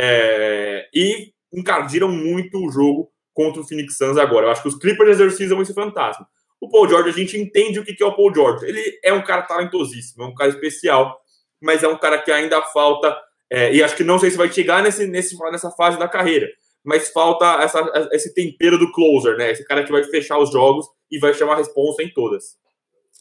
É, 0.00 0.88
e 0.94 1.32
encardiram 1.52 2.08
muito 2.08 2.56
o 2.64 2.70
jogo 2.70 3.10
contra 3.34 3.60
o 3.60 3.66
Phoenix 3.66 3.96
Suns 3.96 4.16
agora. 4.16 4.46
Eu 4.46 4.50
acho 4.52 4.62
que 4.62 4.68
os 4.68 4.78
Clippers 4.78 5.10
exorcizam 5.10 5.60
esse 5.60 5.74
fantasma. 5.74 6.24
O 6.60 6.68
Paul 6.68 6.88
George, 6.88 7.08
a 7.08 7.12
gente 7.12 7.36
entende 7.36 7.80
o 7.80 7.84
que 7.84 8.00
é 8.00 8.06
o 8.06 8.14
Paul 8.14 8.32
George. 8.32 8.64
Ele 8.64 8.80
é 9.02 9.12
um 9.12 9.22
cara 9.22 9.42
talentosíssimo, 9.42 10.22
é 10.22 10.26
um 10.26 10.34
cara 10.34 10.50
especial, 10.50 11.20
mas 11.60 11.82
é 11.82 11.88
um 11.88 11.96
cara 11.96 12.18
que 12.18 12.30
ainda 12.30 12.62
falta. 12.62 13.16
É, 13.50 13.74
e 13.74 13.82
acho 13.82 13.96
que 13.96 14.04
não 14.04 14.18
sei 14.18 14.30
se 14.30 14.36
vai 14.36 14.52
chegar 14.52 14.82
nesse, 14.82 15.06
nesse, 15.06 15.36
nessa 15.50 15.70
fase 15.72 15.98
da 15.98 16.06
carreira, 16.06 16.48
mas 16.84 17.10
falta 17.10 17.60
essa, 17.62 18.08
esse 18.12 18.34
tempero 18.34 18.78
do 18.78 18.92
closer, 18.92 19.36
né? 19.36 19.50
Esse 19.50 19.64
cara 19.64 19.82
que 19.82 19.90
vai 19.90 20.04
fechar 20.04 20.38
os 20.38 20.52
jogos 20.52 20.86
e 21.10 21.18
vai 21.18 21.34
chamar 21.34 21.54
a 21.54 21.58
responsa 21.58 22.02
em 22.02 22.12
todas. 22.12 22.56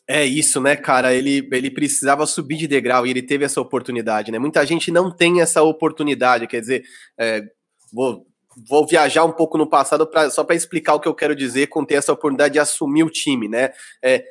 É 0.10 0.26
isso, 0.26 0.62
né, 0.62 0.76
cara? 0.76 1.14
Ele, 1.14 1.48
ele 1.52 1.70
precisava 1.70 2.26
subir 2.26 2.56
de 2.58 2.68
degrau 2.68 3.06
e 3.06 3.10
ele 3.10 3.22
teve 3.22 3.44
essa 3.44 3.60
oportunidade, 3.60 4.32
né? 4.32 4.40
Muita 4.40 4.66
gente 4.66 4.90
não 4.90 5.12
tem 5.12 5.42
essa 5.42 5.62
oportunidade, 5.62 6.48
quer 6.48 6.62
dizer, 6.62 6.84
é, 7.20 7.44
vou 7.92 8.26
vou 8.66 8.88
viajar 8.88 9.24
um 9.24 9.32
pouco 9.32 9.58
no 9.58 9.68
passado 9.68 10.08
pra, 10.08 10.30
só 10.30 10.44
para 10.44 10.56
explicar 10.56 10.96
o 10.96 11.00
que 11.00 11.08
eu 11.08 11.14
quero 11.14 11.36
dizer 11.36 11.68
com 11.68 11.86
ter 11.86 11.96
essa 11.96 12.14
oportunidade 12.14 12.54
de 12.54 12.60
assumir 12.60 13.04
o 13.04 13.10
time, 13.10 13.48
né? 13.48 13.72
É, 14.04 14.24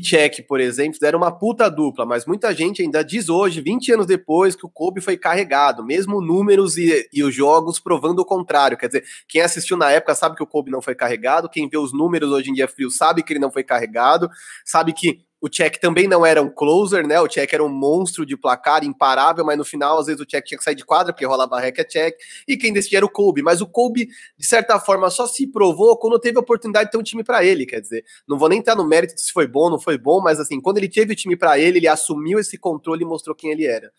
Check, 0.00 0.46
por 0.46 0.60
exemplo, 0.60 0.98
deram 1.00 1.18
uma 1.18 1.36
puta 1.36 1.68
dupla, 1.68 2.06
mas 2.06 2.24
muita 2.24 2.54
gente 2.54 2.82
ainda 2.82 3.02
diz 3.02 3.28
hoje, 3.28 3.60
20 3.60 3.92
anos 3.94 4.06
depois, 4.06 4.54
que 4.54 4.64
o 4.64 4.68
Kobe 4.68 5.00
foi 5.00 5.16
carregado, 5.16 5.84
mesmo 5.84 6.20
números 6.20 6.78
e, 6.78 7.08
e 7.12 7.24
os 7.24 7.34
jogos 7.34 7.80
provando 7.80 8.20
o 8.20 8.24
contrário. 8.24 8.78
Quer 8.78 8.86
dizer, 8.86 9.04
quem 9.28 9.42
assistiu 9.42 9.76
na 9.76 9.90
época 9.90 10.14
sabe 10.14 10.36
que 10.36 10.42
o 10.42 10.46
Kobe 10.46 10.70
não 10.70 10.80
foi 10.80 10.94
carregado, 10.94 11.48
quem 11.48 11.68
vê 11.68 11.76
os 11.76 11.92
números 11.92 12.30
hoje 12.30 12.50
em 12.50 12.54
dia 12.54 12.68
frio 12.68 12.90
sabe 12.90 13.24
que 13.24 13.32
ele 13.32 13.40
não 13.40 13.50
foi 13.50 13.64
carregado, 13.64 14.30
sabe 14.64 14.92
que 14.92 15.26
o 15.46 15.48
Check 15.48 15.78
também 15.78 16.08
não 16.08 16.26
era 16.26 16.42
um 16.42 16.50
closer, 16.50 17.06
né? 17.06 17.20
O 17.20 17.28
Check 17.28 17.52
era 17.52 17.64
um 17.64 17.68
monstro 17.68 18.26
de 18.26 18.36
placar, 18.36 18.84
imparável, 18.84 19.44
mas 19.44 19.56
no 19.56 19.64
final, 19.64 19.98
às 19.98 20.06
vezes, 20.06 20.20
o 20.20 20.26
Check 20.26 20.44
tinha 20.44 20.58
que 20.58 20.64
sair 20.64 20.74
de 20.74 20.84
quadra, 20.84 21.12
porque 21.12 21.24
rolava 21.24 21.60
hack 21.60 21.84
check, 21.88 22.16
e 22.48 22.56
quem 22.56 22.72
decidia 22.72 22.98
era 22.98 23.06
o 23.06 23.10
Kobe. 23.10 23.42
Mas 23.42 23.60
o 23.60 23.66
Kobe, 23.66 24.08
de 24.36 24.46
certa 24.46 24.80
forma, 24.80 25.08
só 25.08 25.26
se 25.26 25.46
provou 25.46 25.96
quando 25.98 26.18
teve 26.18 26.36
a 26.36 26.40
oportunidade 26.40 26.86
de 26.86 26.92
ter 26.92 26.98
um 26.98 27.02
time 27.02 27.22
para 27.22 27.44
ele. 27.44 27.64
Quer 27.64 27.80
dizer, 27.80 28.04
não 28.26 28.38
vou 28.38 28.48
nem 28.48 28.58
entrar 28.58 28.74
no 28.74 28.86
mérito 28.86 29.20
se 29.20 29.32
foi 29.32 29.46
bom 29.46 29.70
não 29.70 29.78
foi 29.78 29.96
bom, 29.96 30.20
mas 30.20 30.40
assim, 30.40 30.60
quando 30.60 30.78
ele 30.78 30.88
teve 30.88 31.12
o 31.12 31.16
time 31.16 31.36
para 31.36 31.58
ele, 31.58 31.78
ele 31.78 31.88
assumiu 31.88 32.38
esse 32.38 32.58
controle 32.58 33.02
e 33.02 33.06
mostrou 33.06 33.34
quem 33.34 33.50
ele 33.50 33.66
era. 33.66 33.92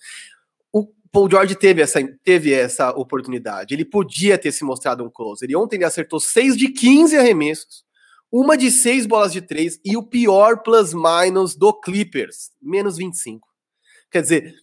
O 0.72 0.86
Paul 1.12 1.30
George 1.30 1.56
teve 1.56 1.82
essa, 1.82 2.00
teve 2.24 2.54
essa 2.54 2.92
oportunidade. 2.92 3.74
Ele 3.74 3.86
podia 3.86 4.38
ter 4.38 4.52
se 4.52 4.64
mostrado 4.64 5.04
um 5.04 5.10
closer. 5.10 5.50
E 5.50 5.56
ontem 5.56 5.78
ele 5.78 5.86
acertou 5.86 6.20
6 6.20 6.58
de 6.58 6.70
15 6.70 7.18
arremessos 7.18 7.87
uma 8.32 8.58
de 8.58 8.70
seis 8.70 9.06
bolas 9.06 9.32
de 9.32 9.42
três 9.42 9.80
e 9.84 9.96
o 9.96 10.04
pior 10.04 10.62
plus-minus 10.62 11.56
do 11.56 11.74
Clippers, 11.74 12.52
menos 12.62 12.98
25. 12.98 13.48
Quer 14.12 14.22
dizer, 14.22 14.56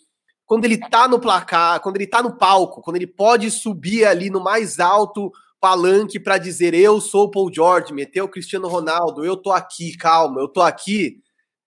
quando 0.46 0.64
ele 0.64 0.78
tá 0.78 1.08
no 1.08 1.18
placar, 1.18 1.80
quando 1.80 1.96
ele 1.96 2.06
tá 2.06 2.22
no 2.22 2.36
palco, 2.36 2.82
quando 2.82 2.96
ele 2.96 3.06
pode 3.06 3.50
subir 3.50 4.04
ali 4.04 4.30
no 4.30 4.42
mais 4.42 4.78
alto 4.78 5.32
palanque 5.60 6.20
para 6.20 6.36
dizer 6.36 6.74
eu 6.74 7.00
sou 7.00 7.24
o 7.24 7.30
Paul 7.30 7.50
George, 7.52 7.94
meter 7.94 8.20
o 8.20 8.28
Cristiano 8.28 8.68
Ronaldo, 8.68 9.24
eu 9.24 9.36
tô 9.36 9.50
aqui, 9.50 9.96
calma, 9.96 10.40
eu 10.40 10.48
tô 10.48 10.60
aqui, 10.60 11.22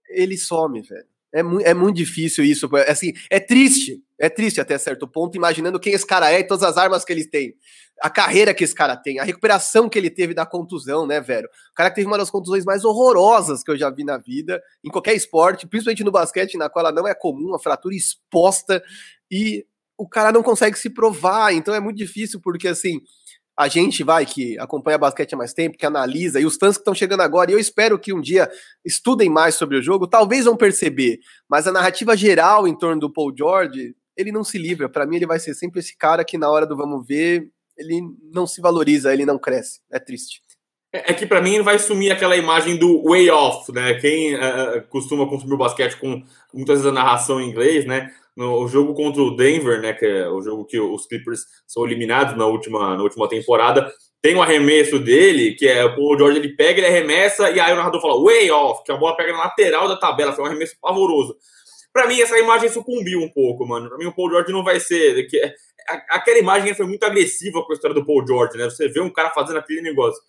ele 0.09 0.37
some, 0.37 0.81
velho. 0.81 1.05
É, 1.33 1.43
mu 1.43 1.59
é 1.61 1.73
muito 1.73 1.97
difícil 1.97 2.43
isso. 2.43 2.69
Assim, 2.87 3.13
é 3.29 3.39
triste. 3.39 4.01
É 4.19 4.29
triste 4.29 4.59
até 4.59 4.77
certo 4.77 5.07
ponto, 5.07 5.35
imaginando 5.35 5.79
quem 5.79 5.93
esse 5.93 6.05
cara 6.05 6.31
é 6.31 6.39
e 6.39 6.43
todas 6.43 6.63
as 6.63 6.77
armas 6.77 7.05
que 7.05 7.13
ele 7.13 7.27
tem. 7.27 7.53
A 8.01 8.09
carreira 8.09 8.53
que 8.53 8.63
esse 8.63 8.73
cara 8.73 8.95
tem, 8.95 9.19
a 9.19 9.23
recuperação 9.23 9.89
que 9.89 9.97
ele 9.97 10.09
teve 10.09 10.33
da 10.33 10.45
contusão, 10.45 11.05
né, 11.05 11.19
velho? 11.19 11.47
O 11.71 11.73
cara 11.75 11.89
que 11.89 11.95
teve 11.95 12.07
uma 12.07 12.17
das 12.17 12.29
contusões 12.29 12.65
mais 12.65 12.83
horrorosas 12.83 13.63
que 13.63 13.71
eu 13.71 13.77
já 13.77 13.89
vi 13.89 14.03
na 14.03 14.17
vida, 14.17 14.61
em 14.83 14.89
qualquer 14.89 15.15
esporte, 15.15 15.67
principalmente 15.67 16.03
no 16.03 16.11
basquete, 16.11 16.57
na 16.57 16.69
qual 16.69 16.85
ela 16.85 16.95
não 16.95 17.07
é 17.07 17.13
comum, 17.13 17.49
uma 17.49 17.59
fratura 17.59 17.95
exposta, 17.95 18.83
e 19.29 19.65
o 19.97 20.07
cara 20.07 20.31
não 20.31 20.43
consegue 20.43 20.77
se 20.77 20.89
provar. 20.89 21.53
Então 21.53 21.73
é 21.73 21.79
muito 21.79 21.97
difícil, 21.97 22.39
porque 22.39 22.67
assim 22.67 23.01
a 23.57 23.67
gente 23.67 24.03
vai 24.03 24.23
que 24.23 24.57
acompanha 24.59 24.99
basquete 24.99 25.33
há 25.33 25.37
mais 25.37 25.51
tempo, 25.51 25.77
que 25.77 25.85
analisa, 25.85 26.39
e 26.39 26.45
os 26.45 26.57
fãs 26.57 26.75
que 26.75 26.81
estão 26.81 26.93
chegando 26.93 27.21
agora, 27.21 27.49
e 27.49 27.55
eu 27.55 27.59
espero 27.59 27.97
que 27.97 28.13
um 28.13 28.21
dia 28.21 28.47
estudem 28.85 29.29
mais 29.31 29.55
sobre 29.55 29.75
o 29.77 29.81
jogo, 29.81 30.05
talvez 30.05 30.45
vão 30.45 30.55
perceber, 30.55 31.19
mas 31.49 31.65
a 31.65 31.71
narrativa 31.71 32.15
geral 32.15 32.67
em 32.67 32.77
torno 32.77 33.01
do 33.01 33.11
Paul 33.11 33.33
George, 33.35 33.95
ele 34.17 34.31
não 34.31 34.43
se 34.43 34.57
livra. 34.57 34.89
Para 34.89 35.05
mim, 35.05 35.17
ele 35.17 35.27
vai 35.27 35.39
ser 35.39 35.53
sempre 35.53 35.79
esse 35.79 35.95
cara 35.95 36.25
que 36.25 36.37
na 36.37 36.49
hora 36.49 36.65
do 36.65 36.75
vamos 36.75 37.05
ver, 37.05 37.49
ele 37.77 38.01
não 38.33 38.47
se 38.47 38.59
valoriza, 38.59 39.13
ele 39.13 39.25
não 39.25 39.37
cresce. 39.37 39.79
É 39.91 39.99
triste. 39.99 40.41
É, 40.91 41.11
é 41.11 41.13
que 41.13 41.25
para 41.25 41.41
mim 41.41 41.61
vai 41.61 41.77
sumir 41.77 42.11
aquela 42.11 42.35
imagem 42.35 42.77
do 42.77 43.03
way 43.03 43.29
off, 43.29 43.71
né? 43.71 43.93
Quem 43.95 44.35
uh, 44.35 44.81
costuma 44.89 45.27
consumir 45.27 45.53
o 45.53 45.57
basquete 45.57 45.97
com 45.97 46.23
muitas 46.53 46.79
vezes 46.79 46.85
a 46.85 46.91
narração 46.91 47.39
em 47.39 47.49
inglês, 47.49 47.85
né? 47.85 48.11
no 48.37 48.67
jogo 48.67 48.93
contra 48.93 49.19
o 49.19 49.35
Denver, 49.35 49.81
né, 49.81 49.93
que 49.93 50.05
é 50.05 50.29
o 50.29 50.39
jogo 50.43 50.63
que 50.63 50.79
os 50.79 51.07
Clippers 51.07 51.41
são 51.65 51.83
eliminados 51.83 52.37
na 52.37 52.45
última, 52.45 52.95
na 52.95 53.01
última 53.01 53.27
temporada, 53.27 53.91
tem 54.21 54.35
um 54.35 54.41
arremesso 54.43 54.99
dele, 54.99 55.55
que 55.55 55.67
é 55.67 55.83
o 55.83 56.17
George, 56.17 56.37
ele 56.37 56.55
pega, 56.55 56.79
ele 56.79 56.87
arremessa, 56.87 57.49
e 57.49 57.59
aí 57.59 57.73
o 57.73 57.75
narrador 57.75 57.99
fala 57.99 58.23
way 58.23 58.51
off, 58.51 58.83
que 58.83 58.91
a 58.91 58.97
bola 58.97 59.17
pega 59.17 59.33
na 59.33 59.39
lateral 59.39 59.87
da 59.87 59.97
tabela, 59.97 60.33
foi 60.33 60.43
um 60.43 60.47
arremesso 60.47 60.75
pavoroso. 60.79 61.35
Para 61.93 62.07
mim, 62.07 62.19
essa 62.21 62.37
imagem 62.37 62.69
sucumbiu 62.69 63.21
um 63.21 63.29
pouco, 63.29 63.65
mano. 63.65 63.89
Para 63.89 63.97
mim, 63.97 64.05
o 64.05 64.13
Paul 64.13 64.29
George 64.29 64.51
não 64.51 64.63
vai 64.63 64.79
ser. 64.79 65.25
Que, 65.27 65.37
é, 65.37 65.55
aquela 66.09 66.37
imagem 66.37 66.73
foi 66.75 66.85
muito 66.85 67.03
agressiva 67.03 67.63
com 67.63 67.71
a 67.71 67.75
história 67.75 67.95
do 67.95 68.05
Paul 68.05 68.25
George, 68.25 68.57
né? 68.57 68.65
Você 68.65 68.87
vê 68.87 68.99
um 68.99 69.09
cara 69.09 69.31
fazendo 69.31 69.57
aquele 69.57 69.81
negócio. 69.81 70.21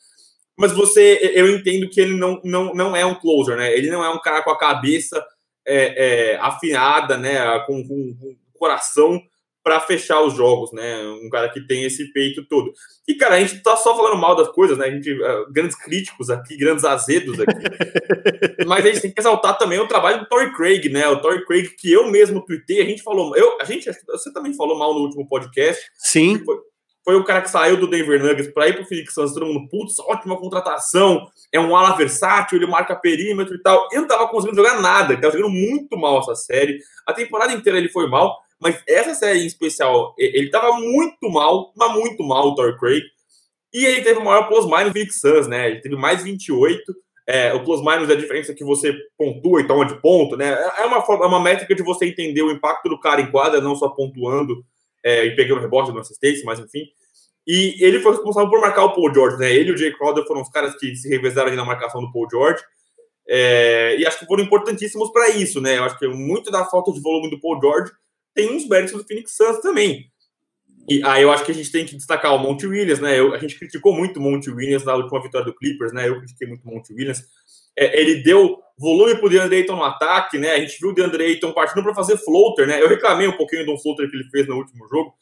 Mas 0.56 0.72
você, 0.72 1.20
eu 1.34 1.48
entendo 1.48 1.88
que 1.88 2.00
ele 2.00 2.14
não, 2.14 2.40
não, 2.44 2.74
não 2.74 2.96
é 2.96 3.06
um 3.06 3.14
closer, 3.14 3.56
né? 3.56 3.72
Ele 3.72 3.90
não 3.90 4.04
é 4.04 4.10
um 4.10 4.18
cara 4.18 4.42
com 4.42 4.50
a 4.50 4.58
cabeça 4.58 5.24
é, 5.68 6.32
é, 6.32 6.36
afinada, 6.38 7.16
né, 7.18 7.38
com, 7.60 7.86
com, 7.86 8.14
com 8.14 8.36
coração 8.58 9.22
para 9.68 9.80
fechar 9.80 10.22
os 10.22 10.32
jogos, 10.32 10.72
né? 10.72 10.98
Um 11.22 11.28
cara 11.28 11.50
que 11.50 11.60
tem 11.60 11.84
esse 11.84 12.10
peito 12.10 12.42
todo. 12.48 12.72
E, 13.06 13.14
cara, 13.16 13.34
a 13.34 13.40
gente 13.40 13.62
tá 13.62 13.76
só 13.76 13.94
falando 13.94 14.18
mal 14.18 14.34
das 14.34 14.48
coisas, 14.48 14.78
né? 14.78 14.86
A 14.86 14.90
gente, 14.90 15.12
uh, 15.12 15.52
grandes 15.52 15.76
críticos 15.76 16.30
aqui, 16.30 16.56
grandes 16.56 16.86
azedos 16.86 17.38
aqui. 17.38 17.52
Mas 18.66 18.86
a 18.86 18.88
gente 18.88 19.02
tem 19.02 19.12
que 19.12 19.20
exaltar 19.20 19.58
também 19.58 19.78
o 19.78 19.86
trabalho 19.86 20.20
do 20.20 20.26
Tory 20.26 20.54
Craig, 20.54 20.88
né? 20.88 21.06
O 21.08 21.20
Tory 21.20 21.44
Craig, 21.44 21.68
que 21.78 21.92
eu 21.92 22.10
mesmo 22.10 22.42
tuitei, 22.46 22.80
a 22.80 22.84
gente 22.86 23.02
falou. 23.02 23.36
Eu, 23.36 23.58
a 23.60 23.64
gente, 23.64 23.90
você 24.06 24.32
também 24.32 24.54
falou 24.54 24.78
mal 24.78 24.94
no 24.94 25.00
último 25.00 25.28
podcast. 25.28 25.84
Sim. 25.98 26.42
Foi, 26.42 26.56
foi 27.04 27.16
o 27.16 27.24
cara 27.24 27.42
que 27.42 27.50
saiu 27.50 27.76
do 27.76 27.86
Denver 27.86 28.22
Nuggets 28.22 28.50
para 28.50 28.68
ir 28.68 28.74
pro 28.74 28.86
Phoenix 28.86 29.12
Suns, 29.12 29.34
todo 29.34 29.44
mundo, 29.44 29.68
putz, 29.68 29.98
ótima 29.98 30.38
contratação, 30.38 31.26
é 31.52 31.60
um 31.60 31.76
ala 31.76 31.94
versátil, 31.94 32.56
ele 32.56 32.66
marca 32.66 32.96
perímetro 32.96 33.54
e 33.54 33.60
tal. 33.60 33.86
Eu 33.92 34.00
não 34.00 34.08
tava 34.08 34.28
conseguindo 34.28 34.56
jogar 34.56 34.80
nada, 34.80 35.12
ele 35.12 35.20
tava 35.20 35.36
jogando 35.36 35.52
muito 35.52 35.94
mal 35.98 36.20
essa 36.20 36.34
série. 36.34 36.78
A 37.06 37.12
temporada 37.12 37.52
inteira 37.52 37.76
ele 37.76 37.90
foi 37.90 38.08
mal, 38.08 38.34
mas 38.60 38.82
essa 38.86 39.14
série 39.14 39.40
em 39.40 39.46
especial, 39.46 40.14
ele 40.18 40.50
tava 40.50 40.72
muito 40.78 41.30
mal, 41.30 41.72
mas 41.76 41.92
muito 41.92 42.22
mal 42.24 42.48
o 42.48 42.54
Torrey 42.54 42.76
Craig. 42.76 43.02
E 43.72 43.84
ele 43.84 44.02
teve 44.02 44.18
o 44.18 44.24
maior 44.24 44.48
plus-minus 44.48 44.92
Phoenix 44.92 45.20
Suns, 45.20 45.46
né? 45.46 45.70
Ele 45.70 45.80
teve 45.80 45.96
mais 45.96 46.22
28. 46.22 46.82
É, 47.26 47.52
o 47.52 47.62
plus-minus 47.62 48.08
é 48.08 48.14
a 48.14 48.16
diferença 48.16 48.54
que 48.54 48.64
você 48.64 48.94
pontua 49.16 49.60
e 49.60 49.66
toma 49.66 49.84
de 49.84 50.00
ponto, 50.00 50.36
né? 50.36 50.50
É 50.78 50.86
uma, 50.86 51.02
forma, 51.02 51.24
é 51.24 51.28
uma 51.28 51.40
métrica 51.40 51.74
de 51.74 51.82
você 51.82 52.06
entender 52.06 52.42
o 52.42 52.50
impacto 52.50 52.88
do 52.88 52.98
cara 52.98 53.20
em 53.20 53.30
quadra, 53.30 53.60
não 53.60 53.76
só 53.76 53.88
pontuando 53.90 54.64
é, 55.04 55.26
e 55.26 55.36
pegando 55.36 55.60
rebote 55.60 55.92
no 55.92 56.00
assistência, 56.00 56.42
mas 56.44 56.58
enfim. 56.58 56.86
E 57.46 57.76
ele 57.80 58.00
foi 58.00 58.12
responsável 58.12 58.50
por 58.50 58.60
marcar 58.60 58.84
o 58.84 58.94
Paul 58.94 59.12
George, 59.12 59.38
né? 59.38 59.52
Ele 59.52 59.70
e 59.70 59.72
o 59.72 59.76
Jay 59.76 59.92
Crowder 59.92 60.26
foram 60.26 60.42
os 60.42 60.48
caras 60.48 60.74
que 60.76 60.96
se 60.96 61.08
revezaram 61.08 61.54
na 61.54 61.64
marcação 61.64 62.00
do 62.00 62.10
Paul 62.10 62.28
George. 62.30 62.62
É, 63.28 63.96
e 63.98 64.06
acho 64.06 64.18
que 64.18 64.26
foram 64.26 64.42
importantíssimos 64.42 65.10
para 65.12 65.28
isso, 65.30 65.60
né? 65.60 65.78
Eu 65.78 65.84
acho 65.84 65.98
que 65.98 66.08
muito 66.08 66.50
da 66.50 66.64
falta 66.64 66.90
de 66.92 67.00
volume 67.00 67.30
do 67.30 67.40
Paul 67.40 67.60
George 67.60 67.92
tem 68.38 68.54
uns 68.54 68.68
méritos 68.68 68.92
do 68.92 69.04
Phoenix 69.04 69.36
Suns 69.36 69.58
também. 69.58 70.12
E 70.88 71.02
aí 71.04 71.22
eu 71.22 71.32
acho 71.32 71.44
que 71.44 71.50
a 71.50 71.54
gente 71.54 71.72
tem 71.72 71.84
que 71.84 71.96
destacar 71.96 72.32
o 72.36 72.38
Monte 72.38 72.68
Williams, 72.68 73.00
né? 73.00 73.18
Eu, 73.18 73.34
a 73.34 73.38
gente 73.38 73.58
criticou 73.58 73.92
muito 73.92 74.20
o 74.20 74.22
Monte 74.22 74.48
Williams 74.48 74.84
na 74.84 74.94
última 74.94 75.20
vitória 75.20 75.44
do 75.44 75.54
Clippers, 75.54 75.92
né? 75.92 76.08
Eu 76.08 76.18
critiquei 76.18 76.46
muito 76.46 76.64
o 76.64 76.72
Monte 76.72 76.94
Williams. 76.94 77.20
É, 77.76 78.00
ele 78.00 78.22
deu 78.22 78.56
volume 78.78 79.16
pro 79.16 79.28
DeAndre 79.28 79.56
Ayton 79.56 79.74
no 79.74 79.82
ataque, 79.82 80.38
né? 80.38 80.52
A 80.52 80.60
gente 80.60 80.78
viu 80.80 80.90
o 80.90 80.94
DeAndre 80.94 81.24
Ayton 81.24 81.52
partindo 81.52 81.82
para 81.82 81.94
fazer 81.94 82.16
floater, 82.16 82.68
né? 82.68 82.80
Eu 82.80 82.88
reclamei 82.88 83.26
um 83.26 83.36
pouquinho 83.36 83.64
de 83.64 83.72
um 83.72 83.78
floater 83.78 84.08
que 84.08 84.16
ele 84.16 84.30
fez 84.30 84.46
no 84.46 84.56
último 84.56 84.86
jogo. 84.88 85.12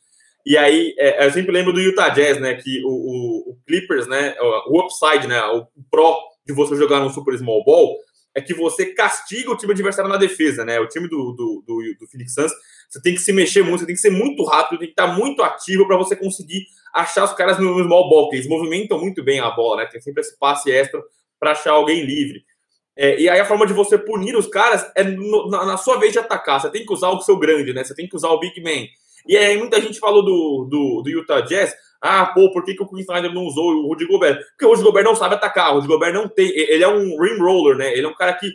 E 0.45 0.59
aí, 0.59 0.95
é, 0.99 1.27
eu 1.27 1.33
sempre 1.33 1.53
lembro 1.53 1.73
do 1.73 1.81
Utah 1.81 2.11
Jazz, 2.11 2.39
né? 2.39 2.55
Que 2.55 2.83
o, 2.85 2.91
o, 2.91 3.53
o 3.53 3.59
Clippers, 3.67 4.07
né? 4.07 4.37
O 4.69 4.79
upside, 4.79 5.27
né? 5.27 5.43
O 5.47 5.67
pro 5.91 6.17
de 6.47 6.53
você 6.53 6.77
jogar 6.77 7.01
no 7.01 7.11
Super 7.11 7.37
Small 7.37 7.65
Ball 7.65 7.97
é 8.37 8.43
que 8.43 8.53
você 8.53 8.93
castiga 8.93 9.51
o 9.51 9.57
time 9.57 9.73
adversário 9.73 10.11
na 10.11 10.19
defesa, 10.19 10.63
né? 10.63 10.79
O 10.79 10.87
time 10.87 11.09
do, 11.09 11.33
do, 11.33 11.65
do, 11.67 11.97
do 11.99 12.07
Phoenix 12.07 12.35
Suns 12.35 12.53
Você 12.89 13.01
tem 13.03 13.15
que 13.15 13.21
se 13.21 13.33
mexer 13.33 13.63
muito, 13.63 13.81
você 13.81 13.87
tem 13.87 13.95
que 13.95 14.01
ser 14.01 14.11
muito 14.11 14.45
rápido, 14.45 14.79
tem 14.79 14.89
que 14.89 14.93
estar 14.93 15.09
muito 15.09 15.43
ativo 15.43 15.87
para 15.87 15.97
você 15.97 16.15
conseguir 16.15 16.67
achar 16.95 17.25
os 17.25 17.33
caras 17.33 17.59
no 17.59 17.83
small 17.83 18.09
ball, 18.09 18.31
eles 18.33 18.49
movimentam 18.49 18.99
muito 18.99 19.23
bem 19.23 19.41
a 19.41 19.51
bola, 19.51 19.83
né? 19.83 19.87
Tem 19.87 20.01
sempre 20.01 20.23
esse 20.23 20.39
passe 20.39 20.71
extra 20.71 21.03
para 21.39 21.53
achar 21.53 21.73
alguém 21.73 22.03
livre. 22.05 22.43
É, 22.97 23.21
e 23.21 23.29
aí 23.29 23.39
a 23.39 23.45
forma 23.45 23.67
de 23.67 23.75
você 23.75 23.99
punir 23.99 24.35
os 24.35 24.47
caras 24.47 24.91
é 24.97 25.05
no, 25.05 25.51
na, 25.51 25.67
na, 25.67 25.77
sua 25.77 25.99
vez 25.99 26.13
de 26.13 26.19
atacar. 26.19 26.61
Você 26.61 26.71
tem 26.71 26.87
que 26.87 26.93
usar 26.93 27.11
o 27.11 27.21
seu 27.21 27.39
grande, 27.39 27.75
né? 27.75 27.85
Você 27.85 27.95
tem 27.95 28.09
que 28.09 28.17
usar 28.17 28.31
o 28.31 28.41
big 28.41 28.59
man. 28.63 28.87
E 29.29 29.37
aí 29.37 29.59
muita 29.59 29.81
gente 29.81 29.99
falou 29.99 30.25
do, 30.25 30.67
do, 30.71 31.03
do 31.03 31.11
Utah 31.11 31.43
Jazz. 31.43 31.75
Ah, 32.01 32.27
pô, 32.27 32.51
por 32.53 32.65
que, 32.65 32.75
que 32.75 32.83
o 32.83 32.89
Queen 32.89 33.03
Snyder 33.03 33.33
não 33.35 33.43
usou 33.43 33.73
o 33.73 33.89
Rudy 33.89 34.07
Gobert? 34.07 34.39
Porque 34.51 34.65
o 34.65 34.71
Rudy 34.71 34.83
Gobert 34.83 35.05
não 35.05 35.15
sabe 35.15 35.35
atacar. 35.35 35.73
O 35.73 35.75
Rudy 35.75 35.89
Gobert 35.89 36.15
não 36.15 36.29
tem. 36.29 36.49
Ele 36.49 36.83
é 36.83 36.89
um 36.89 37.23
rim 37.23 37.39
roller, 37.39 37.77
né? 37.77 37.93
Ele 37.93 38.07
é 38.07 38.09
um 38.09 38.15
cara 38.15 38.33
que 38.33 38.51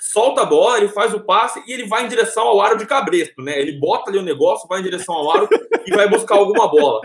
solta 0.00 0.42
a 0.42 0.46
bola, 0.46 0.78
ele 0.78 0.88
faz 0.88 1.12
o 1.12 1.20
passe 1.20 1.62
e 1.66 1.72
ele 1.72 1.86
vai 1.86 2.04
em 2.04 2.08
direção 2.08 2.44
ao 2.44 2.60
aro 2.60 2.78
de 2.78 2.86
cabresto, 2.86 3.42
né? 3.42 3.60
Ele 3.60 3.78
bota 3.78 4.10
ali 4.10 4.18
o 4.18 4.22
negócio, 4.22 4.66
vai 4.68 4.80
em 4.80 4.84
direção 4.84 5.14
ao 5.14 5.30
aro 5.30 5.48
e 5.86 5.90
vai 5.90 6.08
buscar 6.08 6.36
alguma 6.36 6.68
bola. 6.68 7.00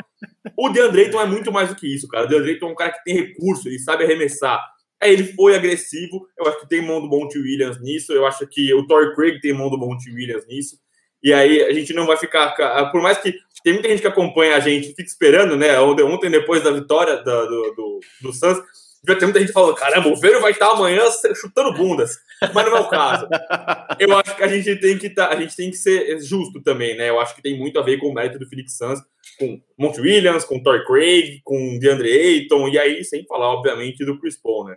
O 0.58 0.70
DeAndre 0.70 1.04
Ayton 1.04 1.22
é 1.22 1.26
muito 1.26 1.52
mais 1.52 1.70
do 1.70 1.76
que 1.76 1.94
isso, 1.94 2.08
cara. 2.08 2.26
O 2.26 2.30
DeAndre 2.30 2.52
Ayton 2.52 2.70
é 2.70 2.72
um 2.72 2.76
cara 2.76 2.92
que 2.92 3.04
tem 3.04 3.16
recurso, 3.16 3.68
ele 3.68 3.80
sabe 3.80 4.04
arremessar. 4.04 4.64
Aí 5.02 5.12
ele 5.12 5.26
foi 5.34 5.56
agressivo. 5.56 6.28
Eu 6.38 6.48
acho 6.48 6.62
que 6.62 6.70
tem 6.70 6.82
mão 6.82 7.02
do 7.02 7.08
Monty 7.08 7.38
Williams 7.38 7.82
nisso. 7.82 8.14
Eu 8.14 8.26
acho 8.26 8.48
que 8.48 8.74
o 8.74 8.88
Torrey 8.88 9.14
Craig 9.14 9.40
tem 9.42 9.54
mão 9.54 9.70
do 9.70 9.78
Monty 9.78 10.10
Williams 10.10 10.48
nisso. 10.48 10.78
E 11.22 11.34
aí 11.34 11.64
a 11.64 11.74
gente 11.74 11.94
não 11.94 12.06
vai 12.06 12.18
ficar. 12.18 12.52
Por 12.92 13.02
mais 13.02 13.18
que 13.18 13.36
tem 13.64 13.74
muita 13.74 13.90
gente 13.90 14.02
que 14.02 14.08
acompanha 14.08 14.56
a 14.56 14.60
gente, 14.60 14.90
fica 14.90 15.04
esperando, 15.04 15.58
né? 15.58 15.80
Ontem, 15.80 16.30
depois 16.30 16.64
da 16.64 16.72
vitória 16.72 17.18
do, 17.18 17.74
do, 17.74 18.00
do 18.22 18.34
Suns, 18.34 18.60
vai 19.06 19.18
ter 19.18 19.26
muita 19.26 19.40
gente 19.40 19.52
falando: 19.52 19.76
caramba, 19.76 20.10
o 20.10 20.16
Vero 20.16 20.42
vai 20.42 20.52
estar 20.52 20.72
amanhã 20.72 21.02
chutando 21.34 21.74
bundas. 21.74 22.18
Mas 22.54 22.66
não 22.66 22.78
é 22.78 22.80
o 22.82 22.90
caso. 22.90 23.28
Eu 24.00 24.18
acho 24.18 24.36
que 24.36 24.44
a 24.44 24.48
gente 24.48 24.76
tem 24.80 24.98
que, 24.98 25.10
tá, 25.10 25.30
a 25.30 25.36
gente 25.40 25.56
tem 25.56 25.70
que 25.70 25.78
ser 25.78 26.20
justo 26.22 26.62
também, 26.62 26.98
né? 26.98 27.10
Eu 27.10 27.20
acho 27.20 27.36
que 27.36 27.42
tem 27.42 27.58
muito 27.58 27.80
a 27.80 27.84
ver 27.84 27.98
com 27.98 28.08
o 28.08 28.14
mérito 28.14 28.40
do 28.40 28.48
Phoenix 28.48 28.78
Suns, 28.78 29.00
com 29.40 29.62
Monty 29.78 30.02
Williams, 30.02 30.44
com 30.44 30.62
Torrey 30.62 30.86
Craig, 30.86 31.42
com 31.44 31.80
DeAndre 31.80 32.12
Ayton, 32.12 32.68
e 32.68 32.78
aí 32.78 33.04
sem 33.04 33.26
falar, 33.26 33.48
obviamente, 33.54 34.06
do 34.06 34.20
Chris 34.20 34.38
Paul, 34.38 34.66
né? 34.66 34.76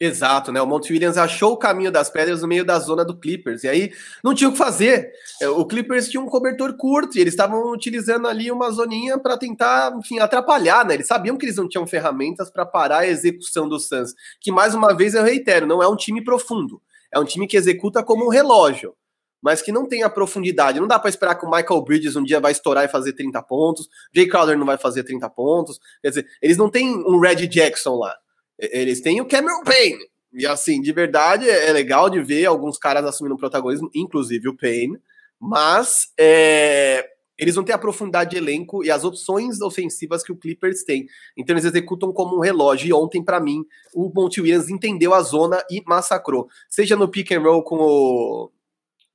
Exato, 0.00 0.52
né? 0.52 0.62
O 0.62 0.66
Monte 0.66 0.92
Williams 0.92 1.16
achou 1.16 1.54
o 1.54 1.56
caminho 1.56 1.90
das 1.90 2.08
pedras 2.08 2.40
no 2.40 2.46
meio 2.46 2.64
da 2.64 2.78
zona 2.78 3.04
do 3.04 3.18
Clippers. 3.18 3.64
E 3.64 3.68
aí 3.68 3.92
não 4.22 4.32
tinha 4.32 4.48
o 4.48 4.52
que 4.52 4.58
fazer. 4.58 5.10
É, 5.42 5.48
o 5.48 5.66
Clippers 5.66 6.08
tinha 6.08 6.20
um 6.20 6.26
cobertor 6.26 6.76
curto 6.76 7.18
e 7.18 7.20
eles 7.20 7.32
estavam 7.32 7.72
utilizando 7.72 8.28
ali 8.28 8.48
uma 8.48 8.70
zoninha 8.70 9.18
para 9.18 9.36
tentar, 9.36 9.92
enfim, 9.98 10.20
atrapalhar, 10.20 10.84
né? 10.86 10.94
Eles 10.94 11.08
sabiam 11.08 11.36
que 11.36 11.44
eles 11.44 11.56
não 11.56 11.68
tinham 11.68 11.84
ferramentas 11.84 12.48
para 12.48 12.64
parar 12.64 12.98
a 12.98 13.08
execução 13.08 13.68
do 13.68 13.80
Suns. 13.80 14.14
Que 14.40 14.52
mais 14.52 14.72
uma 14.72 14.94
vez 14.94 15.14
eu 15.14 15.24
reitero, 15.24 15.66
não 15.66 15.82
é 15.82 15.88
um 15.88 15.96
time 15.96 16.22
profundo. 16.22 16.80
É 17.12 17.18
um 17.18 17.24
time 17.24 17.48
que 17.48 17.56
executa 17.56 18.00
como 18.00 18.26
um 18.26 18.28
relógio, 18.28 18.94
mas 19.42 19.60
que 19.60 19.72
não 19.72 19.84
tem 19.88 20.04
a 20.04 20.10
profundidade. 20.10 20.78
Não 20.78 20.86
dá 20.86 21.00
para 21.00 21.10
esperar 21.10 21.34
que 21.34 21.44
o 21.44 21.50
Michael 21.50 21.82
Bridges 21.82 22.14
um 22.14 22.22
dia 22.22 22.38
vai 22.38 22.52
estourar 22.52 22.84
e 22.84 22.88
fazer 22.88 23.14
30 23.14 23.42
pontos. 23.42 23.88
Jay 24.14 24.28
Crowder 24.28 24.56
não 24.56 24.66
vai 24.66 24.78
fazer 24.78 25.02
30 25.02 25.28
pontos. 25.30 25.80
Quer 26.00 26.10
dizer, 26.10 26.26
eles 26.40 26.56
não 26.56 26.70
têm 26.70 26.88
um 26.88 27.18
Red 27.18 27.48
Jackson 27.48 27.96
lá. 27.96 28.14
Eles 28.58 29.00
têm 29.00 29.20
o 29.20 29.26
Cameron 29.26 29.62
Payne. 29.62 30.08
E 30.32 30.46
assim, 30.46 30.80
de 30.80 30.92
verdade, 30.92 31.48
é 31.48 31.72
legal 31.72 32.10
de 32.10 32.20
ver 32.22 32.46
alguns 32.46 32.76
caras 32.76 33.04
assumindo 33.04 33.36
protagonismo, 33.36 33.90
inclusive 33.94 34.48
o 34.48 34.56
Payne, 34.56 34.98
mas 35.40 36.12
é, 36.18 37.08
eles 37.38 37.54
não 37.54 37.62
têm 37.62 37.74
a 37.74 37.78
profundidade 37.78 38.30
de 38.30 38.36
elenco 38.36 38.84
e 38.84 38.90
as 38.90 39.04
opções 39.04 39.60
ofensivas 39.60 40.24
que 40.24 40.32
o 40.32 40.36
Clippers 40.36 40.82
tem. 40.82 41.06
Então 41.36 41.54
eles 41.54 41.64
executam 41.64 42.12
como 42.12 42.36
um 42.36 42.40
relógio. 42.40 42.88
E 42.88 42.92
ontem, 42.92 43.22
para 43.24 43.38
mim, 43.38 43.64
o 43.94 44.10
Monty 44.12 44.40
Williams 44.40 44.68
entendeu 44.68 45.14
a 45.14 45.22
zona 45.22 45.62
e 45.70 45.80
massacrou. 45.86 46.48
Seja 46.68 46.96
no 46.96 47.08
pick 47.08 47.30
and 47.30 47.40
roll 47.40 47.62
com 47.62 47.76
o 47.76 48.50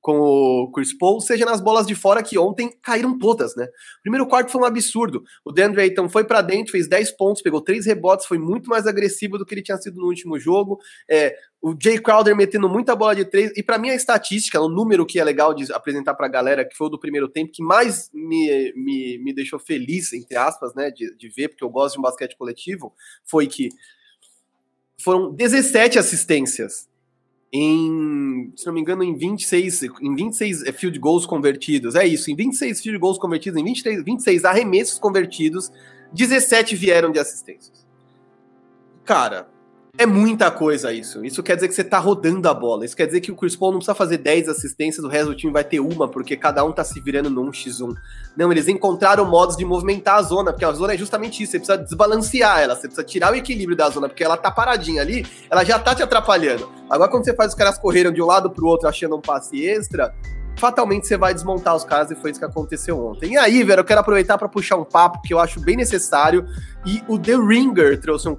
com 0.04 0.18
o 0.18 0.70
Chris 0.70 0.92
Paul, 0.92 1.18
seja 1.18 1.46
nas 1.46 1.62
bolas 1.62 1.86
de 1.86 1.94
fora 1.94 2.22
que 2.22 2.36
ontem 2.36 2.70
caíram 2.82 3.18
todas, 3.18 3.56
né? 3.56 3.64
O 3.64 4.02
primeiro 4.02 4.26
quarto 4.26 4.52
foi 4.52 4.60
um 4.60 4.66
absurdo. 4.66 5.24
O 5.42 5.50
DeAndre 5.50 5.80
Ayton 5.80 6.10
foi 6.10 6.24
para 6.24 6.42
dentro, 6.42 6.72
fez 6.72 6.86
10 6.86 7.12
pontos, 7.12 7.40
pegou 7.40 7.58
3 7.62 7.86
rebotes, 7.86 8.26
foi 8.26 8.36
muito 8.36 8.68
mais 8.68 8.86
agressivo 8.86 9.38
do 9.38 9.46
que 9.46 9.54
ele 9.54 9.62
tinha 9.62 9.78
sido 9.78 9.96
no 9.96 10.06
último 10.06 10.38
jogo. 10.38 10.78
É, 11.10 11.34
o 11.58 11.74
Jay 11.82 11.98
Crowder 11.98 12.36
metendo 12.36 12.68
muita 12.68 12.94
bola 12.94 13.16
de 13.16 13.24
três. 13.24 13.50
E 13.56 13.62
para 13.62 13.78
mim 13.78 13.88
a 13.88 13.94
estatística, 13.94 14.60
o 14.60 14.68
número 14.68 15.06
que 15.06 15.18
é 15.18 15.24
legal 15.24 15.54
de 15.54 15.72
apresentar 15.72 16.12
para 16.12 16.26
a 16.26 16.30
galera, 16.30 16.66
que 16.66 16.76
foi 16.76 16.88
o 16.88 16.90
do 16.90 17.00
primeiro 17.00 17.26
tempo, 17.26 17.50
que 17.50 17.62
mais 17.62 18.10
me, 18.12 18.74
me, 18.76 19.16
me 19.24 19.32
deixou 19.32 19.58
feliz, 19.58 20.12
entre 20.12 20.36
aspas, 20.36 20.74
né, 20.74 20.90
de, 20.90 21.16
de 21.16 21.30
ver, 21.30 21.48
porque 21.48 21.64
eu 21.64 21.70
gosto 21.70 21.94
de 21.94 22.00
um 22.00 22.02
basquete 22.02 22.36
coletivo, 22.36 22.92
foi 23.24 23.46
que 23.46 23.70
foram 24.98 25.32
17 25.32 25.98
assistências 25.98 26.92
em, 27.56 28.52
se 28.56 28.66
não 28.66 28.72
me 28.72 28.80
engano, 28.80 29.04
em 29.04 29.14
26, 29.14 29.84
em 29.84 30.16
26 30.16 30.64
eh, 30.64 30.72
field 30.72 30.98
goals 30.98 31.24
convertidos. 31.24 31.94
É 31.94 32.04
isso, 32.04 32.28
em 32.28 32.34
26 32.34 32.80
field 32.80 32.98
goals 32.98 33.16
convertidos, 33.16 33.60
em 33.60 33.64
23, 33.64 34.02
26 34.02 34.44
arremessos 34.44 34.98
convertidos, 34.98 35.70
17 36.12 36.74
vieram 36.74 37.12
de 37.12 37.20
assistências. 37.20 37.86
Cara, 39.04 39.48
é 39.96 40.06
muita 40.06 40.50
coisa 40.50 40.92
isso. 40.92 41.24
Isso 41.24 41.42
quer 41.42 41.54
dizer 41.54 41.68
que 41.68 41.74
você 41.74 41.84
tá 41.84 41.98
rodando 41.98 42.48
a 42.48 42.54
bola. 42.54 42.84
Isso 42.84 42.96
quer 42.96 43.06
dizer 43.06 43.20
que 43.20 43.30
o 43.30 43.36
Chris 43.36 43.54
Paul 43.54 43.70
não 43.70 43.78
precisa 43.78 43.94
fazer 43.94 44.18
10 44.18 44.48
assistências, 44.48 45.04
o 45.04 45.08
resto 45.08 45.28
do 45.28 45.36
time 45.36 45.52
vai 45.52 45.62
ter 45.62 45.78
uma, 45.78 46.08
porque 46.08 46.36
cada 46.36 46.64
um 46.64 46.72
tá 46.72 46.82
se 46.82 47.00
virando 47.00 47.30
num 47.30 47.50
x1. 47.50 47.94
Não, 48.36 48.50
eles 48.50 48.66
encontraram 48.66 49.24
modos 49.24 49.56
de 49.56 49.64
movimentar 49.64 50.16
a 50.16 50.22
zona, 50.22 50.52
porque 50.52 50.64
a 50.64 50.72
zona 50.72 50.94
é 50.94 50.98
justamente 50.98 51.42
isso. 51.42 51.52
Você 51.52 51.58
precisa 51.58 51.78
desbalancear 51.78 52.60
ela, 52.60 52.74
você 52.74 52.88
precisa 52.88 53.04
tirar 53.04 53.32
o 53.32 53.36
equilíbrio 53.36 53.76
da 53.76 53.88
zona, 53.88 54.08
porque 54.08 54.24
ela 54.24 54.36
tá 54.36 54.50
paradinha 54.50 55.00
ali, 55.00 55.24
ela 55.48 55.62
já 55.62 55.78
tá 55.78 55.94
te 55.94 56.02
atrapalhando. 56.02 56.68
Agora, 56.90 57.10
quando 57.10 57.24
você 57.24 57.34
faz 57.34 57.52
os 57.52 57.54
caras 57.54 57.78
correram 57.78 58.10
de 58.10 58.20
um 58.20 58.26
lado 58.26 58.50
pro 58.50 58.66
outro 58.66 58.88
achando 58.88 59.16
um 59.16 59.20
passe 59.20 59.64
extra, 59.64 60.12
fatalmente 60.56 61.06
você 61.06 61.16
vai 61.16 61.34
desmontar 61.34 61.74
os 61.74 61.84
caras 61.84 62.10
e 62.10 62.14
foi 62.14 62.30
isso 62.30 62.40
que 62.40 62.46
aconteceu 62.46 62.98
ontem. 63.04 63.32
E 63.32 63.36
aí, 63.36 63.62
velho, 63.62 63.80
eu 63.80 63.84
quero 63.84 64.00
aproveitar 64.00 64.38
para 64.38 64.48
puxar 64.48 64.76
um 64.76 64.84
papo 64.84 65.20
que 65.22 65.34
eu 65.34 65.38
acho 65.38 65.60
bem 65.60 65.76
necessário 65.76 66.46
e 66.84 67.02
o 67.08 67.18
The 67.18 67.36
Ringer 67.36 68.00
trouxe 68.00 68.28
um, 68.28 68.36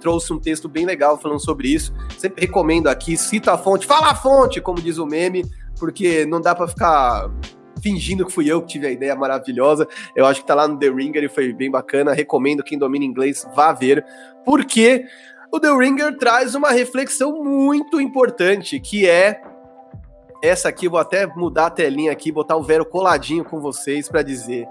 trouxe 0.00 0.32
um 0.32 0.38
texto 0.38 0.68
bem 0.68 0.84
legal 0.84 1.18
falando 1.18 1.40
sobre 1.40 1.68
isso. 1.68 1.92
Sempre 2.18 2.46
recomendo 2.46 2.88
aqui, 2.88 3.16
cita 3.16 3.52
a 3.52 3.58
fonte, 3.58 3.86
fala 3.86 4.10
a 4.10 4.14
fonte, 4.14 4.60
como 4.60 4.80
diz 4.80 4.98
o 4.98 5.06
meme, 5.06 5.44
porque 5.78 6.26
não 6.26 6.40
dá 6.40 6.54
para 6.54 6.68
ficar 6.68 7.30
fingindo 7.82 8.26
que 8.26 8.32
fui 8.32 8.50
eu 8.50 8.60
que 8.62 8.68
tive 8.68 8.86
a 8.86 8.90
ideia 8.90 9.14
maravilhosa. 9.16 9.88
Eu 10.14 10.26
acho 10.26 10.40
que 10.40 10.46
tá 10.46 10.54
lá 10.54 10.68
no 10.68 10.78
The 10.78 10.88
Ringer 10.90 11.24
e 11.24 11.28
foi 11.28 11.52
bem 11.52 11.70
bacana. 11.70 12.12
Recomendo 12.12 12.62
quem 12.62 12.78
domina 12.78 13.04
inglês 13.04 13.46
vá 13.54 13.72
ver, 13.72 14.04
porque 14.44 15.04
o 15.52 15.58
The 15.58 15.74
Ringer 15.76 16.16
traz 16.16 16.54
uma 16.54 16.70
reflexão 16.70 17.42
muito 17.42 18.00
importante, 18.00 18.78
que 18.78 19.08
é 19.08 19.40
essa 20.42 20.68
aqui, 20.68 20.88
vou 20.88 20.98
até 20.98 21.26
mudar 21.26 21.66
a 21.66 21.70
telinha 21.70 22.12
aqui, 22.12 22.32
botar 22.32 22.56
o 22.56 22.62
Vero 22.62 22.84
coladinho 22.84 23.44
com 23.44 23.60
vocês 23.60 24.08
para 24.08 24.22
dizer. 24.22 24.66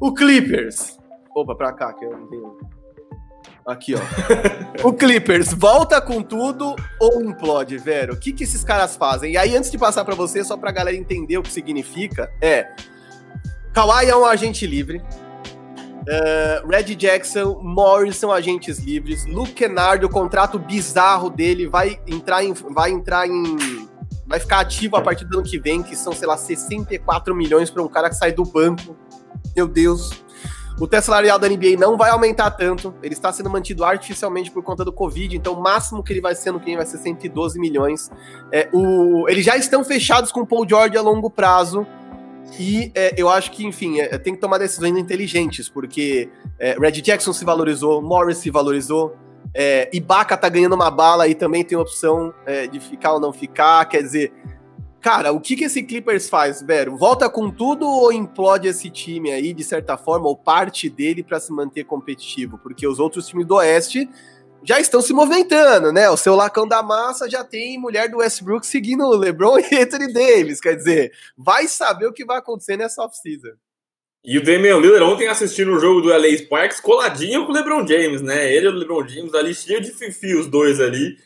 O 0.00 0.12
Clippers. 0.12 0.98
Opa, 1.34 1.54
pra 1.54 1.72
cá, 1.72 1.92
que 1.92 2.04
eu 2.04 2.10
não 2.10 2.26
tenho. 2.26 2.56
Aqui, 3.66 3.94
ó. 3.94 3.98
o 4.86 4.92
Clippers 4.92 5.52
volta 5.52 6.00
com 6.00 6.22
tudo 6.22 6.74
ou 7.00 7.22
implode, 7.22 7.76
Vero? 7.78 8.14
O 8.14 8.16
que, 8.18 8.32
que 8.32 8.44
esses 8.44 8.64
caras 8.64 8.96
fazem? 8.96 9.32
E 9.32 9.36
aí, 9.36 9.56
antes 9.56 9.70
de 9.70 9.78
passar 9.78 10.04
para 10.04 10.14
você, 10.14 10.42
só 10.44 10.56
pra 10.56 10.70
galera 10.70 10.96
entender 10.96 11.38
o 11.38 11.42
que 11.42 11.52
significa, 11.52 12.30
é. 12.40 12.66
Kawhi 13.72 14.08
é 14.08 14.16
um 14.16 14.24
agente 14.24 14.66
livre. 14.66 15.02
Uh, 16.08 16.66
Red 16.66 16.94
Jackson, 16.94 17.60
Morris 17.62 18.16
são 18.16 18.32
agentes 18.32 18.78
livres. 18.78 19.26
Luke 19.26 19.52
Kennard, 19.52 20.04
o 20.04 20.08
contrato 20.08 20.58
bizarro 20.58 21.28
dele 21.28 21.66
vai 21.66 22.00
entrar 22.06 22.42
em, 22.42 22.52
vai 22.52 22.90
entrar 22.90 23.26
em 23.26 23.87
vai 24.28 24.38
ficar 24.38 24.60
ativo 24.60 24.96
a 24.96 25.00
partir 25.00 25.24
do 25.24 25.38
ano 25.38 25.46
que 25.46 25.58
vem, 25.58 25.82
que 25.82 25.96
são, 25.96 26.12
sei 26.12 26.28
lá, 26.28 26.36
64 26.36 27.34
milhões 27.34 27.70
para 27.70 27.82
um 27.82 27.88
cara 27.88 28.10
que 28.10 28.16
sai 28.16 28.30
do 28.30 28.44
banco. 28.44 28.94
Meu 29.56 29.66
Deus. 29.66 30.10
O 30.78 30.86
teto 30.86 31.06
salarial 31.06 31.40
da 31.40 31.48
NBA 31.48 31.76
não 31.76 31.96
vai 31.96 32.10
aumentar 32.10 32.52
tanto, 32.52 32.94
ele 33.02 33.12
está 33.12 33.32
sendo 33.32 33.50
mantido 33.50 33.84
artificialmente 33.84 34.48
por 34.48 34.62
conta 34.62 34.84
do 34.84 34.92
Covid, 34.92 35.36
então 35.36 35.54
o 35.54 35.60
máximo 35.60 36.04
que 36.04 36.12
ele 36.12 36.20
vai 36.20 36.36
ser 36.36 36.52
no 36.52 36.60
que 36.60 36.76
vai 36.76 36.86
ser 36.86 36.98
112 36.98 37.58
milhões. 37.58 38.12
É, 38.52 38.68
o, 38.72 39.28
eles 39.28 39.44
já 39.44 39.56
estão 39.56 39.82
fechados 39.82 40.30
com 40.30 40.42
o 40.42 40.46
Paul 40.46 40.68
George 40.68 40.96
a 40.96 41.02
longo 41.02 41.28
prazo, 41.28 41.84
e 42.56 42.92
é, 42.94 43.12
eu 43.16 43.28
acho 43.28 43.50
que, 43.50 43.66
enfim, 43.66 43.98
é, 43.98 44.16
tem 44.18 44.34
que 44.34 44.40
tomar 44.40 44.58
decisões 44.58 44.96
inteligentes, 44.96 45.68
porque 45.68 46.30
é, 46.58 46.76
Red 46.78 47.02
Jackson 47.02 47.32
se 47.32 47.44
valorizou, 47.44 48.00
Morris 48.00 48.38
se 48.38 48.48
valorizou, 48.48 49.16
é, 49.54 49.88
Ibaka 49.92 50.36
tá 50.36 50.48
ganhando 50.48 50.74
uma 50.74 50.90
bala 50.90 51.28
e 51.28 51.34
também 51.34 51.64
tem 51.64 51.76
opção 51.76 52.34
é, 52.46 52.66
de 52.66 52.80
ficar 52.80 53.14
ou 53.14 53.20
não 53.20 53.32
ficar. 53.32 53.84
Quer 53.86 54.02
dizer, 54.02 54.32
cara, 55.00 55.32
o 55.32 55.40
que, 55.40 55.56
que 55.56 55.64
esse 55.64 55.82
Clippers 55.82 56.28
faz, 56.28 56.62
Vero? 56.62 56.96
Volta 56.96 57.28
com 57.28 57.50
tudo 57.50 57.86
ou 57.86 58.12
implode 58.12 58.68
esse 58.68 58.90
time 58.90 59.30
aí, 59.30 59.52
de 59.52 59.64
certa 59.64 59.96
forma, 59.96 60.28
ou 60.28 60.36
parte 60.36 60.88
dele 60.88 61.22
para 61.22 61.40
se 61.40 61.52
manter 61.52 61.84
competitivo? 61.84 62.58
Porque 62.58 62.86
os 62.86 62.98
outros 62.98 63.26
times 63.26 63.46
do 63.46 63.54
Oeste 63.56 64.08
já 64.62 64.80
estão 64.80 65.00
se 65.00 65.12
movimentando, 65.12 65.92
né? 65.92 66.10
O 66.10 66.16
seu 66.16 66.34
lacão 66.34 66.66
da 66.66 66.82
massa 66.82 67.30
já 67.30 67.44
tem 67.44 67.78
mulher 67.78 68.10
do 68.10 68.18
Westbrook 68.18 68.66
seguindo 68.66 69.04
o 69.04 69.16
LeBron 69.16 69.58
e 69.58 69.76
Anthony 69.76 70.12
Davis. 70.12 70.60
Quer 70.60 70.74
dizer, 70.74 71.12
vai 71.36 71.68
saber 71.68 72.06
o 72.06 72.12
que 72.12 72.24
vai 72.24 72.38
acontecer 72.38 72.76
nessa 72.76 73.02
off-season. 73.02 73.56
E 74.24 74.36
o 74.36 74.42
Damian 74.42 74.78
Lillard 74.78 75.04
ontem 75.04 75.28
assistindo 75.28 75.72
o 75.72 75.78
jogo 75.78 76.00
do 76.00 76.08
LA 76.08 76.36
Sparks 76.36 76.80
coladinho 76.80 77.46
com 77.46 77.52
o 77.52 77.54
LeBron 77.54 77.86
James, 77.86 78.20
né? 78.20 78.52
Ele 78.52 78.66
e 78.66 78.68
o 78.68 78.72
LeBron 78.72 79.06
James 79.06 79.34
ali 79.34 79.54
cheio 79.54 79.80
de 79.80 79.90
fifi, 79.90 80.34
os 80.34 80.46
dois 80.46 80.80
ali. 80.80 81.16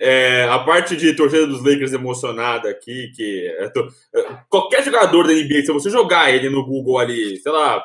é, 0.00 0.44
a 0.44 0.58
parte 0.60 0.96
de 0.96 1.14
torcida 1.14 1.46
dos 1.46 1.64
Lakers 1.64 1.92
emocionada 1.92 2.70
aqui, 2.70 3.12
que 3.14 3.70
tô, 3.74 3.88
qualquer 4.48 4.82
jogador 4.82 5.26
da 5.26 5.32
NBA, 5.32 5.62
se 5.62 5.72
você 5.72 5.90
jogar 5.90 6.32
ele 6.32 6.48
no 6.48 6.64
Google 6.64 6.98
ali, 6.98 7.36
sei 7.38 7.52
lá, 7.52 7.84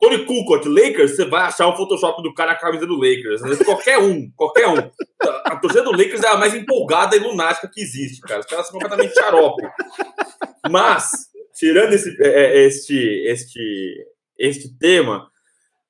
Tony 0.00 0.24
Kukoc, 0.26 0.66
Lakers, 0.68 1.16
você 1.16 1.24
vai 1.24 1.42
achar 1.42 1.66
o 1.66 1.76
Photoshop 1.76 2.22
do 2.22 2.34
cara 2.34 2.52
a 2.52 2.58
camisa 2.58 2.86
do 2.86 2.96
Lakers. 2.96 3.40
Né? 3.40 3.56
Qualquer 3.64 3.98
um, 3.98 4.30
qualquer 4.36 4.68
um. 4.68 4.90
A 5.46 5.56
torcida 5.56 5.82
do 5.82 5.92
Lakers 5.92 6.22
é 6.22 6.28
a 6.28 6.36
mais 6.36 6.54
empolgada 6.54 7.16
e 7.16 7.20
lunática 7.20 7.70
que 7.72 7.80
existe, 7.80 8.20
cara. 8.20 8.40
Os 8.40 8.46
caras 8.46 8.66
são 8.66 8.74
completamente 8.78 9.14
xarope. 9.14 9.62
Mas, 10.70 11.10
tirando 11.54 11.92
esse, 11.92 12.10
é, 12.22 12.28
é, 12.28 12.66
este, 12.66 12.96
este, 13.26 14.06
este 14.38 14.78
tema, 14.78 15.28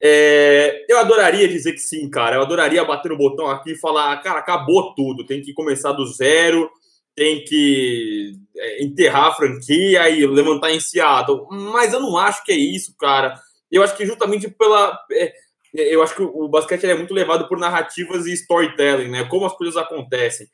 é, 0.02 0.84
eu 0.88 0.98
adoraria 0.98 1.48
dizer 1.48 1.72
que 1.72 1.78
sim, 1.78 2.10
cara. 2.10 2.36
Eu 2.36 2.42
adoraria 2.42 2.84
bater 2.84 3.10
no 3.10 3.16
botão 3.16 3.46
aqui 3.46 3.72
e 3.72 3.78
falar, 3.78 4.16
cara, 4.22 4.40
acabou 4.40 4.94
tudo. 4.94 5.24
Tem 5.24 5.40
que 5.40 5.54
começar 5.54 5.92
do 5.92 6.06
zero, 6.06 6.70
tem 7.16 7.42
que 7.44 8.32
é, 8.56 8.84
enterrar 8.84 9.28
a 9.28 9.34
franquia 9.34 10.10
e 10.10 10.26
levantar 10.26 10.72
em 10.72 10.80
Seattle. 10.80 11.46
Mas 11.50 11.92
eu 11.92 12.00
não 12.00 12.18
acho 12.18 12.44
que 12.44 12.52
é 12.52 12.56
isso, 12.56 12.94
cara. 12.98 13.40
Eu 13.70 13.82
acho 13.82 13.96
que 13.96 14.04
justamente 14.04 14.48
pela. 14.50 14.98
É, 15.10 15.32
eu 15.74 16.02
acho 16.02 16.14
que 16.14 16.22
o 16.22 16.48
basquete 16.48 16.84
é 16.84 16.94
muito 16.94 17.12
levado 17.12 17.48
por 17.48 17.58
narrativas 17.58 18.26
e 18.26 18.32
storytelling, 18.34 19.08
né? 19.08 19.24
Como 19.24 19.46
as 19.46 19.56
coisas 19.56 19.76
acontecem. 19.76 20.46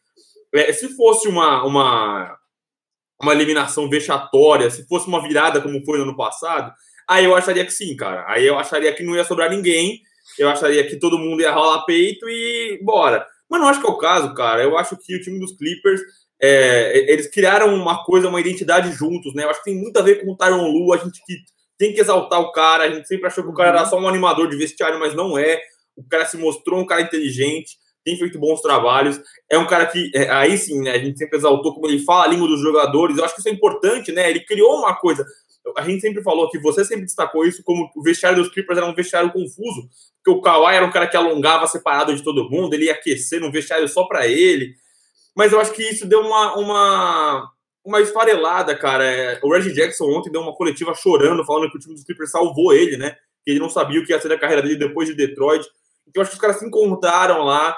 É, 0.55 0.73
se 0.73 0.97
fosse 0.97 1.29
uma, 1.29 1.65
uma, 1.65 2.39
uma 3.21 3.33
eliminação 3.33 3.89
vexatória, 3.89 4.71
se 4.71 4.87
fosse 4.87 5.07
uma 5.07 5.23
virada 5.23 5.61
como 5.61 5.85
foi 5.85 5.99
no 5.99 6.05
ano 6.05 6.17
passado, 6.17 6.73
aí 7.09 7.25
eu 7.25 7.35
acharia 7.35 7.65
que 7.65 7.73
sim, 7.73 7.95
cara. 7.97 8.25
Aí 8.29 8.47
eu 8.47 8.59
acharia 8.59 8.93
que 8.93 9.03
não 9.03 9.15
ia 9.15 9.25
sobrar 9.25 9.51
ninguém, 9.51 10.01
eu 10.39 10.49
acharia 10.49 10.87
que 10.87 10.97
todo 10.97 11.19
mundo 11.19 11.43
ia 11.43 11.53
rolar 11.53 11.85
peito 11.85 12.29
e 12.29 12.81
bora. 12.83 13.27
Mas 13.49 13.61
não 13.61 13.69
acho 13.69 13.81
que 13.81 13.87
é 13.87 13.91
o 13.91 13.99
caso, 13.99 14.33
cara. 14.35 14.63
Eu 14.63 14.79
acho 14.79 14.97
que 14.97 15.17
o 15.17 15.21
time 15.21 15.39
dos 15.39 15.57
Clippers, 15.57 16.01
é, 16.41 17.13
eles 17.13 17.29
criaram 17.29 17.75
uma 17.75 18.05
coisa, 18.05 18.29
uma 18.29 18.41
identidade 18.41 18.93
juntos, 18.93 19.35
né? 19.35 19.45
Eu 19.45 19.51
acho 19.51 19.63
que 19.63 19.71
tem 19.71 19.79
muito 19.79 19.97
a 19.99 20.03
ver 20.03 20.25
com 20.25 20.31
o 20.31 20.37
Tyron 20.37 20.69
Lu, 20.69 20.93
a 20.93 20.97
gente 20.97 21.21
que 21.27 21.35
tem 21.77 21.93
que 21.93 22.01
exaltar 22.01 22.41
o 22.41 22.53
cara. 22.53 22.85
A 22.85 22.91
gente 22.91 23.09
sempre 23.09 23.27
achou 23.27 23.43
que 23.43 23.51
o 23.51 23.55
cara 23.55 23.71
era 23.71 23.83
uhum. 23.83 23.91
só 23.91 23.99
um 23.99 24.09
animador 24.09 24.49
de 24.49 24.57
vestiário, 24.57 25.01
mas 25.01 25.15
não 25.15 25.37
é. 25.37 25.61
O 25.97 26.07
cara 26.09 26.25
se 26.25 26.37
mostrou 26.37 26.79
um 26.79 26.87
cara 26.87 27.03
inteligente, 27.03 27.77
tem 28.05 28.17
feito 28.17 28.39
bons 28.39 28.61
trabalhos. 28.61 29.21
É 29.51 29.59
um 29.59 29.67
cara 29.67 29.87
que, 29.87 30.11
é, 30.15 30.31
aí 30.31 30.57
sim, 30.57 30.81
né, 30.81 30.93
a 30.93 30.99
gente 30.99 31.19
sempre 31.19 31.37
exaltou 31.37 31.75
como 31.75 31.87
ele 31.87 31.99
fala 32.01 32.25
a 32.25 32.29
língua 32.29 32.49
dos 32.49 32.61
jogadores. 32.61 33.17
Eu 33.17 33.25
acho 33.25 33.35
que 33.35 33.41
isso 33.41 33.49
é 33.49 33.53
importante, 33.53 34.13
né? 34.13 34.29
Ele 34.29 34.41
criou 34.41 34.79
uma 34.79 34.95
coisa. 34.95 35.25
A 35.77 35.83
gente 35.83 36.01
sempre 36.01 36.23
falou 36.23 36.49
que 36.49 36.59
você 36.59 36.85
sempre 36.85 37.05
destacou 37.05 37.47
isso 37.47 37.63
como 37.63 37.91
o 37.95 38.03
vestiário 38.03 38.43
dos 38.43 38.53
Clippers 38.53 38.79
era 38.79 38.87
um 38.87 38.95
vestiário 38.95 39.33
confuso, 39.33 39.89
porque 40.17 40.39
o 40.39 40.41
Kawhi 40.41 40.75
era 40.75 40.87
um 40.87 40.91
cara 40.91 41.07
que 41.07 41.17
alongava 41.17 41.67
separado 41.67 42.15
de 42.15 42.23
todo 42.23 42.49
mundo, 42.49 42.73
ele 42.75 42.87
ia 42.87 42.93
aquecer 42.93 43.41
no 43.41 43.53
vestiário 43.53 43.87
só 43.87 44.05
para 44.05 44.27
ele. 44.27 44.75
Mas 45.37 45.53
eu 45.53 45.61
acho 45.61 45.73
que 45.73 45.83
isso 45.83 46.07
deu 46.07 46.21
uma, 46.23 46.57
uma 46.57 47.51
uma 47.85 48.01
esfarelada, 48.01 48.77
cara. 48.77 49.05
É, 49.05 49.41
o 49.43 49.53
Reggie 49.53 49.73
Jackson 49.73 50.05
ontem 50.05 50.31
deu 50.31 50.41
uma 50.41 50.55
coletiva 50.55 50.95
chorando, 50.95 51.45
falando 51.45 51.71
que 51.71 51.77
o 51.77 51.81
time 51.81 51.95
dos 51.95 52.05
Clippers 52.05 52.31
salvou 52.31 52.73
ele, 52.73 52.97
né? 52.97 53.17
Que 53.45 53.53
ele 53.53 53.61
não 53.61 53.69
sabia 53.69 54.01
o 54.01 54.05
que 54.05 54.13
ia 54.13 54.21
ser 54.21 54.29
da 54.29 54.39
carreira 54.39 54.63
dele 54.63 54.77
depois 54.77 55.09
de 55.09 55.15
Detroit. 55.15 55.67
Então, 56.07 56.23
acho 56.23 56.31
que 56.31 56.37
os 56.37 56.41
caras 56.41 56.59
se 56.59 56.67
encontraram 56.67 57.43
lá. 57.45 57.77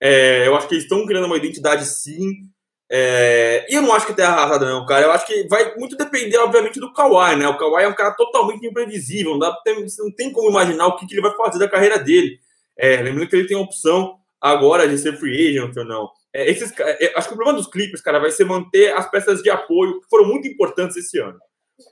É, 0.00 0.46
eu 0.46 0.56
acho 0.56 0.68
que 0.68 0.74
eles 0.74 0.84
estão 0.84 1.06
criando 1.06 1.26
uma 1.26 1.36
identidade, 1.36 1.84
sim. 1.86 2.48
É, 2.90 3.66
e 3.68 3.74
eu 3.74 3.82
não 3.82 3.94
acho 3.94 4.06
que 4.06 4.14
tenha 4.14 4.28
arrasado, 4.28 4.64
não, 4.66 4.84
cara. 4.86 5.06
Eu 5.06 5.12
acho 5.12 5.26
que 5.26 5.48
vai 5.48 5.74
muito 5.76 5.96
depender, 5.96 6.38
obviamente, 6.38 6.78
do 6.78 6.92
Kawhi, 6.92 7.36
né? 7.36 7.48
O 7.48 7.56
Kawhi 7.56 7.84
é 7.84 7.88
um 7.88 7.94
cara 7.94 8.12
totalmente 8.12 8.66
imprevisível. 8.66 9.32
Não, 9.32 9.38
dá 9.38 9.56
não 9.98 10.14
tem 10.14 10.32
como 10.32 10.50
imaginar 10.50 10.86
o 10.86 10.96
que, 10.96 11.06
que 11.06 11.14
ele 11.14 11.22
vai 11.22 11.34
fazer 11.36 11.58
da 11.58 11.68
carreira 11.68 11.98
dele. 11.98 12.38
É, 12.76 12.96
lembrando 12.96 13.28
que 13.28 13.36
ele 13.36 13.46
tem 13.46 13.56
a 13.56 13.60
opção 13.60 14.16
agora 14.40 14.86
de 14.86 14.98
ser 14.98 15.16
free 15.16 15.48
agent 15.48 15.76
ou 15.76 15.84
não. 15.84 16.10
É, 16.32 16.50
esses, 16.50 16.72
é, 16.78 17.12
acho 17.16 17.28
que 17.28 17.34
o 17.34 17.36
problema 17.36 17.58
dos 17.58 17.70
Clippers, 17.70 18.02
cara, 18.02 18.18
vai 18.18 18.30
ser 18.30 18.44
manter 18.44 18.92
as 18.94 19.10
peças 19.10 19.42
de 19.42 19.48
apoio 19.48 20.00
que 20.00 20.08
foram 20.08 20.26
muito 20.26 20.46
importantes 20.46 20.96
esse 20.96 21.18
ano. 21.18 21.38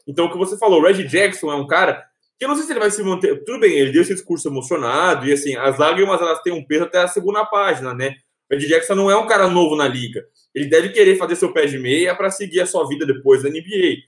Então, 0.07 0.27
o 0.27 0.31
que 0.31 0.39
você 0.39 0.59
falou, 0.59 0.81
o 0.81 0.85
Reggie 0.85 1.07
Jackson 1.07 1.51
é 1.51 1.55
um 1.55 1.67
cara 1.67 2.05
eu 2.43 2.49
não 2.49 2.57
sei 2.57 2.65
se 2.65 2.73
ele 2.73 2.81
vai 2.81 2.91
se 2.91 3.03
manter. 3.03 3.45
Tudo 3.45 3.61
bem, 3.61 3.73
ele 3.73 3.93
deu 3.93 4.03
esse 4.03 4.15
discurso 4.15 4.49
emocionado 4.49 5.27
e 5.27 5.33
assim, 5.33 5.57
as 5.57 5.79
lágrimas 5.79 6.21
elas 6.21 6.43
têm 6.43 6.53
um 6.53 6.65
peso 6.65 6.85
até 6.85 6.99
a 6.99 7.09
segunda 7.09 7.45
página, 7.45 7.95
né? 7.95 8.15
O 8.51 8.55
Reggie 8.55 8.69
Jackson 8.69 8.95
não 8.95 9.11
é 9.11 9.17
um 9.17 9.27
cara 9.27 9.49
novo 9.49 9.77
na 9.77 9.89
liga. 9.89 10.25
Ele 10.55 10.67
deve 10.67 10.91
querer 10.91 11.17
fazer 11.17 11.37
seu 11.37 11.53
pé 11.53 11.67
de 11.67 11.79
meia 11.79 12.15
para 12.15 12.31
seguir 12.31 12.61
a 12.61 12.67
sua 12.67 12.87
vida 12.87 13.07
depois 13.07 13.43
da 13.43 13.49
NBA. 13.49 14.03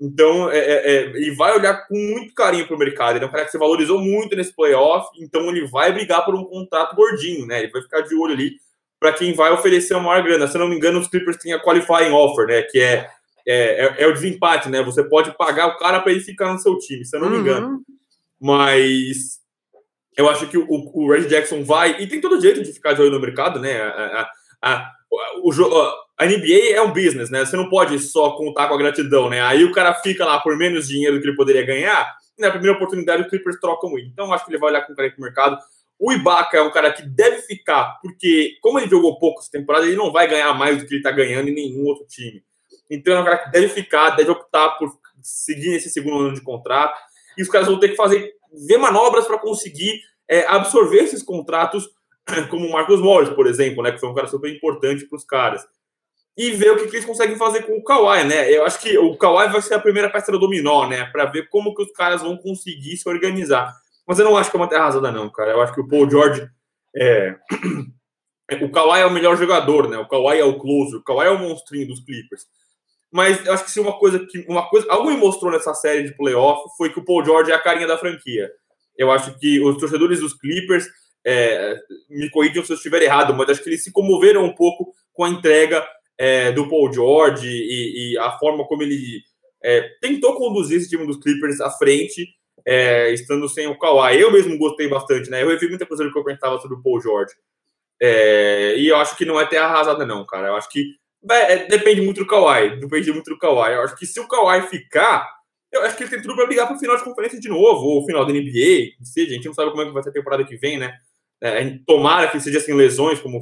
Então, 0.00 0.50
é, 0.50 0.58
é, 0.58 0.92
é, 0.92 1.02
ele 1.10 1.34
vai 1.34 1.56
olhar 1.56 1.86
com 1.86 1.94
muito 1.94 2.34
carinho 2.34 2.66
para 2.66 2.74
o 2.74 2.78
mercado. 2.78 3.16
Ele 3.16 3.24
é 3.24 3.28
um 3.28 3.30
cara 3.30 3.44
que 3.44 3.52
se 3.52 3.58
valorizou 3.58 4.00
muito 4.00 4.34
nesse 4.34 4.54
playoff, 4.54 5.08
então 5.20 5.48
ele 5.48 5.66
vai 5.66 5.92
brigar 5.92 6.24
por 6.24 6.34
um 6.34 6.44
contrato 6.44 6.96
gordinho, 6.96 7.46
né? 7.46 7.62
Ele 7.62 7.70
vai 7.70 7.82
ficar 7.82 8.00
de 8.00 8.14
olho 8.14 8.34
ali 8.34 8.56
para 8.98 9.12
quem 9.12 9.34
vai 9.34 9.52
oferecer 9.52 9.94
a 9.94 10.00
maior 10.00 10.22
grana. 10.22 10.48
Se 10.48 10.58
não 10.58 10.68
me 10.68 10.76
engano, 10.76 10.98
os 10.98 11.08
Clippers 11.08 11.36
têm 11.36 11.52
a 11.52 11.62
qualifying 11.62 12.10
offer, 12.10 12.46
né? 12.46 12.62
Que 12.62 12.80
é, 12.80 13.08
é, 13.46 13.86
é, 13.86 14.02
é 14.02 14.06
o 14.06 14.12
desempate, 14.12 14.68
né? 14.68 14.82
Você 14.82 15.02
pode 15.04 15.36
pagar 15.36 15.68
o 15.68 15.78
cara 15.78 16.00
para 16.00 16.12
ele 16.12 16.20
ficar 16.20 16.52
no 16.52 16.58
seu 16.58 16.78
time, 16.78 17.04
se 17.04 17.16
eu 17.16 17.20
não 17.20 17.30
me 17.30 17.38
engano. 17.38 17.68
Uhum. 17.68 17.84
Mas 18.40 19.38
eu 20.16 20.28
acho 20.28 20.48
que 20.48 20.56
o, 20.56 20.66
o 20.68 21.10
Red 21.10 21.26
Jackson 21.26 21.62
vai, 21.64 22.00
e 22.00 22.06
tem 22.06 22.20
todo 22.20 22.40
jeito 22.40 22.62
de 22.62 22.72
ficar 22.72 22.92
de 22.92 23.02
olho 23.02 23.10
no 23.10 23.20
mercado, 23.20 23.60
né? 23.60 23.80
A, 23.80 24.28
a, 24.62 24.72
a, 24.74 24.92
o, 25.42 25.50
a 26.18 26.26
NBA 26.26 26.72
é 26.72 26.80
um 26.80 26.92
business, 26.92 27.30
né? 27.30 27.44
Você 27.44 27.56
não 27.56 27.68
pode 27.68 27.98
só 27.98 28.30
contar 28.36 28.68
com 28.68 28.74
a 28.74 28.78
gratidão, 28.78 29.28
né? 29.28 29.40
Aí 29.40 29.64
o 29.64 29.72
cara 29.72 29.94
fica 29.94 30.24
lá 30.24 30.38
por 30.40 30.56
menos 30.56 30.88
dinheiro 30.88 31.16
do 31.16 31.22
que 31.22 31.28
ele 31.28 31.36
poderia 31.36 31.66
ganhar, 31.66 32.14
e 32.38 32.42
na 32.42 32.50
primeira 32.50 32.76
oportunidade 32.76 33.22
o 33.22 33.28
Clippers 33.28 33.58
trocam 33.60 33.98
ele. 33.98 34.08
Então 34.08 34.32
acho 34.32 34.44
que 34.44 34.52
ele 34.52 34.58
vai 34.58 34.70
olhar 34.70 34.82
com 34.82 34.94
carinho 34.94 35.14
pro 35.14 35.24
mercado. 35.24 35.58
O 35.98 36.12
Ibaka 36.12 36.56
é 36.56 36.62
um 36.62 36.70
cara 36.70 36.92
que 36.92 37.02
deve 37.02 37.42
ficar, 37.42 37.98
porque 38.02 38.56
como 38.60 38.78
ele 38.78 38.90
jogou 38.90 39.18
pouco 39.18 39.40
essa 39.40 39.50
temporada, 39.50 39.86
ele 39.86 39.96
não 39.96 40.12
vai 40.12 40.28
ganhar 40.28 40.52
mais 40.54 40.78
do 40.78 40.86
que 40.86 40.94
ele 40.94 41.00
está 41.00 41.10
ganhando 41.10 41.48
em 41.48 41.54
nenhum 41.54 41.84
outro 41.84 42.04
time. 42.06 42.42
Então 42.90 43.14
é 43.14 43.20
um 43.20 43.24
cara 43.24 43.38
que 43.38 43.50
deve 43.50 43.68
ficar, 43.68 44.10
deve 44.10 44.30
optar 44.30 44.70
por 44.78 44.92
seguir 45.22 45.70
nesse 45.70 45.90
segundo 45.90 46.18
ano 46.18 46.34
de 46.34 46.42
contrato. 46.42 46.98
E 47.36 47.42
os 47.42 47.48
caras 47.48 47.66
vão 47.66 47.80
ter 47.80 47.88
que 47.88 47.96
fazer, 47.96 48.32
ver 48.66 48.78
manobras 48.78 49.26
para 49.26 49.38
conseguir 49.38 50.00
é, 50.28 50.46
absorver 50.46 50.98
esses 50.98 51.22
contratos, 51.22 51.88
como 52.50 52.66
o 52.66 52.72
Marcos 52.72 53.00
Morris, 53.00 53.30
por 53.30 53.46
exemplo, 53.46 53.82
né, 53.82 53.92
que 53.92 53.98
foi 53.98 54.08
um 54.08 54.14
cara 54.14 54.28
super 54.28 54.54
importante 54.54 55.06
para 55.06 55.16
os 55.16 55.24
caras. 55.24 55.64
E 56.36 56.50
ver 56.50 56.72
o 56.72 56.76
que, 56.76 56.88
que, 56.88 56.96
eles 56.96 57.06
conseguem 57.06 57.36
fazer 57.36 57.62
com 57.62 57.76
o 57.76 57.84
Kawhi, 57.84 58.24
né? 58.24 58.50
Eu 58.50 58.64
acho 58.64 58.80
que 58.80 58.98
o 58.98 59.16
Kawhi 59.16 59.52
vai 59.52 59.62
ser 59.62 59.74
a 59.74 59.78
primeira 59.78 60.10
peça 60.10 60.32
do 60.32 60.38
dominó, 60.38 60.88
né? 60.88 61.04
Para 61.04 61.26
ver 61.26 61.48
como 61.48 61.72
que 61.72 61.82
os 61.82 61.92
caras 61.92 62.22
vão 62.22 62.36
conseguir 62.36 62.96
se 62.96 63.08
organizar. 63.08 63.72
Mas 64.04 64.18
eu 64.18 64.24
não 64.24 64.36
acho 64.36 64.50
que 64.50 64.56
é 64.56 64.60
uma 64.60 64.68
terra 64.68 64.82
arrasada, 64.82 65.12
não, 65.12 65.30
cara. 65.30 65.52
Eu 65.52 65.60
acho 65.60 65.72
que 65.72 65.80
o 65.80 65.86
Paul 65.86 66.10
George. 66.10 66.44
É... 66.96 67.36
o 68.60 68.68
Kawhi 68.68 69.00
é 69.00 69.06
o 69.06 69.12
melhor 69.12 69.36
jogador, 69.36 69.88
né? 69.88 69.96
O 69.96 70.08
Kawhi 70.08 70.40
é 70.40 70.44
o 70.44 70.58
closer, 70.58 70.98
o 70.98 71.04
Kawhi 71.04 71.26
é 71.26 71.30
o 71.30 71.38
monstrinho 71.38 71.86
dos 71.86 72.00
Clippers. 72.00 72.46
Mas 73.14 73.46
eu 73.46 73.52
acho 73.52 73.64
que 73.64 73.70
se 73.70 73.78
uma 73.78 73.96
coisa 73.96 74.18
que. 74.26 74.44
Uma 74.48 74.68
coisa, 74.68 74.90
algo 74.90 75.08
me 75.08 75.16
mostrou 75.16 75.52
nessa 75.52 75.72
série 75.72 76.02
de 76.02 76.16
playoff 76.16 76.68
foi 76.76 76.92
que 76.92 76.98
o 76.98 77.04
Paul 77.04 77.24
George 77.24 77.52
é 77.52 77.54
a 77.54 77.62
carinha 77.62 77.86
da 77.86 77.96
franquia. 77.96 78.50
Eu 78.98 79.08
acho 79.12 79.38
que 79.38 79.60
os 79.60 79.78
torcedores 79.78 80.18
dos 80.18 80.34
Clippers. 80.34 80.84
É, 81.26 81.78
me 82.10 82.28
corrijam 82.28 82.62
se 82.62 82.70
eu 82.70 82.76
estiver 82.76 83.00
errado, 83.00 83.32
mas 83.32 83.48
acho 83.48 83.62
que 83.62 83.70
eles 83.70 83.82
se 83.82 83.90
comoveram 83.90 84.44
um 84.44 84.54
pouco 84.54 84.92
com 85.14 85.24
a 85.24 85.30
entrega 85.30 85.82
é, 86.18 86.52
do 86.52 86.68
Paul 86.68 86.92
George 86.92 87.48
e, 87.48 88.12
e, 88.12 88.18
a 88.18 88.32
forma 88.32 88.66
como 88.66 88.82
ele 88.82 89.22
é, 89.64 89.88
tentou 90.02 90.34
conduzir 90.34 90.76
esse 90.76 90.90
time 90.90 91.06
dos 91.06 91.16
Clippers 91.16 91.62
à 91.62 91.70
frente 91.70 92.28
é, 92.66 93.10
estando 93.10 93.48
sem 93.48 93.66
o 93.66 93.78
Kawhi. 93.78 94.20
Eu 94.20 94.30
mesmo 94.30 94.58
gostei 94.58 94.86
bastante, 94.86 95.30
né? 95.30 95.42
Eu 95.42 95.48
revi 95.48 95.66
muita 95.66 95.86
coisa 95.86 96.02
que 96.02 96.10
eu 96.10 96.22
comentava 96.22 96.58
sobre 96.60 96.76
o 96.76 96.82
Paul 96.82 97.00
George. 97.00 97.32
É, 98.02 98.76
e 98.76 98.88
eu 98.88 98.96
acho 98.96 99.16
que 99.16 99.24
não 99.24 99.40
é 99.40 99.46
terra 99.46 99.64
arrasada, 99.64 100.04
não, 100.04 100.26
cara. 100.26 100.48
Eu 100.48 100.56
acho 100.56 100.68
que 100.68 100.94
depende 101.68 102.00
muito 102.02 102.20
do 102.20 102.26
Kawhi. 102.26 102.80
Depende 102.80 103.12
muito 103.12 103.30
do 103.30 103.38
Kawhi. 103.38 103.74
Eu 103.74 103.82
acho 103.82 103.96
que 103.96 104.06
se 104.06 104.20
o 104.20 104.28
Kawhi 104.28 104.62
ficar, 104.68 105.28
eu 105.72 105.82
acho 105.82 105.96
que 105.96 106.04
ele 106.04 106.10
tem 106.10 106.22
tudo 106.22 106.36
para 106.36 106.46
brigar 106.46 106.66
para 106.66 106.76
o 106.76 106.78
final 106.78 106.96
de 106.96 107.04
conferência 107.04 107.40
de 107.40 107.48
novo, 107.48 107.84
ou 107.84 108.06
final 108.06 108.24
da 108.24 108.32
NBA, 108.32 108.92
seja, 109.02 109.30
a 109.30 109.34
gente 109.34 109.46
não 109.46 109.54
sabe 109.54 109.70
como 109.70 109.82
é 109.82 109.86
que 109.86 109.92
vai 109.92 110.02
ser 110.02 110.10
a 110.10 110.12
temporada 110.12 110.44
que 110.44 110.56
vem, 110.56 110.78
né? 110.78 110.94
É, 111.40 111.78
tomara 111.86 112.28
que 112.28 112.40
seja 112.40 112.60
sem 112.60 112.74
lesões, 112.74 113.20
como 113.20 113.40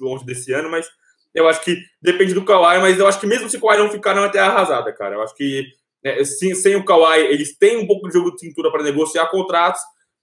longe 0.00 0.24
desse 0.24 0.52
ano, 0.52 0.70
mas 0.70 0.88
eu 1.34 1.48
acho 1.48 1.62
que 1.62 1.76
depende 2.00 2.34
do 2.34 2.44
Kawhi, 2.44 2.80
mas 2.80 2.98
eu 2.98 3.06
acho 3.06 3.20
que 3.20 3.26
mesmo 3.26 3.48
se 3.48 3.56
o 3.56 3.60
Kawhi 3.60 3.78
não 3.78 3.90
ficar, 3.90 4.14
não 4.14 4.24
é 4.24 4.28
terra 4.28 4.48
arrasada, 4.48 4.92
cara. 4.92 5.14
Eu 5.14 5.22
acho 5.22 5.34
que 5.34 5.66
é, 6.02 6.24
sim, 6.24 6.54
sem 6.54 6.76
o 6.76 6.84
Kawhi, 6.84 7.20
eles 7.26 7.56
têm 7.56 7.76
um 7.76 7.86
pouco 7.86 8.08
de 8.08 8.14
jogo 8.14 8.32
de 8.32 8.40
cintura 8.40 8.70
para 8.70 8.82
negociar 8.82 9.26
contratos. 9.26 9.80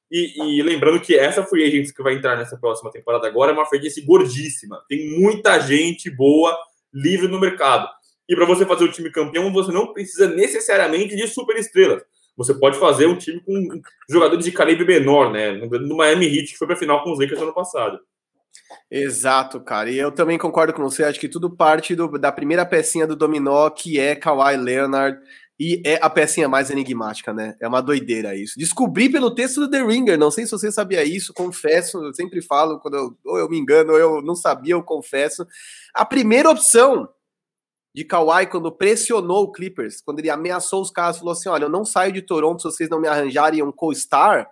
E, 0.09 0.59
e, 0.59 0.63
lembrando 0.63 1.01
que 1.01 1.15
essa 1.15 1.43
free 1.43 1.65
agent 1.65 1.93
que 1.93 2.01
vai 2.01 2.13
entrar 2.13 2.37
nessa 2.37 2.57
próxima 2.57 2.89
temporada 2.89 3.27
agora 3.27 3.51
é 3.51 3.53
uma 3.53 3.65
free 3.65 3.79
agent 3.79 4.05
gordíssima. 4.05 4.81
Tem 4.87 5.19
muita 5.19 5.59
gente 5.59 6.09
boa 6.09 6.57
livre 6.97 7.27
no 7.27 7.39
mercado. 7.39 7.87
E 8.27 8.35
para 8.35 8.45
você 8.45 8.65
fazer 8.65 8.83
o 8.83 8.91
time 8.91 9.11
campeão, 9.11 9.51
você 9.53 9.71
não 9.71 9.93
precisa 9.93 10.27
necessariamente 10.27 11.15
de 11.15 11.27
super 11.27 11.55
estrelas. 11.57 12.03
Você 12.35 12.53
pode 12.53 12.77
fazer 12.77 13.07
um 13.07 13.17
time 13.17 13.39
com 13.41 13.81
jogadores 14.09 14.45
de 14.45 14.51
calibre 14.51 14.85
menor, 14.85 15.31
né? 15.31 15.53
No 15.53 15.97
Miami 15.97 16.27
Heat, 16.27 16.51
que 16.51 16.57
foi 16.57 16.67
para 16.67 16.75
a 16.75 16.79
final 16.79 17.03
com 17.03 17.11
os 17.11 17.19
Lakers 17.19 17.41
ano 17.41 17.53
passado. 17.53 17.99
Exato, 18.91 19.59
cara. 19.59 19.89
E 19.89 19.97
eu 19.97 20.11
também 20.11 20.37
concordo 20.37 20.73
com 20.73 20.83
você. 20.83 21.03
Acho 21.03 21.19
que 21.19 21.29
tudo 21.29 21.49
parte 21.49 21.95
do, 21.95 22.07
da 22.17 22.31
primeira 22.31 22.65
pecinha 22.65 23.07
do 23.07 23.15
dominó, 23.15 23.69
que 23.69 23.99
é 23.99 24.15
Kawhi 24.15 24.55
Leonard 24.57 25.17
E 25.59 25.81
é 25.83 25.99
a 26.01 26.09
pecinha 26.09 26.47
mais 26.47 26.69
enigmática, 26.69 27.33
né? 27.33 27.55
É 27.59 27.67
uma 27.67 27.81
doideira 27.81 28.35
isso. 28.35 28.53
Descobri 28.57 29.09
pelo 29.09 29.33
texto 29.33 29.61
do 29.61 29.69
The 29.69 29.83
Ringer, 29.83 30.17
não 30.17 30.29
sei 30.29 30.45
se 30.45 30.51
você 30.51 30.71
sabia 30.71 31.03
isso, 31.03 31.33
confesso, 31.33 31.97
eu 32.03 32.13
sempre 32.13 32.43
falo, 32.43 32.79
quando 32.79 32.95
eu, 32.95 33.17
ou 33.25 33.39
eu 33.39 33.49
me 33.49 33.57
engano, 33.57 33.93
ou 33.93 33.97
eu 33.97 34.21
não 34.21 34.35
sabia, 34.35 34.75
eu 34.75 34.83
confesso. 34.83 35.47
A 35.95 36.05
primeira 36.05 36.49
opção 36.49 37.09
de 37.95 38.05
Kawhi 38.05 38.45
quando 38.45 38.71
pressionou 38.71 39.45
o 39.45 39.51
Clippers, 39.51 39.99
quando 39.99 40.19
ele 40.19 40.29
ameaçou 40.29 40.79
os 40.79 40.91
caras, 40.91 41.17
falou 41.17 41.31
assim: 41.31 41.49
olha, 41.49 41.63
eu 41.63 41.69
não 41.69 41.83
saio 41.83 42.13
de 42.13 42.21
Toronto 42.21 42.61
se 42.61 42.77
vocês 42.77 42.89
não 42.89 43.01
me 43.01 43.07
arranjarem 43.07 43.63
um 43.63 43.71
co-star, 43.71 44.47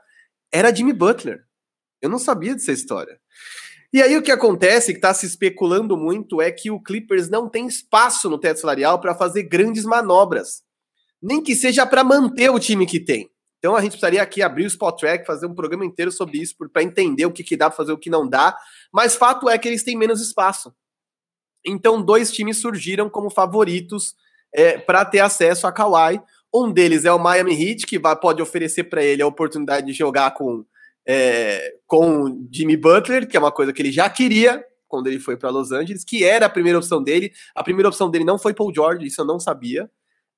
era 0.51 0.73
Jimmy 0.73 0.93
Butler. 0.93 1.43
Eu 2.01 2.09
não 2.09 2.17
sabia 2.17 2.53
dessa 2.53 2.71
história. 2.71 3.19
E 3.93 4.01
aí 4.01 4.17
o 4.17 4.23
que 4.23 4.31
acontece, 4.31 4.91
que 4.91 4.97
está 4.97 5.13
se 5.13 5.27
especulando 5.27 5.95
muito, 5.95 6.41
é 6.41 6.51
que 6.51 6.71
o 6.71 6.81
Clippers 6.81 7.29
não 7.29 7.47
tem 7.47 7.67
espaço 7.67 8.27
no 8.27 8.39
teto 8.39 8.59
salarial 8.59 8.99
para 8.99 9.13
fazer 9.13 9.43
grandes 9.43 9.85
manobras 9.85 10.64
nem 11.25 11.41
que 11.41 11.55
seja 11.55 11.85
para 11.87 12.03
manter 12.03 12.51
o 12.51 12.59
time 12.59 12.85
que 12.85 12.99
tem. 12.99 13.29
Então 13.57 13.75
a 13.75 13.81
gente 13.81 13.91
precisaria 13.91 14.21
aqui 14.21 14.43
abrir 14.43 14.65
o 14.65 14.67
Spot 14.67 14.95
Track, 14.95 15.25
fazer 15.25 15.47
um 15.47 15.55
programa 15.55 15.83
inteiro 15.83 16.11
sobre 16.11 16.37
isso 16.37 16.55
para 16.71 16.83
entender 16.83 17.25
o 17.25 17.31
que, 17.31 17.43
que 17.43 17.57
dá 17.57 17.67
para 17.67 17.75
fazer, 17.75 17.91
o 17.91 17.97
que 17.97 18.11
não 18.11 18.27
dá. 18.27 18.55
Mas 18.93 19.15
fato 19.15 19.49
é 19.49 19.57
que 19.57 19.67
eles 19.67 19.83
têm 19.83 19.97
menos 19.97 20.21
espaço. 20.21 20.71
Então 21.65 21.99
dois 21.99 22.31
times 22.31 22.61
surgiram 22.61 23.09
como 23.09 23.31
favoritos 23.31 24.13
é, 24.53 24.77
para 24.77 25.03
ter 25.03 25.19
acesso 25.19 25.65
a 25.65 25.71
Kawhi. 25.71 26.21
Um 26.53 26.71
deles 26.71 27.05
é 27.05 27.11
o 27.11 27.17
Miami 27.17 27.53
Heat, 27.59 27.87
que 27.87 27.97
vai, 27.97 28.15
pode 28.15 28.39
oferecer 28.39 28.83
para 28.83 29.03
ele 29.03 29.23
a 29.23 29.27
oportunidade 29.27 29.87
de 29.87 29.93
jogar 29.93 30.31
com 30.35 30.63
é, 31.07 31.73
com 31.87 32.47
Jimmy 32.51 32.77
Butler, 32.77 33.27
que 33.27 33.35
é 33.35 33.39
uma 33.39 33.51
coisa 33.51 33.73
que 33.73 33.81
ele 33.81 33.91
já 33.91 34.09
queria 34.09 34.63
quando 34.87 35.07
ele 35.07 35.19
foi 35.19 35.35
para 35.35 35.49
Los 35.49 35.71
Angeles, 35.71 36.03
que 36.05 36.23
era 36.23 36.45
a 36.45 36.49
primeira 36.49 36.77
opção 36.77 37.01
dele. 37.01 37.31
A 37.55 37.63
primeira 37.63 37.89
opção 37.89 38.11
dele 38.11 38.23
não 38.23 38.37
foi 38.37 38.53
Paul 38.53 38.71
George, 38.73 39.07
isso 39.07 39.21
eu 39.21 39.25
não 39.25 39.39
sabia. 39.39 39.89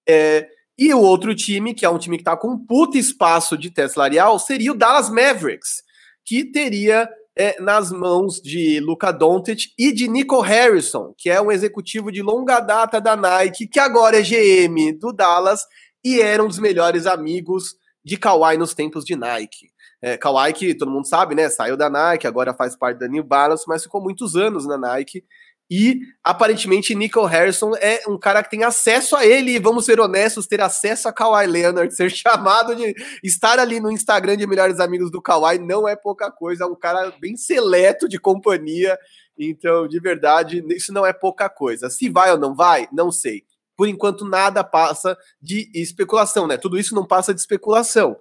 É, 0.08 0.50
e 0.78 0.94
o 0.94 1.00
outro 1.00 1.34
time, 1.34 1.74
que 1.74 1.86
é 1.86 1.90
um 1.90 1.98
time 1.98 2.18
que 2.18 2.22
está 2.22 2.38
com 2.38 2.50
um 2.50 2.58
puta 2.58 2.98
espaço 2.98 3.58
de 3.58 3.72
teto 3.72 3.94
salarial, 3.94 4.38
seria 4.38 4.72
o 4.72 4.78
Dallas 4.78 5.10
Mavericks, 5.10 5.82
que 6.24 6.46
teria 6.46 7.10
é, 7.36 7.60
nas 7.62 7.92
mãos 7.92 8.42
de 8.42 8.80
Luca 8.80 9.12
Doncic 9.12 9.72
e 9.78 9.92
de 9.92 10.08
Nico 10.08 10.40
Harrison, 10.42 11.14
que 11.18 11.30
é 11.30 11.42
um 11.42 11.52
executivo 11.52 12.12
de 12.12 12.22
longa 12.22 12.60
data 12.60 13.00
da 13.00 13.16
Nike, 13.16 13.68
que 13.68 13.80
agora 13.80 14.20
é 14.20 14.22
GM 14.22 14.94
do 15.00 15.12
Dallas 15.12 15.62
e 16.04 16.22
era 16.22 16.44
um 16.44 16.48
dos 16.48 16.60
melhores 16.60 17.06
amigos 17.06 17.76
de 18.04 18.18
Kawhi 18.18 18.58
nos 18.58 18.74
tempos 18.74 19.04
de 19.04 19.16
Nike. 19.16 19.70
É, 20.02 20.16
Kawhi, 20.16 20.54
que 20.54 20.76
todo 20.76 20.92
mundo 20.92 21.08
sabe, 21.08 21.34
né? 21.34 21.50
Saiu 21.50 21.76
da 21.76 21.90
Nike, 21.90 22.28
agora 22.28 22.54
faz 22.54 22.76
parte 22.76 23.00
da 23.00 23.08
New 23.08 23.24
Balance, 23.24 23.66
mas 23.68 23.84
ficou 23.84 24.02
muitos 24.02 24.36
anos 24.36 24.68
na 24.68 24.78
Nike 24.78 25.24
e 25.70 26.00
aparentemente 26.24 26.96
Nico 26.96 27.26
Harrison 27.26 27.72
é 27.76 28.02
um 28.08 28.18
cara 28.18 28.42
que 28.42 28.50
tem 28.50 28.64
acesso 28.64 29.18
a 29.18 29.26
ele, 29.26 29.60
vamos 29.60 29.84
ser 29.84 30.00
honestos, 30.00 30.48
ter 30.48 30.62
acesso 30.62 31.10
a 31.10 31.14
Kawhi 31.14 31.46
Leonard, 31.46 31.92
ser 31.94 32.10
chamado 32.10 32.74
de 32.74 32.96
estar 33.22 33.60
ali 33.60 33.80
no 33.82 33.92
Instagram 33.92 34.38
de 34.38 34.48
melhores 34.48 34.80
amigos 34.80 35.12
do 35.12 35.22
Kawhi 35.22 35.60
não 35.60 35.88
é 35.88 35.96
pouca 35.96 36.32
coisa, 36.32 36.64
é 36.64 36.68
um 36.68 36.76
cara 36.76 37.12
bem 37.20 37.36
seleto 37.36 38.08
de 38.08 38.18
companhia. 38.18 38.98
Então, 39.38 39.88
de 39.88 40.00
verdade, 40.00 40.64
isso 40.70 40.94
não 40.94 41.06
é 41.06 41.12
pouca 41.12 41.50
coisa. 41.50 41.90
Se 41.90 42.10
vai 42.10 42.32
ou 42.32 42.38
não 42.38 42.56
vai, 42.56 42.88
não 42.92 43.12
sei. 43.12 43.44
Por 43.76 43.88
enquanto, 43.88 44.26
nada 44.26 44.64
passa 44.64 45.16
de 45.40 45.70
especulação, 45.76 46.48
né? 46.48 46.58
Tudo 46.58 46.80
isso 46.80 46.96
não 46.96 47.06
passa 47.06 47.34
de 47.34 47.40
especulação. 47.40 48.18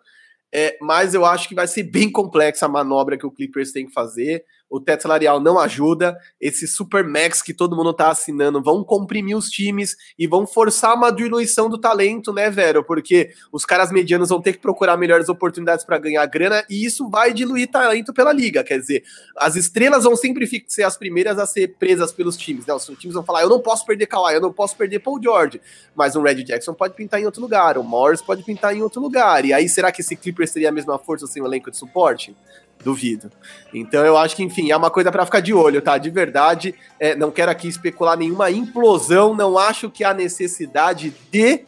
É, 0.52 0.76
mas 0.80 1.14
eu 1.14 1.24
acho 1.24 1.48
que 1.48 1.54
vai 1.54 1.66
ser 1.66 1.84
bem 1.84 2.10
complexa 2.10 2.66
a 2.66 2.68
manobra 2.68 3.16
que 3.16 3.26
o 3.26 3.30
Clippers 3.30 3.72
tem 3.72 3.86
que 3.86 3.92
fazer 3.92 4.44
o 4.68 4.80
teto 4.80 5.02
salarial 5.02 5.40
não 5.40 5.58
ajuda, 5.58 6.16
esses 6.40 6.74
supermax 6.74 7.40
que 7.40 7.54
todo 7.54 7.76
mundo 7.76 7.92
tá 7.92 8.10
assinando 8.10 8.62
vão 8.62 8.82
comprimir 8.82 9.36
os 9.36 9.48
times 9.48 9.96
e 10.18 10.26
vão 10.26 10.46
forçar 10.46 10.94
uma 10.94 11.10
diluição 11.10 11.68
do 11.68 11.78
talento, 11.78 12.32
né, 12.32 12.50
Vero? 12.50 12.84
Porque 12.84 13.30
os 13.52 13.64
caras 13.64 13.92
medianos 13.92 14.28
vão 14.28 14.40
ter 14.40 14.54
que 14.54 14.58
procurar 14.58 14.96
melhores 14.96 15.28
oportunidades 15.28 15.84
para 15.84 15.98
ganhar 15.98 16.26
grana 16.26 16.64
e 16.68 16.84
isso 16.84 17.08
vai 17.08 17.32
diluir 17.32 17.70
talento 17.70 18.12
pela 18.12 18.32
liga. 18.32 18.64
Quer 18.64 18.80
dizer, 18.80 19.04
as 19.36 19.56
estrelas 19.56 20.04
vão 20.04 20.16
sempre 20.16 20.46
ser 20.66 20.82
as 20.82 20.96
primeiras 20.96 21.38
a 21.38 21.46
ser 21.46 21.76
presas 21.78 22.12
pelos 22.12 22.36
times, 22.36 22.66
né? 22.66 22.74
Os 22.74 22.84
times 22.84 23.14
vão 23.14 23.24
falar: 23.24 23.42
eu 23.42 23.48
não 23.48 23.60
posso 23.60 23.84
perder 23.86 24.06
Kawhi, 24.06 24.34
eu 24.34 24.40
não 24.40 24.52
posso 24.52 24.76
perder 24.76 24.98
Paul 24.98 25.20
George, 25.22 25.60
mas 25.94 26.16
um 26.16 26.22
Red 26.22 26.42
Jackson 26.42 26.74
pode 26.74 26.94
pintar 26.94 27.20
em 27.20 27.26
outro 27.26 27.40
lugar, 27.40 27.78
o 27.78 27.84
Morris 27.84 28.20
pode 28.20 28.42
pintar 28.42 28.74
em 28.74 28.82
outro 28.82 29.00
lugar. 29.00 29.44
E 29.44 29.52
aí, 29.52 29.68
será 29.68 29.92
que 29.92 30.00
esse 30.00 30.16
Clippers 30.16 30.52
teria 30.52 30.68
a 30.68 30.72
mesma 30.72 30.98
força 30.98 31.26
sem 31.26 31.42
o 31.42 31.46
elenco 31.46 31.70
de 31.70 31.76
suporte? 31.76 32.34
Duvido. 32.82 33.30
Então 33.74 34.04
eu 34.04 34.16
acho 34.16 34.36
que, 34.36 34.42
enfim, 34.42 34.70
é 34.70 34.76
uma 34.76 34.90
coisa 34.90 35.10
para 35.10 35.24
ficar 35.24 35.40
de 35.40 35.52
olho, 35.52 35.82
tá? 35.82 35.98
De 35.98 36.10
verdade, 36.10 36.74
é, 37.00 37.16
não 37.16 37.30
quero 37.30 37.50
aqui 37.50 37.66
especular 37.66 38.16
nenhuma 38.16 38.50
implosão, 38.50 39.34
não 39.34 39.58
acho 39.58 39.90
que 39.90 40.04
há 40.04 40.14
necessidade 40.14 41.12
de. 41.30 41.64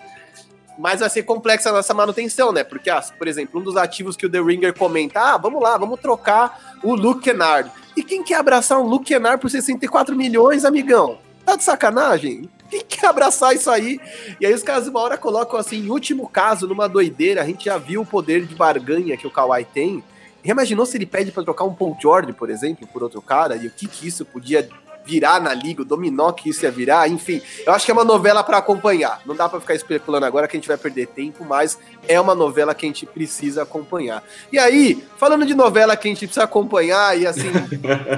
Mas 0.79 1.01
vai 1.01 1.11
ser 1.11 1.25
complexa 1.25 1.73
nossa 1.73 1.93
manutenção, 1.93 2.53
né? 2.53 2.63
Porque, 2.63 2.89
ah, 2.89 3.03
por 3.19 3.27
exemplo, 3.27 3.61
um 3.61 3.65
dos 3.65 3.77
ativos 3.77 4.17
que 4.17 4.27
o 4.27 4.31
The 4.31 4.41
Ringer 4.41 4.79
comenta, 4.79 5.21
ah, 5.21 5.37
vamos 5.37 5.61
lá, 5.61 5.77
vamos 5.77 5.99
trocar 5.99 6.79
o 6.85 6.95
Luke 6.95 7.23
Kennard. 7.23 7.69
E 7.97 8.03
quem 8.05 8.23
quer 8.23 8.37
abraçar 8.37 8.79
um 8.79 8.87
Luke 8.87 9.07
Kennard 9.07 9.41
por 9.41 9.51
64 9.51 10.15
milhões, 10.15 10.65
amigão? 10.65 11.19
Tá 11.45 11.57
de 11.57 11.65
sacanagem? 11.65 12.49
Quem 12.71 12.85
quer 12.85 13.07
abraçar 13.07 13.55
isso 13.57 13.71
aí? 13.71 13.99
E 14.41 14.47
aí 14.47 14.55
os 14.55 14.63
caras 14.63 14.87
uma 14.87 15.01
hora 15.01 15.17
colocam 15.17 15.59
assim, 15.59 15.79
em 15.79 15.91
último 15.91 16.29
caso, 16.29 16.69
numa 16.69 16.89
doideira, 16.89 17.43
a 17.43 17.45
gente 17.45 17.65
já 17.65 17.77
viu 17.77 18.03
o 18.03 18.07
poder 18.07 18.45
de 18.47 18.55
barganha 18.55 19.17
que 19.17 19.27
o 19.27 19.31
Kawhi 19.31 19.65
tem 19.65 20.05
já 20.45 20.53
imaginou 20.53 20.87
se 20.87 20.97
ele 20.97 21.07
pede 21.07 21.33
para 21.33 21.43
trocar 21.43 21.65
um 21.65 21.75
Paul 21.75 21.97
George, 22.01 22.33
por 22.33 22.51
exemplo, 22.51 22.87
por 22.87 23.03
outro 23.03 23.21
cara? 23.21 23.57
E 23.57 23.67
o 23.67 23.71
que, 23.71 23.87
que 23.87 24.07
isso 24.07 24.25
podia 24.25 24.69
virar 25.09 25.41
na 25.41 25.55
liga, 25.55 25.81
o 25.81 25.85
dominó 25.87 26.33
que 26.33 26.51
isso 26.51 26.65
ia 26.67 26.71
virar, 26.71 27.09
enfim. 27.09 27.41
Eu 27.67 27.73
acho 27.73 27.87
que 27.87 27.91
é 27.91 27.95
uma 27.95 28.05
novela 28.05 28.45
para 28.45 28.59
acompanhar. 28.59 29.23
Não 29.25 29.35
dá 29.35 29.49
para 29.49 29.59
ficar 29.59 29.75
especulando 29.75 30.27
agora 30.27 30.47
que 30.47 30.55
a 30.55 30.61
gente 30.61 30.69
vai 30.69 30.77
perder 30.77 31.07
tempo, 31.07 31.45
mas 31.47 31.79
é 32.07 32.21
uma 32.21 32.35
novela 32.35 32.75
que 32.75 32.85
a 32.85 32.89
gente 32.89 33.07
precisa 33.07 33.63
acompanhar. 33.63 34.23
E 34.53 34.59
aí, 34.59 35.03
falando 35.17 35.47
de 35.47 35.55
novela 35.55 35.97
que 35.97 36.07
a 36.07 36.11
gente 36.11 36.27
precisa 36.27 36.45
acompanhar 36.45 37.19
e 37.19 37.27
assim, 37.27 37.51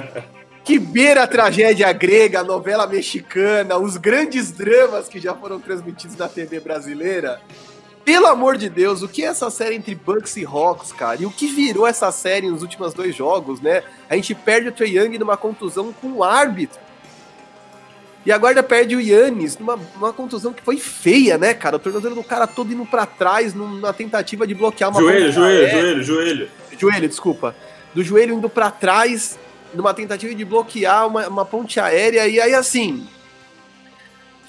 que 0.65 0.77
beira 0.77 1.23
a 1.23 1.27
tragédia 1.27 1.91
grega, 1.93 2.41
a 2.41 2.43
novela 2.43 2.85
mexicana, 2.85 3.77
os 3.77 3.95
grandes 3.95 4.51
dramas 4.51 5.07
que 5.07 5.19
já 5.19 5.33
foram 5.33 5.61
transmitidos 5.61 6.17
na 6.17 6.27
TV 6.27 6.59
brasileira. 6.59 7.41
Pelo 8.03 8.27
amor 8.27 8.57
de 8.57 8.67
Deus, 8.69 9.01
o 9.01 9.07
que 9.07 9.23
é 9.23 9.27
essa 9.27 9.49
série 9.49 9.75
entre 9.75 9.93
Bucks 9.93 10.35
e 10.35 10.45
Hawks, 10.45 10.91
cara? 10.91 11.21
E 11.21 11.25
o 11.25 11.31
que 11.31 11.47
virou 11.47 11.85
essa 11.85 12.11
série 12.11 12.49
nos 12.49 12.61
últimos 12.61 12.93
dois 12.93 13.15
jogos, 13.15 13.61
né? 13.61 13.83
A 14.09 14.15
gente 14.15 14.33
perde 14.33 14.69
o 14.69 14.71
Trae 14.71 14.97
Young 14.97 15.17
numa 15.19 15.37
contusão 15.37 15.93
com 15.93 16.07
o 16.07 16.23
árbitro. 16.23 16.79
E 18.25 18.31
agora 18.31 18.61
perde 18.61 18.95
o 18.95 19.01
Yannis 19.01 19.57
numa, 19.57 19.79
numa 19.95 20.13
contusão 20.13 20.53
que 20.53 20.61
foi 20.61 20.77
feia, 20.77 21.37
né, 21.37 21.53
cara? 21.53 21.77
O 21.77 21.79
tornozelo 21.79 22.15
do 22.15 22.23
cara 22.23 22.45
todo 22.45 22.71
indo 22.71 22.85
para 22.85 23.05
trás 23.05 23.53
numa 23.53 23.91
tentativa 23.93 24.45
de 24.45 24.53
bloquear 24.53 24.91
uma 24.91 24.99
Joelho, 24.99 25.31
joelho, 25.31 25.69
joelho, 25.69 26.03
joelho. 26.03 26.49
Joelho, 26.77 27.09
desculpa. 27.09 27.55
Do 27.93 28.03
joelho 28.03 28.35
indo 28.35 28.47
para 28.47 28.69
trás 28.69 29.39
numa 29.73 29.93
tentativa 29.93 30.33
de 30.35 30.45
bloquear 30.45 31.07
uma, 31.07 31.27
uma 31.27 31.45
ponte 31.45 31.79
aérea. 31.79 32.27
E 32.27 32.39
aí, 32.39 32.53
assim, 32.53 33.07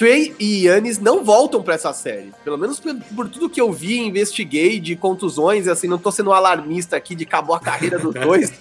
Trey 0.03 0.35
e 0.37 0.67
Yannis 0.67 0.99
não 0.99 1.23
voltam 1.23 1.63
para 1.63 1.75
essa 1.75 1.93
série. 1.93 2.33
Pelo 2.43 2.59
menos 2.59 2.81
por, 2.81 2.93
por, 3.15 3.29
tudo 3.29 3.49
que 3.49 3.61
eu 3.61 3.73
vi, 3.73 4.01
investiguei 4.01 4.81
de 4.81 4.97
contusões, 4.97 5.69
assim, 5.69 5.87
não 5.87 5.97
tô 5.97 6.11
sendo 6.11 6.33
alarmista 6.33 6.97
aqui 6.97 7.15
de 7.15 7.23
acabou 7.23 7.55
a 7.55 7.61
carreira 7.61 8.01
dos 8.01 8.13
dois. 8.21 8.53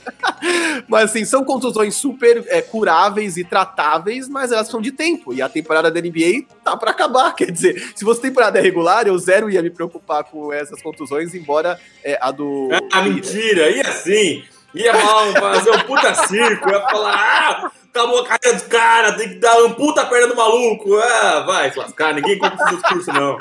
mas 0.88 1.06
assim, 1.06 1.26
são 1.26 1.44
contusões 1.44 1.96
super 1.96 2.46
é, 2.48 2.62
curáveis 2.62 3.38
e 3.38 3.44
tratáveis, 3.44 4.30
mas 4.30 4.52
elas 4.52 4.68
são 4.68 4.80
de 4.80 4.92
tempo. 4.92 5.34
E 5.34 5.42
a 5.42 5.50
temporada 5.50 5.90
da 5.90 6.00
NBA 6.00 6.46
tá 6.64 6.78
para 6.78 6.92
acabar. 6.92 7.34
Quer 7.36 7.50
dizer, 7.50 7.92
se 7.96 8.06
fosse 8.06 8.22
temporada 8.22 8.62
regular, 8.62 9.08
eu 9.08 9.18
zero 9.18 9.50
ia 9.50 9.64
me 9.64 9.72
preocupar 9.72 10.24
com 10.26 10.54
essas 10.54 10.80
contusões, 10.80 11.34
embora 11.34 11.80
é, 12.04 12.20
a 12.22 12.30
do. 12.30 12.70
Ah, 12.94 13.02
mentira! 13.02 13.68
E 13.72 13.82
assim? 13.82 14.44
Ia 14.76 14.94
mal 14.94 15.34
fazer 15.34 15.72
um 15.72 15.80
puta 15.80 16.14
circo, 16.28 16.70
ia 16.70 16.82
falar. 16.82 17.16
Ah! 17.16 17.81
Acabou 17.92 18.20
a 18.20 18.26
carreira 18.26 18.58
do 18.58 18.70
cara, 18.70 19.14
tem 19.14 19.30
que 19.30 19.36
dar 19.36 19.64
um 19.64 19.74
puta 19.74 20.06
perna 20.06 20.28
do 20.28 20.36
maluco. 20.36 20.96
Ah, 20.98 21.42
vai 21.42 21.72
se 21.72 21.78
lascar, 21.78 22.14
ninguém 22.14 22.40
compra 22.40 22.66
esse 22.66 22.76
discurso, 22.78 23.12
não. 23.12 23.38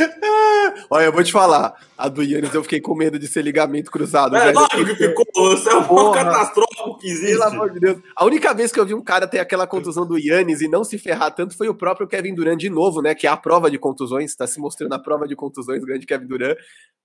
Olha, 0.90 1.04
eu 1.04 1.12
vou 1.12 1.22
te 1.22 1.32
falar. 1.32 1.74
A 1.96 2.08
do 2.08 2.22
Yannis 2.22 2.54
eu 2.54 2.62
fiquei 2.62 2.80
com 2.80 2.94
medo 2.94 3.18
de 3.18 3.26
ser 3.26 3.42
ligamento 3.42 3.90
cruzado. 3.90 4.34
É, 4.36 4.52
lógico 4.52 4.84
que 4.84 4.94
ficou. 4.94 5.54
Isso 5.54 5.68
é 5.68 5.76
um 5.76 6.12
catastrófico 6.12 6.98
que 6.98 7.08
existe. 7.08 7.32
Pelo 7.32 7.44
amor 7.44 7.70
de 7.70 7.80
Deus. 7.80 7.98
A 8.16 8.24
única 8.24 8.54
vez 8.54 8.72
que 8.72 8.80
eu 8.80 8.86
vi 8.86 8.94
um 8.94 9.02
cara 9.02 9.26
ter 9.26 9.38
aquela 9.38 9.66
contusão 9.66 10.06
do 10.06 10.18
Yannis 10.18 10.60
e 10.60 10.68
não 10.68 10.82
se 10.82 10.98
ferrar 10.98 11.34
tanto 11.34 11.56
foi 11.56 11.68
o 11.68 11.74
próprio 11.74 12.08
Kevin 12.08 12.34
Durant 12.34 12.58
de 12.58 12.70
novo, 12.70 13.02
né? 13.02 13.14
Que 13.14 13.26
é 13.26 13.30
a 13.30 13.36
prova 13.36 13.70
de 13.70 13.78
contusões, 13.78 14.30
está 14.30 14.46
se 14.46 14.58
mostrando 14.58 14.94
a 14.94 14.98
prova 14.98 15.28
de 15.28 15.36
contusões, 15.36 15.84
grande 15.84 16.06
Kevin 16.06 16.26
Durant, 16.26 16.56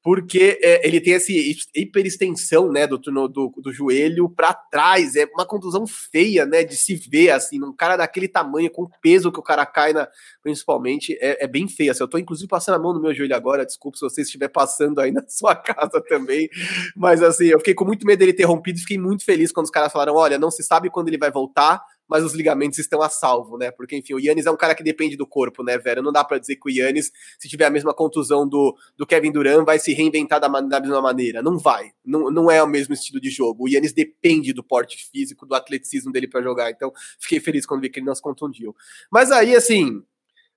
porque 0.05 0.59
é, 0.61 0.87
ele 0.87 1.01
tem 1.01 1.15
essa 1.15 1.31
hiperextensão, 1.75 2.71
né, 2.71 2.85
do, 2.85 2.99
do, 2.99 3.51
do 3.57 3.73
joelho 3.73 4.29
para 4.29 4.53
trás. 4.53 5.15
É 5.15 5.25
uma 5.33 5.47
contusão 5.47 5.83
feia, 5.87 6.45
né, 6.45 6.63
de 6.63 6.75
se 6.75 6.95
ver, 6.95 7.31
assim, 7.31 7.59
um 7.63 7.75
cara 7.75 7.97
daquele 7.97 8.27
tamanho, 8.27 8.69
com 8.69 8.83
o 8.83 8.89
peso 9.01 9.31
que 9.31 9.39
o 9.39 9.43
cara 9.43 9.65
cai, 9.65 9.93
na, 9.93 10.07
principalmente, 10.43 11.17
é, 11.19 11.45
é 11.45 11.47
bem 11.47 11.67
feia. 11.67 11.91
Assim, 11.91 12.03
eu 12.03 12.07
tô, 12.07 12.19
inclusive, 12.19 12.47
passando 12.47 12.75
a 12.75 12.79
mão 12.85 12.93
no 12.93 13.01
meu 13.01 13.13
joelho 13.13 13.35
agora, 13.35 13.65
desculpa 13.65 13.97
se 13.97 14.03
você 14.03 14.21
estiver 14.21 14.47
passando 14.47 14.99
aí 14.99 15.11
na 15.11 15.23
sua 15.27 15.55
casa 15.55 16.01
também, 16.07 16.49
mas 16.95 17.21
assim, 17.21 17.45
eu 17.45 17.59
fiquei 17.59 17.73
com 17.73 17.85
muito 17.85 18.05
medo 18.05 18.19
dele 18.19 18.33
ter 18.33 18.43
rompido 18.43 18.77
e 18.77 18.81
fiquei 18.81 18.97
muito 18.97 19.25
feliz 19.25 19.51
quando 19.51 19.65
os 19.65 19.71
caras 19.71 19.91
falaram: 19.91 20.15
olha, 20.15 20.37
não 20.37 20.51
se 20.51 20.63
sabe 20.63 20.89
quando 20.89 21.07
ele 21.07 21.17
vai 21.17 21.31
voltar, 21.31 21.81
mas 22.07 22.23
os 22.23 22.33
ligamentos 22.33 22.77
estão 22.79 23.01
a 23.01 23.09
salvo, 23.09 23.57
né? 23.57 23.71
Porque, 23.71 23.97
enfim, 23.97 24.13
o 24.13 24.19
Yannis 24.19 24.45
é 24.45 24.51
um 24.51 24.57
cara 24.57 24.75
que 24.75 24.83
depende 24.83 25.17
do 25.17 25.25
corpo, 25.25 25.63
né, 25.63 25.77
velho? 25.77 26.01
Não 26.01 26.11
dá 26.11 26.23
para 26.23 26.37
dizer 26.37 26.55
que 26.55 26.69
o 26.69 26.71
Yannis, 26.71 27.11
se 27.39 27.49
tiver 27.49 27.65
a 27.65 27.69
mesma 27.69 27.93
contusão 27.93 28.47
do, 28.47 28.75
do 28.95 29.05
Kevin 29.05 29.31
Durant, 29.31 29.65
vai 29.65 29.79
se 29.79 29.93
reinventar 29.93 30.39
da, 30.39 30.47
da 30.47 30.79
mesma 30.79 31.01
maneira. 31.01 31.41
Não 31.41 31.57
vai. 31.57 31.91
Não, 32.05 32.29
não 32.29 32.51
é 32.51 32.61
o 32.61 32.67
mesmo 32.67 32.93
estilo 32.93 33.19
de 33.19 33.29
jogo. 33.29 33.65
O 33.65 33.67
Yannis 33.67 33.93
depende 33.93 34.53
do 34.53 34.63
porte 34.63 35.09
físico, 35.11 35.45
do 35.45 35.55
atleticismo 35.55 36.11
dele 36.11 36.27
para 36.27 36.41
jogar. 36.41 36.69
Então, 36.69 36.91
fiquei 37.19 37.39
feliz 37.39 37.65
quando 37.65 37.81
vi 37.81 37.89
que 37.89 37.99
ele 37.99 38.05
não 38.05 38.15
se 38.15 38.21
contundiu. 38.21 38.75
Mas 39.11 39.31
aí, 39.31 39.55
assim, 39.55 40.03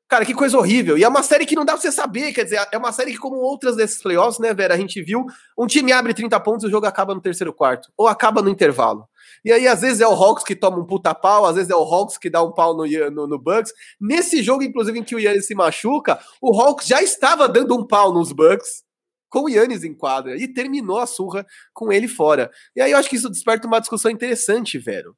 Cara, 0.08 0.24
que 0.24 0.32
coisa 0.32 0.56
horrível. 0.56 0.96
E 0.96 1.04
é 1.04 1.08
uma 1.08 1.22
série 1.22 1.44
que 1.44 1.54
não 1.54 1.66
dá 1.66 1.74
pra 1.74 1.82
você 1.82 1.92
saber, 1.92 2.32
quer 2.32 2.44
dizer, 2.44 2.66
é 2.72 2.78
uma 2.78 2.90
série 2.92 3.12
que, 3.12 3.18
como 3.18 3.36
outras 3.36 3.76
desses 3.76 4.00
playoffs, 4.00 4.38
né, 4.38 4.54
Vera, 4.54 4.72
a 4.72 4.76
gente 4.78 5.02
viu, 5.02 5.26
um 5.56 5.66
time 5.66 5.92
abre 5.92 6.14
30 6.14 6.40
pontos 6.40 6.64
e 6.64 6.66
o 6.66 6.70
jogo 6.70 6.86
acaba 6.86 7.14
no 7.14 7.20
terceiro 7.20 7.52
quarto, 7.52 7.92
ou 7.94 8.08
acaba 8.08 8.40
no 8.40 8.48
intervalo. 8.48 9.06
E 9.44 9.52
aí, 9.52 9.68
às 9.68 9.82
vezes, 9.82 10.00
é 10.00 10.08
o 10.08 10.12
Hawks 10.12 10.44
que 10.44 10.56
toma 10.56 10.78
um 10.78 10.86
puta 10.86 11.14
pau, 11.14 11.44
às 11.44 11.56
vezes 11.56 11.70
é 11.70 11.76
o 11.76 11.82
Hawks 11.82 12.16
que 12.16 12.30
dá 12.30 12.42
um 12.42 12.52
pau 12.52 12.74
no, 12.74 12.86
no, 13.10 13.26
no 13.26 13.38
Bucks. 13.38 13.70
Nesse 14.00 14.42
jogo, 14.42 14.62
inclusive, 14.62 14.98
em 14.98 15.04
que 15.04 15.14
o 15.14 15.20
Yannis 15.20 15.46
se 15.46 15.54
machuca, 15.54 16.18
o 16.40 16.58
Hawks 16.58 16.86
já 16.86 17.02
estava 17.02 17.46
dando 17.46 17.76
um 17.76 17.86
pau 17.86 18.10
nos 18.10 18.32
Bucks, 18.32 18.84
com 19.28 19.40
o 19.40 19.48
Yannis 19.50 19.84
em 19.84 19.92
quadra, 19.92 20.38
e 20.38 20.48
terminou 20.48 20.98
a 20.98 21.06
surra 21.06 21.44
com 21.74 21.92
ele 21.92 22.08
fora. 22.08 22.50
E 22.74 22.80
aí 22.80 22.92
eu 22.92 22.98
acho 22.98 23.10
que 23.10 23.16
isso 23.16 23.28
desperta 23.28 23.66
uma 23.66 23.78
discussão 23.78 24.10
interessante, 24.10 24.78
velho. 24.78 25.14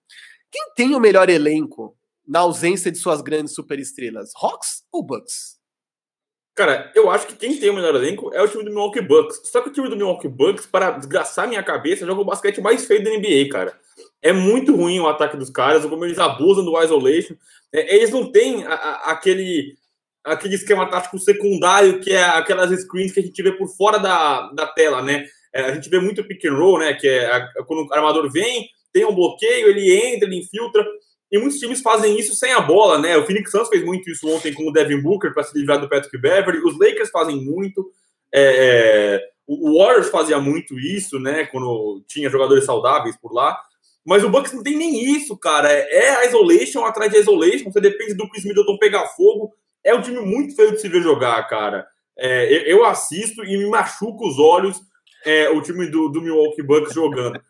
Quem 0.51 0.72
tem 0.74 0.97
o 0.97 1.01
melhor 1.01 1.30
elenco 1.30 1.97
na 2.30 2.38
ausência 2.38 2.92
de 2.92 2.98
suas 2.98 3.20
grandes 3.20 3.54
superestrelas? 3.54 4.30
Hawks 4.40 4.84
ou 4.92 5.02
Bucks? 5.02 5.58
Cara, 6.54 6.92
eu 6.94 7.10
acho 7.10 7.26
que 7.26 7.34
quem 7.34 7.58
tem 7.58 7.70
o 7.70 7.74
melhor 7.74 7.94
elenco 7.96 8.32
é 8.32 8.40
o 8.40 8.46
time 8.46 8.62
do 8.62 8.70
Milwaukee 8.70 9.00
Bucks. 9.00 9.40
Só 9.46 9.60
que 9.60 9.70
o 9.70 9.72
time 9.72 9.88
do 9.88 9.96
Milwaukee 9.96 10.28
Bucks, 10.28 10.64
para 10.64 10.92
desgraçar 10.92 11.48
minha 11.48 11.62
cabeça, 11.62 12.06
joga 12.06 12.20
o 12.20 12.24
basquete 12.24 12.60
mais 12.60 12.86
feio 12.86 13.02
da 13.02 13.10
NBA, 13.10 13.48
cara. 13.50 13.76
É 14.22 14.32
muito 14.32 14.76
ruim 14.76 15.00
o 15.00 15.08
ataque 15.08 15.36
dos 15.36 15.50
caras, 15.50 15.84
como 15.84 16.04
eles 16.04 16.18
abusam 16.20 16.64
do 16.64 16.80
isolation. 16.80 17.34
É, 17.72 17.96
eles 17.96 18.10
não 18.10 18.30
têm 18.30 18.64
a, 18.64 18.74
a, 18.74 19.10
aquele, 19.10 19.74
aquele 20.22 20.54
esquema 20.54 20.88
tático 20.88 21.18
secundário 21.18 21.98
que 22.00 22.12
é 22.12 22.22
aquelas 22.22 22.70
screens 22.82 23.10
que 23.12 23.20
a 23.20 23.22
gente 23.24 23.42
vê 23.42 23.50
por 23.52 23.68
fora 23.76 23.98
da, 23.98 24.52
da 24.52 24.68
tela, 24.68 25.02
né? 25.02 25.26
É, 25.52 25.62
a 25.62 25.74
gente 25.74 25.88
vê 25.88 25.98
muito 25.98 26.22
pick 26.22 26.44
and 26.44 26.54
roll, 26.54 26.78
né? 26.78 26.94
Que 26.94 27.08
é 27.08 27.26
a, 27.26 27.64
quando 27.64 27.88
o 27.88 27.92
armador 27.92 28.30
vem, 28.30 28.68
tem 28.92 29.04
um 29.04 29.14
bloqueio, 29.14 29.68
ele 29.68 29.92
entra, 29.92 30.28
ele 30.28 30.38
infiltra. 30.40 30.86
E 31.30 31.38
muitos 31.38 31.58
times 31.58 31.80
fazem 31.80 32.18
isso 32.18 32.34
sem 32.34 32.52
a 32.52 32.60
bola, 32.60 32.98
né? 32.98 33.16
O 33.16 33.24
Phoenix 33.24 33.50
Suns 33.50 33.68
fez 33.68 33.84
muito 33.84 34.10
isso 34.10 34.28
ontem 34.28 34.52
com 34.52 34.68
o 34.68 34.72
Devin 34.72 35.00
Booker 35.00 35.32
para 35.32 35.44
se 35.44 35.56
livrar 35.56 35.80
do 35.80 35.88
Patrick 35.88 36.18
Beverly. 36.18 36.60
Os 36.64 36.78
Lakers 36.78 37.10
fazem 37.10 37.36
muito. 37.36 37.90
É, 38.34 39.20
é, 39.20 39.30
o 39.46 39.78
Warriors 39.78 40.10
fazia 40.10 40.40
muito 40.40 40.78
isso, 40.78 41.20
né? 41.20 41.46
Quando 41.46 42.02
tinha 42.08 42.28
jogadores 42.28 42.64
saudáveis 42.64 43.16
por 43.16 43.32
lá. 43.32 43.56
Mas 44.04 44.24
o 44.24 44.30
Bucks 44.30 44.52
não 44.52 44.62
tem 44.62 44.76
nem 44.76 45.14
isso, 45.14 45.36
cara. 45.36 45.70
É 45.70 46.16
a 46.16 46.26
isolation 46.26 46.84
atrás 46.84 47.12
de 47.12 47.18
isolation. 47.18 47.70
Você 47.70 47.80
depende 47.80 48.14
do 48.14 48.28
Chris 48.28 48.44
Middleton 48.44 48.78
pegar 48.78 49.06
fogo. 49.08 49.52
É 49.84 49.94
um 49.94 50.02
time 50.02 50.20
muito 50.20 50.56
feio 50.56 50.72
de 50.72 50.80
se 50.80 50.88
ver 50.88 51.02
jogar, 51.02 51.46
cara. 51.46 51.86
É, 52.18 52.70
eu 52.70 52.84
assisto 52.84 53.44
e 53.44 53.56
me 53.56 53.66
machuco 53.66 54.28
os 54.28 54.38
olhos 54.38 54.80
é, 55.24 55.48
o 55.50 55.60
time 55.60 55.86
do, 55.86 56.08
do 56.08 56.20
Milwaukee 56.20 56.62
Bucks 56.62 56.94
jogando. 56.94 57.40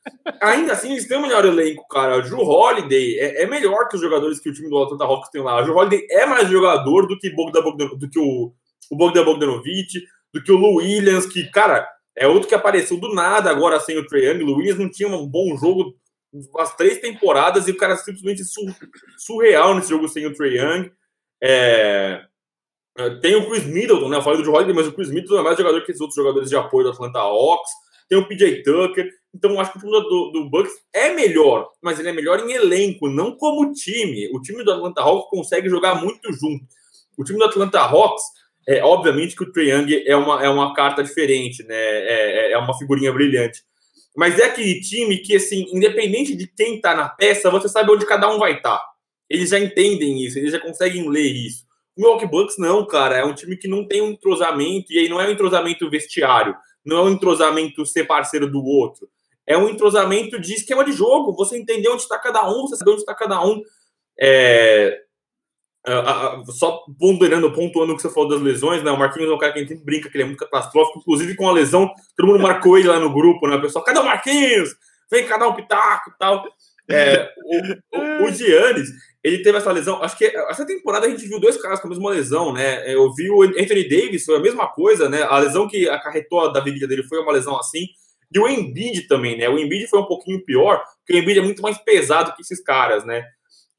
Ainda 0.40 0.72
assim, 0.72 0.92
eles 0.92 1.06
têm 1.06 1.18
o 1.18 1.22
melhor 1.22 1.44
elenco, 1.44 1.86
cara. 1.88 2.18
O 2.18 2.22
Drew 2.22 2.40
Holiday 2.40 3.18
é, 3.18 3.42
é, 3.42 3.46
melhor 3.46 3.88
que 3.88 3.96
os 3.96 4.02
jogadores 4.02 4.40
que 4.40 4.50
o 4.50 4.52
time 4.52 4.68
do 4.68 4.82
Atlanta 4.82 5.04
Hawks 5.04 5.30
tem 5.30 5.42
lá. 5.42 5.60
O 5.60 5.62
Drew 5.62 5.76
Holiday 5.76 6.06
é 6.10 6.26
mais 6.26 6.48
jogador 6.48 7.06
do 7.06 7.18
que, 7.18 7.30
Bogdan, 7.30 7.62
Bogdan, 7.62 7.88
do 7.96 8.08
que 8.08 8.18
o, 8.18 8.52
o 8.90 8.96
Bogdan 8.96 9.24
Bogdanovic, 9.24 10.00
do 10.32 10.42
que 10.42 10.52
o 10.52 10.56
Lou 10.56 10.76
Williams, 10.76 11.26
que, 11.26 11.50
cara, 11.50 11.88
é 12.16 12.26
outro 12.26 12.48
que 12.48 12.54
apareceu 12.54 12.98
do 12.98 13.14
nada 13.14 13.50
agora 13.50 13.80
sem 13.80 13.96
o 13.98 14.06
Trae 14.06 14.26
Young. 14.26 14.42
O 14.44 14.56
Williams 14.56 14.78
não 14.78 14.90
tinha 14.90 15.08
um 15.08 15.26
bom 15.26 15.56
jogo 15.56 15.94
umas 16.32 16.74
três 16.76 16.98
temporadas 16.98 17.66
e 17.66 17.72
o 17.72 17.76
cara 17.76 17.96
simplesmente 17.96 18.42
surreal 19.18 19.74
nesse 19.74 19.90
jogo 19.90 20.08
sem 20.08 20.26
o 20.26 20.34
Trae 20.34 20.58
Young. 20.58 20.90
É, 21.42 22.24
tem 23.20 23.34
o 23.36 23.49
Chris 23.49 23.64
Middleton, 23.64 24.09
né? 24.09 24.16
Eu 24.16 24.22
falei 24.22 24.38
do 24.38 24.45
Joe 24.45 24.55
Holiday, 24.55 24.74
mas 24.74 24.86
o 24.86 24.93
Chris 24.93 25.09
Middleton 25.09 25.41
é 25.41 25.43
mais 25.43 25.57
jogador 25.57 25.82
que 25.84 25.91
esses 25.91 26.01
outros 26.01 26.16
jogadores 26.16 26.49
de 26.49 26.57
apoio 26.57 26.84
do 26.84 26.93
Atlanta 26.93 27.18
Hawks. 27.20 27.70
Tem 28.09 28.18
o 28.18 28.26
PJ 28.26 28.62
Tucker. 28.62 29.09
Então, 29.32 29.61
acho 29.61 29.72
que 29.72 29.78
o 29.78 29.80
time 29.80 29.93
do, 29.93 30.30
do 30.32 30.51
Bucks 30.51 30.72
é 30.93 31.14
melhor, 31.14 31.68
mas 31.80 32.01
ele 32.01 32.09
é 32.09 32.12
melhor 32.12 32.41
em 32.41 32.51
elenco, 32.51 33.09
não 33.09 33.36
como 33.36 33.72
time. 33.72 34.28
O 34.34 34.41
time 34.41 34.64
do 34.64 34.72
Atlanta 34.72 35.01
Hawks 35.01 35.30
consegue 35.30 35.68
jogar 35.68 35.95
muito 36.03 36.32
junto. 36.32 36.64
O 37.16 37.22
time 37.22 37.38
do 37.38 37.45
Atlanta 37.45 37.78
Hawks, 37.78 38.24
é 38.66 38.82
obviamente 38.82 39.36
que 39.36 39.45
o 39.45 39.53
Trae 39.53 39.70
Young 39.70 40.03
é 40.05 40.16
uma, 40.16 40.45
é 40.45 40.49
uma 40.49 40.74
carta 40.74 41.03
diferente, 41.03 41.62
né? 41.64 41.76
É, 41.76 42.49
é, 42.49 42.53
é 42.53 42.59
uma 42.59 42.76
figurinha 42.76 43.12
brilhante. 43.12 43.62
Mas 44.16 44.38
é 44.38 44.47
aquele 44.47 44.80
time 44.80 45.18
que, 45.18 45.36
assim, 45.36 45.66
independente 45.72 46.34
de 46.34 46.49
quem 46.49 46.80
tá 46.80 46.95
na 46.95 47.09
peça, 47.09 47.51
você 47.51 47.68
sabe 47.68 47.93
onde 47.93 48.05
cada 48.07 48.28
um 48.28 48.38
vai 48.38 48.57
estar. 48.57 48.78
Tá. 48.78 48.84
Eles 49.28 49.51
já 49.51 49.61
entendem 49.61 50.24
isso, 50.24 50.38
eles 50.38 50.51
já 50.51 50.59
conseguem 50.59 51.09
ler 51.09 51.30
isso. 51.30 51.64
O 52.01 52.03
Milwaukee 52.03 52.26
Bucks 52.26 52.57
não, 52.57 52.86
cara, 52.86 53.18
é 53.18 53.24
um 53.24 53.34
time 53.34 53.59
que 53.59 53.68
não 53.68 53.86
tem 53.86 54.01
um 54.01 54.12
entrosamento, 54.12 54.90
e 54.90 54.98
aí 54.98 55.09
não 55.11 55.20
é 55.20 55.28
um 55.28 55.32
entrosamento 55.32 55.88
vestiário, 55.90 56.57
não 56.82 56.96
é 56.96 57.03
um 57.03 57.11
entrosamento 57.11 57.84
ser 57.84 58.05
parceiro 58.05 58.51
do 58.51 58.64
outro. 58.64 59.07
É 59.46 59.55
um 59.59 59.68
entrosamento 59.68 60.40
de 60.40 60.55
esquema 60.55 60.82
de 60.82 60.92
jogo, 60.92 61.36
você 61.36 61.59
entender 61.59 61.90
onde 61.90 62.01
está 62.01 62.18
cada 62.18 62.48
um, 62.51 62.62
você 62.62 62.76
saber 62.76 62.92
onde 62.92 63.01
está 63.01 63.14
cada 63.14 63.44
um. 63.44 63.61
É... 64.18 64.98
só 66.46 66.82
ponderando, 66.98 67.53
pontuando 67.53 67.92
o 67.92 67.96
que 67.96 68.03
você 68.03 68.09
falou 68.09 68.30
das 68.30 68.40
lesões, 68.40 68.82
né? 68.82 68.90
O 68.90 68.98
Marquinhos 68.98 69.30
é 69.30 69.34
um 69.34 69.38
cara 69.38 69.53
que 69.53 69.59
a 69.59 69.62
gente 69.62 69.84
brinca 69.84 70.09
que 70.09 70.16
ele 70.16 70.22
é 70.22 70.26
muito 70.26 70.38
catastrófico, 70.38 71.01
inclusive 71.01 71.36
com 71.36 71.48
a 71.48 71.53
lesão, 71.53 71.92
todo 72.16 72.28
mundo 72.28 72.40
marcou 72.40 72.78
ele 72.78 72.88
lá 72.88 72.98
no 72.98 73.12
grupo, 73.12 73.46
né? 73.46 73.57
O 73.57 73.61
pessoal, 73.61 73.84
cadê 73.84 73.98
o 73.98 74.05
Marquinhos? 74.05 74.74
Vem 75.11 75.26
cá 75.26 75.36
dar 75.36 75.48
um 75.48 75.55
pitaco 75.55 76.09
e 76.09 76.18
tal. 76.18 76.44
É, 76.88 77.30
o, 77.44 77.98
o, 77.98 78.24
o 78.24 78.30
Giannis, 78.32 78.88
ele 79.22 79.42
teve 79.42 79.58
essa 79.58 79.70
lesão. 79.70 80.02
Acho 80.02 80.16
que 80.16 80.24
essa 80.24 80.66
temporada 80.66 81.06
a 81.06 81.10
gente 81.10 81.26
viu 81.26 81.38
dois 81.38 81.60
caras 81.60 81.80
com 81.80 81.86
a 81.86 81.90
mesma 81.90 82.10
lesão, 82.10 82.52
né? 82.52 82.92
Eu 82.92 83.12
vi 83.12 83.30
o 83.30 83.42
Anthony 83.42 83.88
Davis, 83.88 84.24
foi 84.24 84.36
a 84.36 84.40
mesma 84.40 84.66
coisa, 84.68 85.08
né? 85.08 85.22
A 85.22 85.38
lesão 85.38 85.68
que 85.68 85.88
acarretou 85.88 86.50
da 86.52 86.60
virilha 86.60 86.88
dele 86.88 87.02
foi 87.02 87.20
uma 87.20 87.32
lesão 87.32 87.58
assim. 87.58 87.86
E 88.32 88.38
o 88.38 88.48
Embiid 88.48 89.08
também, 89.08 89.36
né? 89.36 89.48
O 89.48 89.58
Embiid 89.58 89.88
foi 89.88 90.00
um 90.00 90.06
pouquinho 90.06 90.42
pior, 90.44 90.82
porque 90.98 91.12
o 91.12 91.22
Embiid 91.22 91.40
é 91.40 91.42
muito 91.42 91.60
mais 91.60 91.76
pesado 91.78 92.34
que 92.34 92.42
esses 92.42 92.62
caras, 92.62 93.04
né? 93.04 93.24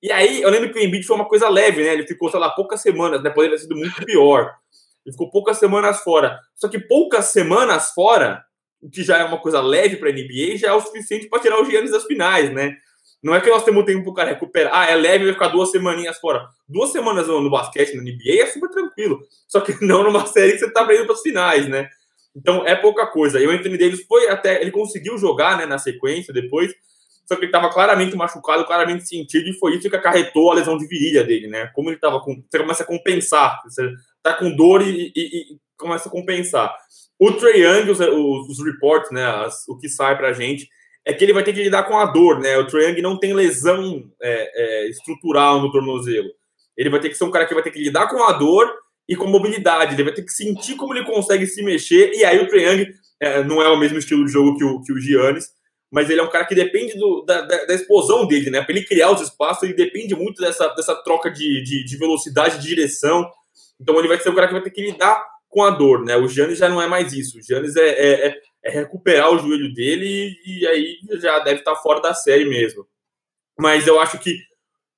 E 0.03 0.11
aí, 0.11 0.41
eu 0.41 0.49
lembro 0.49 0.71
que 0.71 0.79
o 0.79 0.83
Embiid 0.83 1.05
foi 1.05 1.15
uma 1.15 1.27
coisa 1.27 1.47
leve, 1.47 1.83
né? 1.83 1.93
Ele 1.93 2.07
ficou, 2.07 2.29
sei 2.29 2.39
lá, 2.39 2.49
poucas 2.49 2.81
semanas, 2.81 3.23
né? 3.23 3.29
Poderia 3.29 3.55
ter 3.55 3.63
sido 3.63 3.75
muito 3.75 4.03
pior. 4.03 4.51
Ele 5.05 5.13
ficou 5.13 5.29
poucas 5.29 5.57
semanas 5.57 6.01
fora. 6.01 6.39
Só 6.55 6.67
que 6.67 6.79
poucas 6.79 7.25
semanas 7.25 7.91
fora, 7.91 8.43
o 8.81 8.89
que 8.89 9.03
já 9.03 9.17
é 9.17 9.23
uma 9.23 9.39
coisa 9.39 9.61
leve 9.61 9.97
para 9.97 10.09
a 10.09 10.11
NBA, 10.11 10.57
já 10.57 10.69
é 10.69 10.73
o 10.73 10.81
suficiente 10.81 11.29
para 11.29 11.39
tirar 11.39 11.61
o 11.61 11.65
Giannis 11.65 11.91
das 11.91 12.05
finais, 12.05 12.51
né? 12.51 12.75
Não 13.23 13.35
é 13.35 13.41
que 13.41 13.49
nós 13.49 13.63
temos 13.63 13.85
tempo 13.85 14.03
para 14.03 14.11
o 14.11 14.15
cara 14.15 14.29
recuperar. 14.31 14.71
Ah, 14.73 14.89
é 14.89 14.95
leve, 14.95 15.25
vai 15.25 15.33
ficar 15.33 15.49
duas 15.49 15.69
semaninhas 15.69 16.17
fora. 16.17 16.47
Duas 16.67 16.91
semanas 16.91 17.27
no, 17.27 17.49
basquete, 17.49 17.95
na 17.95 18.01
NBA, 18.01 18.41
é 18.41 18.47
super 18.47 18.69
tranquilo. 18.69 19.19
Só 19.47 19.61
que 19.61 19.75
não 19.85 20.03
numa 20.03 20.25
série 20.25 20.53
que 20.53 20.59
você 20.59 20.65
está 20.65 20.83
indo 20.93 21.05
para 21.05 21.13
as 21.13 21.21
finais, 21.21 21.67
né? 21.67 21.87
Então 22.35 22.65
é 22.65 22.75
pouca 22.75 23.05
coisa. 23.05 23.39
E 23.39 23.45
o 23.45 23.51
Anthony 23.51 23.77
Davis 23.77 24.03
foi 24.07 24.27
até. 24.29 24.61
Ele 24.61 24.71
conseguiu 24.71 25.17
jogar 25.17 25.57
né, 25.57 25.65
na 25.65 25.77
sequência 25.77 26.33
depois. 26.33 26.73
Só 27.25 27.35
que 27.35 27.41
ele 27.41 27.49
estava 27.49 27.69
claramente 27.69 28.15
machucado, 28.15 28.65
claramente 28.65 29.07
sentido, 29.07 29.47
e 29.47 29.53
foi 29.53 29.77
isso 29.77 29.89
que 29.89 29.95
acarretou 29.95 30.51
a 30.51 30.55
lesão 30.55 30.77
de 30.77 30.87
virilha 30.87 31.23
dele, 31.23 31.47
né? 31.47 31.67
Como 31.67 31.89
ele 31.89 31.95
estava 31.95 32.19
com. 32.19 32.43
Você 32.49 32.57
começa 32.57 32.83
a 32.83 32.85
compensar. 32.85 33.61
Você 33.63 33.89
tá 34.23 34.33
com 34.33 34.53
dor 34.53 34.81
e, 34.81 35.13
e, 35.15 35.53
e 35.53 35.57
começa 35.77 36.09
a 36.09 36.11
compensar. 36.11 36.75
O 37.19 37.31
Trey 37.33 37.61
Young, 37.61 37.89
os, 37.91 37.99
os, 37.99 38.65
reports, 38.65 39.11
né? 39.11 39.23
As, 39.23 39.67
o 39.67 39.77
que 39.77 39.87
sai 39.87 40.17
pra 40.17 40.33
gente 40.33 40.67
é 41.05 41.13
que 41.13 41.23
ele 41.23 41.33
vai 41.33 41.43
ter 41.43 41.53
que 41.53 41.63
lidar 41.63 41.83
com 41.83 41.97
a 41.97 42.05
dor, 42.05 42.39
né? 42.39 42.57
O 42.57 42.67
Trae 42.67 43.01
não 43.01 43.17
tem 43.17 43.33
lesão 43.33 44.09
é, 44.21 44.51
é, 44.53 44.89
estrutural 44.89 45.61
no 45.61 45.71
tornozelo. 45.71 46.29
Ele 46.77 46.89
vai 46.89 46.99
ter 46.99 47.09
que 47.09 47.15
ser 47.15 47.23
um 47.23 47.31
cara 47.31 47.45
que 47.45 47.53
vai 47.53 47.63
ter 47.63 47.71
que 47.71 47.81
lidar 47.81 48.07
com 48.07 48.23
a 48.23 48.31
dor 48.33 48.71
e 49.07 49.15
com 49.15 49.27
mobilidade. 49.27 49.95
Ele 49.95 50.03
vai 50.03 50.13
ter 50.13 50.23
que 50.23 50.31
sentir 50.31 50.75
como 50.75 50.93
ele 50.93 51.05
consegue 51.05 51.47
se 51.47 51.63
mexer. 51.63 52.11
E 52.13 52.23
aí 52.23 52.39
o 52.39 52.47
Trae 52.47 52.87
é, 53.19 53.43
não 53.43 53.61
é 53.61 53.69
o 53.69 53.77
mesmo 53.77 53.97
estilo 53.97 54.25
de 54.25 54.31
jogo 54.31 54.57
que 54.57 54.63
o, 54.63 54.81
que 54.81 54.93
o 54.93 54.99
Giannis, 54.99 55.49
mas 55.91 56.09
ele 56.09 56.21
é 56.21 56.23
um 56.23 56.29
cara 56.29 56.45
que 56.45 56.55
depende 56.55 56.97
do, 56.97 57.23
da, 57.23 57.41
da, 57.41 57.65
da, 57.65 57.73
explosão 57.73 58.25
dele, 58.25 58.49
né? 58.49 58.61
Para 58.61 58.73
ele 58.73 58.85
criar 58.85 59.11
os 59.11 59.21
espaços, 59.21 59.63
ele 59.63 59.73
depende 59.73 60.15
muito 60.15 60.41
dessa, 60.41 60.67
dessa 60.69 60.95
troca 61.03 61.29
de, 61.29 61.61
de, 61.63 61.83
de 61.83 61.97
velocidade, 61.97 62.59
de 62.59 62.67
direção. 62.67 63.29
Então 63.79 63.97
ele 63.99 64.07
vai 64.07 64.19
ser 64.19 64.29
um 64.29 64.35
cara 64.35 64.47
que 64.47 64.53
vai 64.53 64.63
ter 64.63 64.71
que 64.71 64.81
lidar 64.81 65.23
com 65.49 65.61
a 65.61 65.69
dor, 65.69 66.03
né? 66.05 66.15
O 66.15 66.27
Giannis 66.27 66.57
já 66.57 66.69
não 66.69 66.81
é 66.81 66.87
mais 66.87 67.11
isso. 67.11 67.37
O 67.37 67.41
Giannis 67.41 67.75
é, 67.75 67.89
é, 67.89 68.41
é 68.63 68.69
recuperar 68.69 69.31
o 69.31 69.39
joelho 69.39 69.73
dele 69.73 70.35
e, 70.45 70.67
aí 70.67 70.97
já 71.19 71.39
deve 71.39 71.59
estar 71.59 71.75
fora 71.77 71.99
da 71.99 72.13
série 72.13 72.45
mesmo. 72.45 72.85
Mas 73.57 73.87
eu 73.87 73.99
acho 73.99 74.19
que 74.19 74.39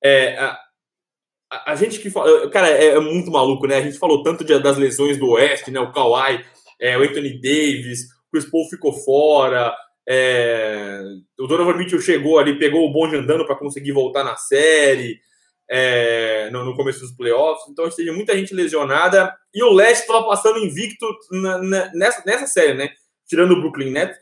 é, 0.03 0.37
a, 0.37 1.71
a, 1.71 1.75
gente 1.75 1.99
que 1.99 2.09
fala. 2.09 2.49
Cara, 2.49 2.69
é, 2.69 2.87
é, 2.87 2.99
muito 2.99 3.31
maluco, 3.31 3.67
né? 3.67 3.77
A 3.77 3.81
gente 3.81 3.97
falou 3.97 4.23
tanto 4.23 4.43
de, 4.43 4.57
das 4.59 4.77
lesões 4.77 5.17
do 5.17 5.29
Oeste, 5.29 5.71
né? 5.71 5.79
O 5.79 5.91
Kawhi, 5.91 6.43
é, 6.79 6.97
o 6.97 7.01
Anthony 7.01 7.39
Davis, 7.41 8.03
o 8.27 8.31
Chris 8.31 8.45
Paul 8.45 8.69
ficou 8.69 8.93
fora. 8.93 9.73
É, 10.07 11.01
o 11.39 11.47
Donovan 11.47 11.77
Mitchell 11.77 12.01
chegou 12.01 12.37
ali, 12.37 12.59
pegou 12.59 12.85
o 12.85 12.91
bonde 12.91 13.15
andando 13.15 13.45
para 13.45 13.55
conseguir 13.55 13.93
voltar 13.93 14.23
na 14.23 14.35
série 14.35 15.21
é, 15.69 16.49
no, 16.51 16.65
no, 16.65 16.75
começo 16.75 16.99
dos 16.99 17.15
playoffs. 17.15 17.69
Então, 17.69 17.89
teve 17.89 18.11
muita 18.11 18.37
gente 18.37 18.53
lesionada. 18.53 19.33
E 19.53 19.63
o 19.63 19.71
Leste 19.71 20.01
estava 20.01 20.25
passando 20.25 20.59
invicto 20.59 21.05
na, 21.31 21.57
na, 21.59 21.91
nessa, 21.93 22.23
nessa 22.25 22.47
série, 22.47 22.73
né? 22.73 22.89
Tirando 23.33 23.53
o 23.53 23.61
Brooklyn 23.61 23.91
Nets, 23.91 24.17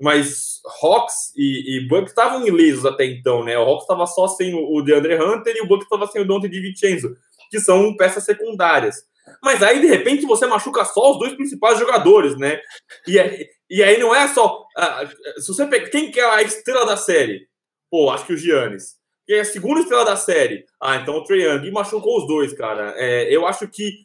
Mas 0.00 0.60
Hawks 0.82 1.32
e, 1.36 1.76
e 1.76 1.88
Bucks 1.88 2.10
estavam 2.10 2.46
ilesos 2.46 2.86
até 2.86 3.04
então, 3.04 3.44
né? 3.44 3.58
O 3.58 3.62
Hawks 3.62 3.84
estava 3.84 4.06
só 4.06 4.26
sem 4.26 4.54
o 4.54 4.80
DeAndre 4.82 5.22
Hunter 5.22 5.54
e 5.54 5.60
o 5.60 5.68
Bucks 5.68 5.84
estava 5.84 6.06
sem 6.06 6.22
o 6.22 6.26
Dante 6.26 6.48
DiVincenzo, 6.48 7.14
que 7.50 7.60
são 7.60 7.94
peças 7.94 8.24
secundárias. 8.24 8.96
Mas 9.42 9.62
aí, 9.62 9.80
de 9.80 9.86
repente, 9.86 10.26
você 10.26 10.46
machuca 10.46 10.84
só 10.84 11.12
os 11.12 11.18
dois 11.18 11.34
principais 11.34 11.78
jogadores, 11.78 12.36
né? 12.38 12.60
E, 13.06 13.18
é, 13.18 13.46
e 13.70 13.82
aí 13.82 13.98
não 13.98 14.14
é 14.14 14.26
só. 14.28 14.64
Uh, 14.76 15.40
se 15.40 15.48
você 15.48 15.66
pega. 15.66 15.88
Quem 15.90 16.10
que 16.10 16.20
é 16.20 16.24
a 16.24 16.42
estrela 16.42 16.84
da 16.84 16.96
série? 16.96 17.46
Pô, 17.90 18.10
acho 18.10 18.26
que 18.26 18.32
o 18.32 18.36
Giannis. 18.36 18.96
Quem 19.26 19.36
é 19.36 19.40
a 19.40 19.44
segunda 19.44 19.80
estrela 19.80 20.04
da 20.04 20.16
série? 20.16 20.64
Ah, 20.80 20.96
então 20.96 21.16
o 21.16 21.24
Trae 21.24 21.42
Young. 21.42 21.66
E 21.66 21.70
machucou 21.70 22.18
os 22.18 22.26
dois, 22.26 22.52
cara. 22.52 22.94
É, 22.96 23.34
eu 23.34 23.46
acho 23.46 23.66
que 23.68 24.04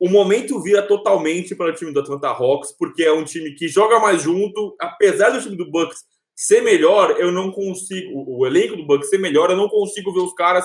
o 0.00 0.08
momento 0.08 0.62
vira 0.62 0.82
totalmente 0.82 1.54
para 1.54 1.70
o 1.70 1.74
time 1.74 1.92
do 1.92 2.00
Atlanta 2.00 2.28
Hawks, 2.28 2.72
porque 2.78 3.02
é 3.02 3.12
um 3.12 3.24
time 3.24 3.52
que 3.52 3.68
joga 3.68 3.98
mais 3.98 4.22
junto. 4.22 4.76
Apesar 4.80 5.30
do 5.30 5.42
time 5.42 5.56
do 5.56 5.70
Bucks 5.70 6.04
ser 6.36 6.62
melhor, 6.62 7.16
eu 7.18 7.32
não 7.32 7.50
consigo. 7.50 8.24
O 8.26 8.46
elenco 8.46 8.76
do 8.76 8.86
Bucks 8.86 9.10
ser 9.10 9.18
melhor, 9.18 9.50
eu 9.50 9.56
não 9.56 9.68
consigo 9.68 10.12
ver 10.12 10.20
os 10.20 10.34
caras 10.34 10.64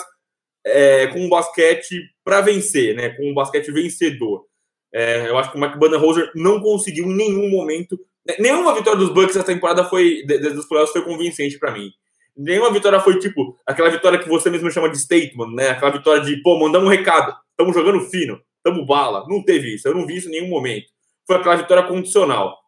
é, 0.63 1.07
com 1.07 1.19
um 1.19 1.29
basquete 1.29 1.99
para 2.23 2.41
vencer, 2.41 2.95
né? 2.95 3.09
Com 3.09 3.31
um 3.31 3.33
basquete 3.33 3.71
vencedor. 3.71 4.45
É, 4.93 5.27
eu 5.27 5.37
acho 5.37 5.51
que 5.51 5.57
o 5.57 5.61
Mike 5.61 5.79
Budenholzer 5.79 6.31
não 6.35 6.59
conseguiu 6.59 7.05
em 7.05 7.15
nenhum 7.15 7.49
momento. 7.49 7.99
Nenhuma 8.37 8.75
vitória 8.75 8.99
dos 8.99 9.09
Bucks 9.09 9.35
essa 9.35 9.45
temporada 9.45 9.83
foi 9.83 10.23
dos 10.25 10.67
playoffs 10.67 10.93
foi 10.93 11.01
convincente 11.01 11.57
para 11.57 11.71
mim. 11.71 11.89
Nenhuma 12.37 12.71
vitória 12.71 12.99
foi 12.99 13.17
tipo 13.19 13.57
aquela 13.65 13.89
vitória 13.89 14.19
que 14.19 14.29
você 14.29 14.49
mesmo 14.49 14.69
chama 14.71 14.89
de 14.89 14.99
statement, 14.99 15.53
né? 15.55 15.69
Aquela 15.69 15.91
vitória 15.91 16.21
de, 16.21 16.41
pô, 16.43 16.57
mandamos 16.59 16.87
um 16.87 16.91
recado, 16.91 17.35
estamos 17.51 17.75
jogando 17.75 17.99
fino, 18.01 18.39
estamos 18.65 18.87
bala. 18.87 19.25
Não 19.27 19.43
teve 19.43 19.75
isso, 19.75 19.87
eu 19.87 19.93
não 19.93 20.05
vi 20.05 20.17
isso 20.17 20.29
em 20.29 20.31
nenhum 20.31 20.49
momento. 20.49 20.87
Foi 21.27 21.35
aquela 21.35 21.57
vitória 21.57 21.83
condicional. 21.83 22.63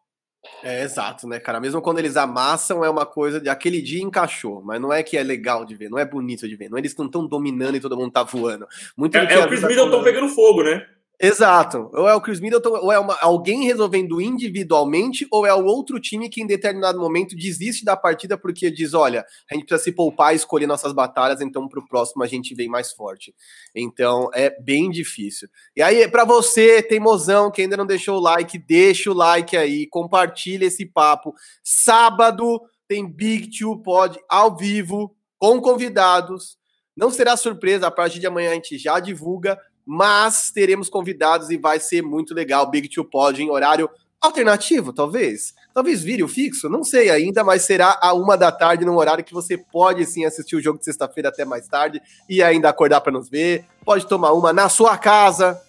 É 0.62 0.82
exato, 0.82 1.26
né, 1.26 1.40
cara? 1.40 1.60
Mesmo 1.60 1.82
quando 1.82 1.98
eles 1.98 2.16
amassam, 2.16 2.84
é 2.84 2.90
uma 2.90 3.04
coisa 3.04 3.40
de 3.40 3.48
aquele 3.48 3.82
dia 3.82 4.02
encaixou, 4.02 4.62
mas 4.62 4.80
não 4.80 4.92
é 4.92 5.02
que 5.02 5.16
é 5.16 5.22
legal 5.22 5.64
de 5.64 5.74
ver, 5.74 5.90
não 5.90 5.98
é 5.98 6.04
bonito 6.04 6.48
de 6.48 6.54
ver, 6.54 6.68
não 6.68 6.78
é 6.78 6.80
eles 6.80 6.96
não 6.96 7.06
estão 7.06 7.26
dominando 7.26 7.76
e 7.76 7.80
todo 7.80 7.96
mundo 7.96 8.12
tá 8.12 8.22
voando. 8.22 8.66
Muito 8.96 9.16
é, 9.16 9.24
é 9.34 9.44
o 9.44 9.48
Chris 9.48 9.62
Middleton 9.62 10.02
pegando 10.04 10.28
fogo, 10.28 10.62
né? 10.62 10.86
Exato. 11.18 11.90
Ou 11.94 12.06
é 12.06 12.14
o 12.14 12.20
Chris 12.20 12.40
Middleton, 12.40 12.68
ou 12.68 12.92
é 12.92 12.98
uma, 12.98 13.16
alguém 13.22 13.64
resolvendo 13.64 14.20
individualmente, 14.20 15.26
ou 15.30 15.46
é 15.46 15.54
o 15.54 15.64
outro 15.64 15.98
time 15.98 16.28
que 16.28 16.42
em 16.42 16.46
determinado 16.46 16.98
momento 17.00 17.34
desiste 17.34 17.84
da 17.86 17.96
partida 17.96 18.36
porque 18.36 18.70
diz: 18.70 18.92
olha, 18.92 19.24
a 19.50 19.54
gente 19.54 19.64
precisa 19.64 19.84
se 19.84 19.92
poupar 19.92 20.34
e 20.34 20.36
escolher 20.36 20.66
nossas 20.66 20.92
batalhas, 20.92 21.40
então 21.40 21.66
para 21.68 21.80
o 21.80 21.88
próximo 21.88 22.22
a 22.22 22.26
gente 22.26 22.54
vem 22.54 22.68
mais 22.68 22.92
forte. 22.92 23.34
Então 23.74 24.28
é 24.34 24.50
bem 24.60 24.90
difícil. 24.90 25.48
E 25.74 25.82
aí, 25.82 26.06
para 26.06 26.24
você, 26.24 26.82
teimosão, 26.82 27.50
que 27.50 27.62
ainda 27.62 27.78
não 27.78 27.86
deixou 27.86 28.18
o 28.18 28.22
like, 28.22 28.58
deixa 28.58 29.10
o 29.10 29.14
like 29.14 29.56
aí, 29.56 29.86
compartilha 29.86 30.66
esse 30.66 30.84
papo. 30.84 31.34
Sábado 31.64 32.60
tem 32.86 33.10
Big 33.10 33.58
Two 33.58 33.82
Pod 33.82 34.18
ao 34.28 34.54
vivo, 34.54 35.16
com 35.38 35.62
convidados. 35.62 36.58
Não 36.94 37.10
será 37.10 37.36
surpresa, 37.36 37.86
a 37.86 37.90
partir 37.90 38.20
de 38.20 38.26
amanhã 38.26 38.50
a 38.50 38.54
gente 38.54 38.78
já 38.78 39.00
divulga 39.00 39.58
mas 39.86 40.50
teremos 40.50 40.88
convidados 40.88 41.48
e 41.50 41.56
vai 41.56 41.78
ser 41.78 42.02
muito 42.02 42.34
legal. 42.34 42.68
Big 42.68 42.88
Two 42.88 43.04
Pod 43.04 43.40
em 43.40 43.50
horário 43.50 43.88
alternativo, 44.20 44.92
talvez. 44.92 45.54
Talvez 45.72 46.02
vire 46.02 46.22
o 46.22 46.28
fixo, 46.28 46.68
não 46.68 46.82
sei 46.82 47.10
ainda, 47.10 47.44
mas 47.44 47.62
será 47.62 47.98
a 48.00 48.12
uma 48.14 48.36
da 48.36 48.50
tarde, 48.50 48.84
num 48.84 48.96
horário 48.96 49.22
que 49.22 49.34
você 49.34 49.56
pode 49.56 50.04
sim 50.06 50.24
assistir 50.24 50.56
o 50.56 50.60
jogo 50.60 50.78
de 50.78 50.84
sexta-feira 50.84 51.28
até 51.28 51.44
mais 51.44 51.68
tarde 51.68 52.00
e 52.28 52.42
ainda 52.42 52.68
acordar 52.68 53.00
para 53.02 53.12
nos 53.12 53.28
ver. 53.28 53.64
Pode 53.84 54.06
tomar 54.06 54.32
uma 54.32 54.52
na 54.52 54.68
sua 54.68 54.96
casa 54.96 55.60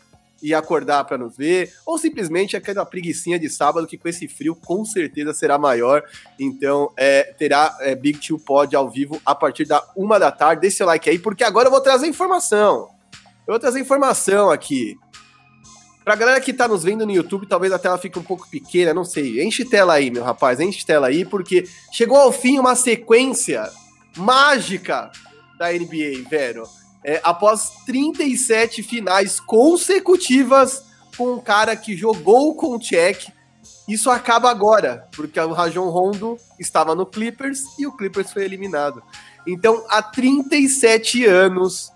e 0.41 0.53
acordar 0.53 1.03
para 1.03 1.17
nos 1.17 1.35
ver, 1.35 1.73
ou 1.85 1.97
simplesmente 1.97 2.55
aquela 2.55 2.85
preguiçinha 2.85 3.39
de 3.39 3.49
sábado 3.49 3.87
que 3.87 3.97
com 3.97 4.07
esse 4.07 4.27
frio 4.27 4.55
com 4.55 4.85
certeza 4.85 5.33
será 5.33 5.57
maior. 5.57 6.03
Então, 6.39 6.91
é, 6.95 7.33
terá 7.37 7.75
é, 7.81 7.95
Big 7.95 8.19
Two 8.19 8.39
Pod 8.39 8.75
ao 8.75 8.89
vivo 8.89 9.19
a 9.25 9.33
partir 9.33 9.65
da 9.65 9.83
uma 9.95 10.19
da 10.19 10.31
tarde. 10.31 10.61
Deixe 10.61 10.77
seu 10.77 10.85
like 10.85 11.09
aí, 11.09 11.19
porque 11.19 11.43
agora 11.43 11.67
eu 11.67 11.71
vou 11.71 11.81
trazer 11.81 12.07
informação. 12.07 12.96
Eu 13.47 13.53
vou 13.53 13.59
trazer 13.59 13.79
informação 13.79 14.51
aqui. 14.51 14.97
Pra 16.03 16.15
galera 16.15 16.41
que 16.41 16.53
tá 16.53 16.67
nos 16.67 16.83
vendo 16.83 17.05
no 17.05 17.11
YouTube, 17.11 17.47
talvez 17.47 17.71
a 17.71 17.79
tela 17.79 17.97
fique 17.97 18.19
um 18.19 18.23
pouco 18.23 18.49
pequena, 18.49 18.93
não 18.93 19.05
sei. 19.05 19.41
Enche 19.41 19.63
tela 19.63 19.93
aí, 19.93 20.11
meu 20.11 20.23
rapaz, 20.23 20.59
enche 20.59 20.85
tela 20.85 21.07
aí, 21.07 21.23
porque 21.23 21.65
chegou 21.91 22.17
ao 22.17 22.31
fim 22.31 22.59
uma 22.59 22.75
sequência 22.75 23.69
mágica 24.17 25.09
da 25.57 25.71
NBA, 25.71 26.29
velho. 26.29 26.63
É, 27.05 27.21
após 27.23 27.71
37 27.85 28.83
finais 28.83 29.39
consecutivas 29.39 30.83
com 31.17 31.33
um 31.35 31.39
cara 31.39 31.75
que 31.75 31.95
jogou 31.95 32.53
com 32.55 32.75
o 32.75 32.79
Check, 32.79 33.27
isso 33.87 34.09
acaba 34.09 34.49
agora, 34.49 35.07
porque 35.15 35.39
o 35.39 35.53
Rajon 35.53 35.89
Rondo 35.89 36.37
estava 36.59 36.93
no 36.93 37.05
Clippers 37.05 37.61
e 37.79 37.87
o 37.87 37.95
Clippers 37.95 38.31
foi 38.31 38.43
eliminado. 38.43 39.01
Então, 39.45 39.85
há 39.89 40.01
37 40.01 41.25
anos, 41.25 41.91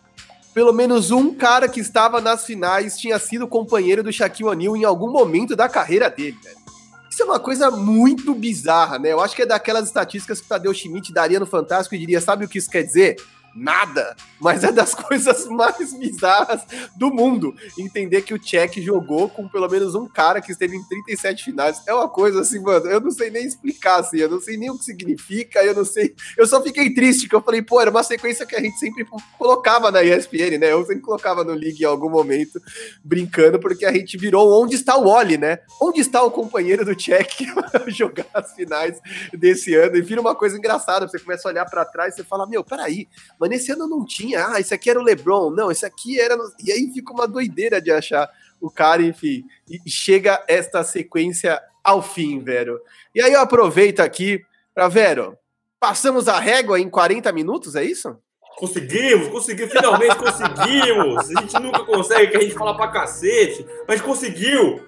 pelo 0.54 0.74
menos 0.74 1.12
um 1.12 1.34
cara 1.34 1.68
que 1.68 1.80
estava 1.80 2.20
nas 2.20 2.46
finais 2.46 2.98
tinha 2.98 3.18
sido 3.20 3.48
companheiro 3.48 4.04
do 4.04 4.12
Shaquille 4.12 4.50
O'Neal 4.50 4.78
em 4.78 4.84
algum 4.84 5.10
momento 5.10 5.56
da 5.56 5.70
carreira 5.70 6.10
dele, 6.10 6.38
velho. 6.44 6.62
Isso 7.10 7.24
é 7.24 7.26
uma 7.26 7.40
coisa 7.40 7.70
muito 7.70 8.34
bizarra, 8.34 8.98
né? 8.98 9.12
Eu 9.12 9.20
acho 9.20 9.36
que 9.36 9.42
é 9.42 9.46
daquelas 9.46 9.88
estatísticas 9.88 10.40
que 10.40 10.46
o 10.46 10.50
Tadeu 10.50 10.74
Schmidt 10.74 11.12
daria 11.12 11.40
no 11.40 11.46
Fantástico 11.46 11.94
e 11.94 12.00
diria: 12.00 12.22
sabe 12.22 12.46
o 12.46 12.48
que 12.48 12.58
isso 12.58 12.70
quer 12.70 12.84
dizer? 12.84 13.18
Nada, 13.56 14.16
mas 14.40 14.64
é 14.64 14.72
das 14.72 14.94
coisas 14.96 15.48
mais 15.48 15.94
bizarras 15.94 16.64
do 16.96 17.14
mundo. 17.14 17.56
Entender 17.78 18.22
que 18.22 18.34
o 18.34 18.40
Czech 18.40 18.82
jogou 18.82 19.30
com 19.30 19.48
pelo 19.48 19.70
menos 19.70 19.96
um 19.96 20.08
cara 20.08 20.42
que 20.42 20.52
esteve 20.52 20.76
em 20.76 20.84
37 20.84 21.44
finais 21.44 21.82
é 21.88 21.94
uma 21.94 22.10
coisa 22.10 22.42
assim, 22.42 22.60
mano, 22.60 22.88
eu 22.88 23.00
não 23.00 23.12
sei 23.12 23.30
nem 23.30 23.46
explicar, 23.46 24.00
assim, 24.00 24.18
eu 24.18 24.30
não 24.30 24.40
sei 24.40 24.58
nem 24.58 24.70
o 24.70 24.78
que 24.78 24.86
significa, 24.86 25.64
eu 25.64 25.74
não 25.74 25.86
sei. 25.86 26.16
Eu 26.38 26.46
só 26.46 26.62
fiquei 26.62 26.94
triste, 26.94 27.28
que 27.28 27.36
eu 27.36 27.42
falei, 27.42 27.62
pô, 27.62 27.80
era 27.80 27.90
uma 27.90 28.04
sequência 28.04 28.46
que 28.46 28.56
a 28.56 28.62
gente 28.62 28.78
sempre 28.78 29.06
colocava 29.38 29.92
na 29.92 30.04
ESPN, 30.04 30.58
né? 30.60 30.72
Eu 30.72 30.86
sempre 30.86 31.02
colocava 31.02 31.44
no 31.44 31.54
League 31.54 31.82
em 31.82 31.86
algum 31.86 32.10
momento, 32.10 32.62
brincando, 33.04 33.60
porque 33.60 33.86
a 33.86 33.92
gente 33.92 34.18
virou 34.18 34.62
onde 34.62 34.76
está 34.76 34.98
o 34.98 35.08
Oli, 35.08 35.38
né? 35.38 35.60
Onde 35.82 36.02
está 36.02 36.24
o 36.24 36.32
companheiro 36.32 36.86
do 36.86 36.96
Czech 36.96 37.46
jogar 37.88 38.28
as 38.34 38.54
finais 38.54 39.00
desse 39.34 39.76
ano? 39.76 39.98
E 39.98 40.02
vira 40.02 40.22
uma 40.22 40.36
coisa 40.36 40.58
engraçada, 40.58 41.08
você 41.08 41.20
começa 41.20 41.48
a 41.48 41.52
olhar 41.52 41.66
para 41.66 41.86
trás 41.86 42.14
e 42.14 42.18
você 42.18 42.24
fala, 42.24 42.48
meu, 42.48 42.64
peraí, 42.64 43.08
mas 43.42 43.50
nesse 43.50 43.72
ano 43.72 43.88
não 43.88 44.06
tinha. 44.06 44.50
Ah, 44.50 44.60
esse 44.60 44.72
aqui 44.72 44.88
era 44.88 45.00
o 45.00 45.04
LeBron. 45.04 45.50
Não, 45.50 45.72
esse 45.72 45.84
aqui 45.84 46.22
era. 46.22 46.38
E 46.64 46.72
aí 46.72 46.92
fica 46.94 47.12
uma 47.12 47.28
doideira 47.28 47.82
de 47.82 47.90
achar 47.90 48.30
o 48.62 48.70
cara, 48.70 49.02
enfim. 49.02 49.44
E 49.68 49.90
chega 49.90 50.44
esta 50.48 50.84
sequência 50.84 51.60
ao 51.84 52.04
fim, 52.04 52.40
velho. 52.40 52.80
E 53.16 53.20
aí 53.20 53.34
eu 53.34 53.42
aproveito 53.42 54.00
aqui 54.00 54.44
para, 54.76 54.88
Vero, 54.88 55.36
passamos 55.80 56.28
a 56.28 56.40
régua 56.40 56.80
em 56.80 56.88
40 56.88 57.32
minutos, 57.32 57.76
é 57.76 57.84
isso? 57.84 58.16
Conseguimos, 58.58 59.30
conseguimos, 59.30 59.72
finalmente 59.72 60.16
conseguimos. 60.18 61.36
A 61.36 61.42
gente 61.42 61.60
nunca 61.60 61.84
consegue, 61.84 62.28
que 62.28 62.38
a 62.38 62.42
gente 62.42 62.54
fala 62.54 62.78
pra 62.78 62.90
cacete, 62.90 63.66
mas 63.88 64.00
conseguiu. 64.02 64.86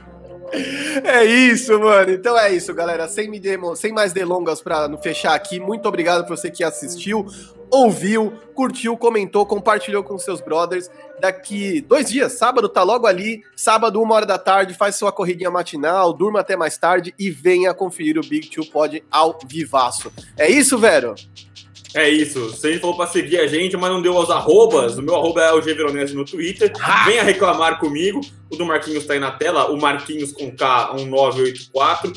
É 1.03 1.25
isso, 1.25 1.79
mano. 1.79 2.11
Então 2.11 2.37
é 2.37 2.53
isso, 2.53 2.71
galera. 2.71 3.07
Sem, 3.07 3.27
me 3.27 3.39
demo, 3.39 3.75
sem 3.75 3.91
mais 3.91 4.13
delongas 4.13 4.61
para 4.61 4.87
não 4.87 4.99
fechar 4.99 5.33
aqui. 5.33 5.59
Muito 5.59 5.87
obrigado 5.87 6.27
por 6.27 6.37
você 6.37 6.51
que 6.51 6.63
assistiu 6.63 7.25
ouviu, 7.73 8.31
curtiu, 8.53 8.95
comentou, 8.95 9.45
compartilhou 9.47 10.03
com 10.03 10.17
seus 10.19 10.39
brothers. 10.39 10.91
Daqui 11.19 11.81
dois 11.81 12.07
dias, 12.09 12.33
sábado 12.33 12.69
tá 12.69 12.83
logo 12.83 13.07
ali, 13.07 13.43
sábado, 13.55 13.99
uma 13.99 14.13
hora 14.13 14.25
da 14.27 14.37
tarde, 14.37 14.75
faz 14.75 14.95
sua 14.95 15.11
corridinha 15.11 15.49
matinal, 15.49 16.13
durma 16.13 16.41
até 16.41 16.55
mais 16.55 16.77
tarde 16.77 17.15
e 17.17 17.31
venha 17.31 17.73
conferir 17.73 18.19
o 18.19 18.21
Big 18.21 18.49
Two 18.49 18.65
Pod 18.67 19.03
ao 19.09 19.39
vivaço. 19.47 20.13
É 20.37 20.49
isso, 20.49 20.77
Vero? 20.77 21.15
É 21.95 22.09
isso. 22.09 22.49
Você 22.49 22.79
falou 22.79 22.97
para 22.97 23.07
seguir 23.07 23.39
a 23.39 23.45
gente, 23.45 23.77
mas 23.77 23.91
não 23.91 24.01
deu 24.01 24.17
os 24.17 24.29
arrobas. 24.29 24.97
O 24.97 25.01
meu 25.01 25.15
arroba 25.15 25.41
é 25.41 25.53
o 25.53 25.61
G 25.61 25.73
Veronese 25.73 26.15
no 26.15 26.25
Twitter. 26.25 26.73
Venha 27.05 27.21
reclamar 27.21 27.79
comigo. 27.79 28.19
O 28.51 28.55
do 28.55 28.65
Marquinhos 28.65 29.03
está 29.03 29.13
aí 29.13 29.19
na 29.19 29.31
tela. 29.31 29.71
O 29.71 29.79
Marquinhos 29.79 30.31
com 30.31 30.51
K 30.55 30.93
1984. 30.95 32.11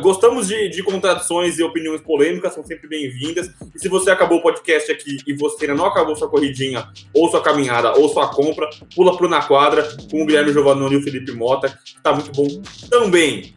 Gostamos 0.00 0.46
de, 0.46 0.68
de 0.68 0.82
contradições 0.84 1.58
e 1.58 1.62
opiniões 1.64 2.00
polêmicas, 2.00 2.54
são 2.54 2.64
sempre 2.64 2.88
bem-vindas. 2.88 3.50
E 3.74 3.78
se 3.78 3.88
você 3.88 4.10
acabou 4.10 4.38
o 4.38 4.42
podcast 4.42 4.90
aqui 4.92 5.18
e 5.26 5.34
você 5.34 5.64
ainda 5.64 5.76
não 5.76 5.86
acabou 5.86 6.14
sua 6.14 6.28
corridinha, 6.28 6.88
ou 7.12 7.28
sua 7.28 7.42
caminhada, 7.42 7.92
ou 7.94 8.08
sua 8.08 8.28
compra, 8.28 8.70
pula 8.94 9.16
pro 9.16 9.28
Na 9.28 9.42
Quadra 9.42 9.88
com 10.10 10.22
o 10.22 10.26
Guilherme 10.26 10.52
Giovannoni 10.52 10.94
e 10.94 10.98
o 10.98 11.02
Felipe 11.02 11.32
Mota, 11.32 11.68
que 11.84 12.00
tá 12.02 12.12
muito 12.12 12.30
bom 12.32 12.46
também. 12.88 13.54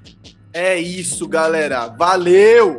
É 0.51 0.79
isso, 0.79 1.27
galera. 1.27 1.87
Valeu! 1.87 2.77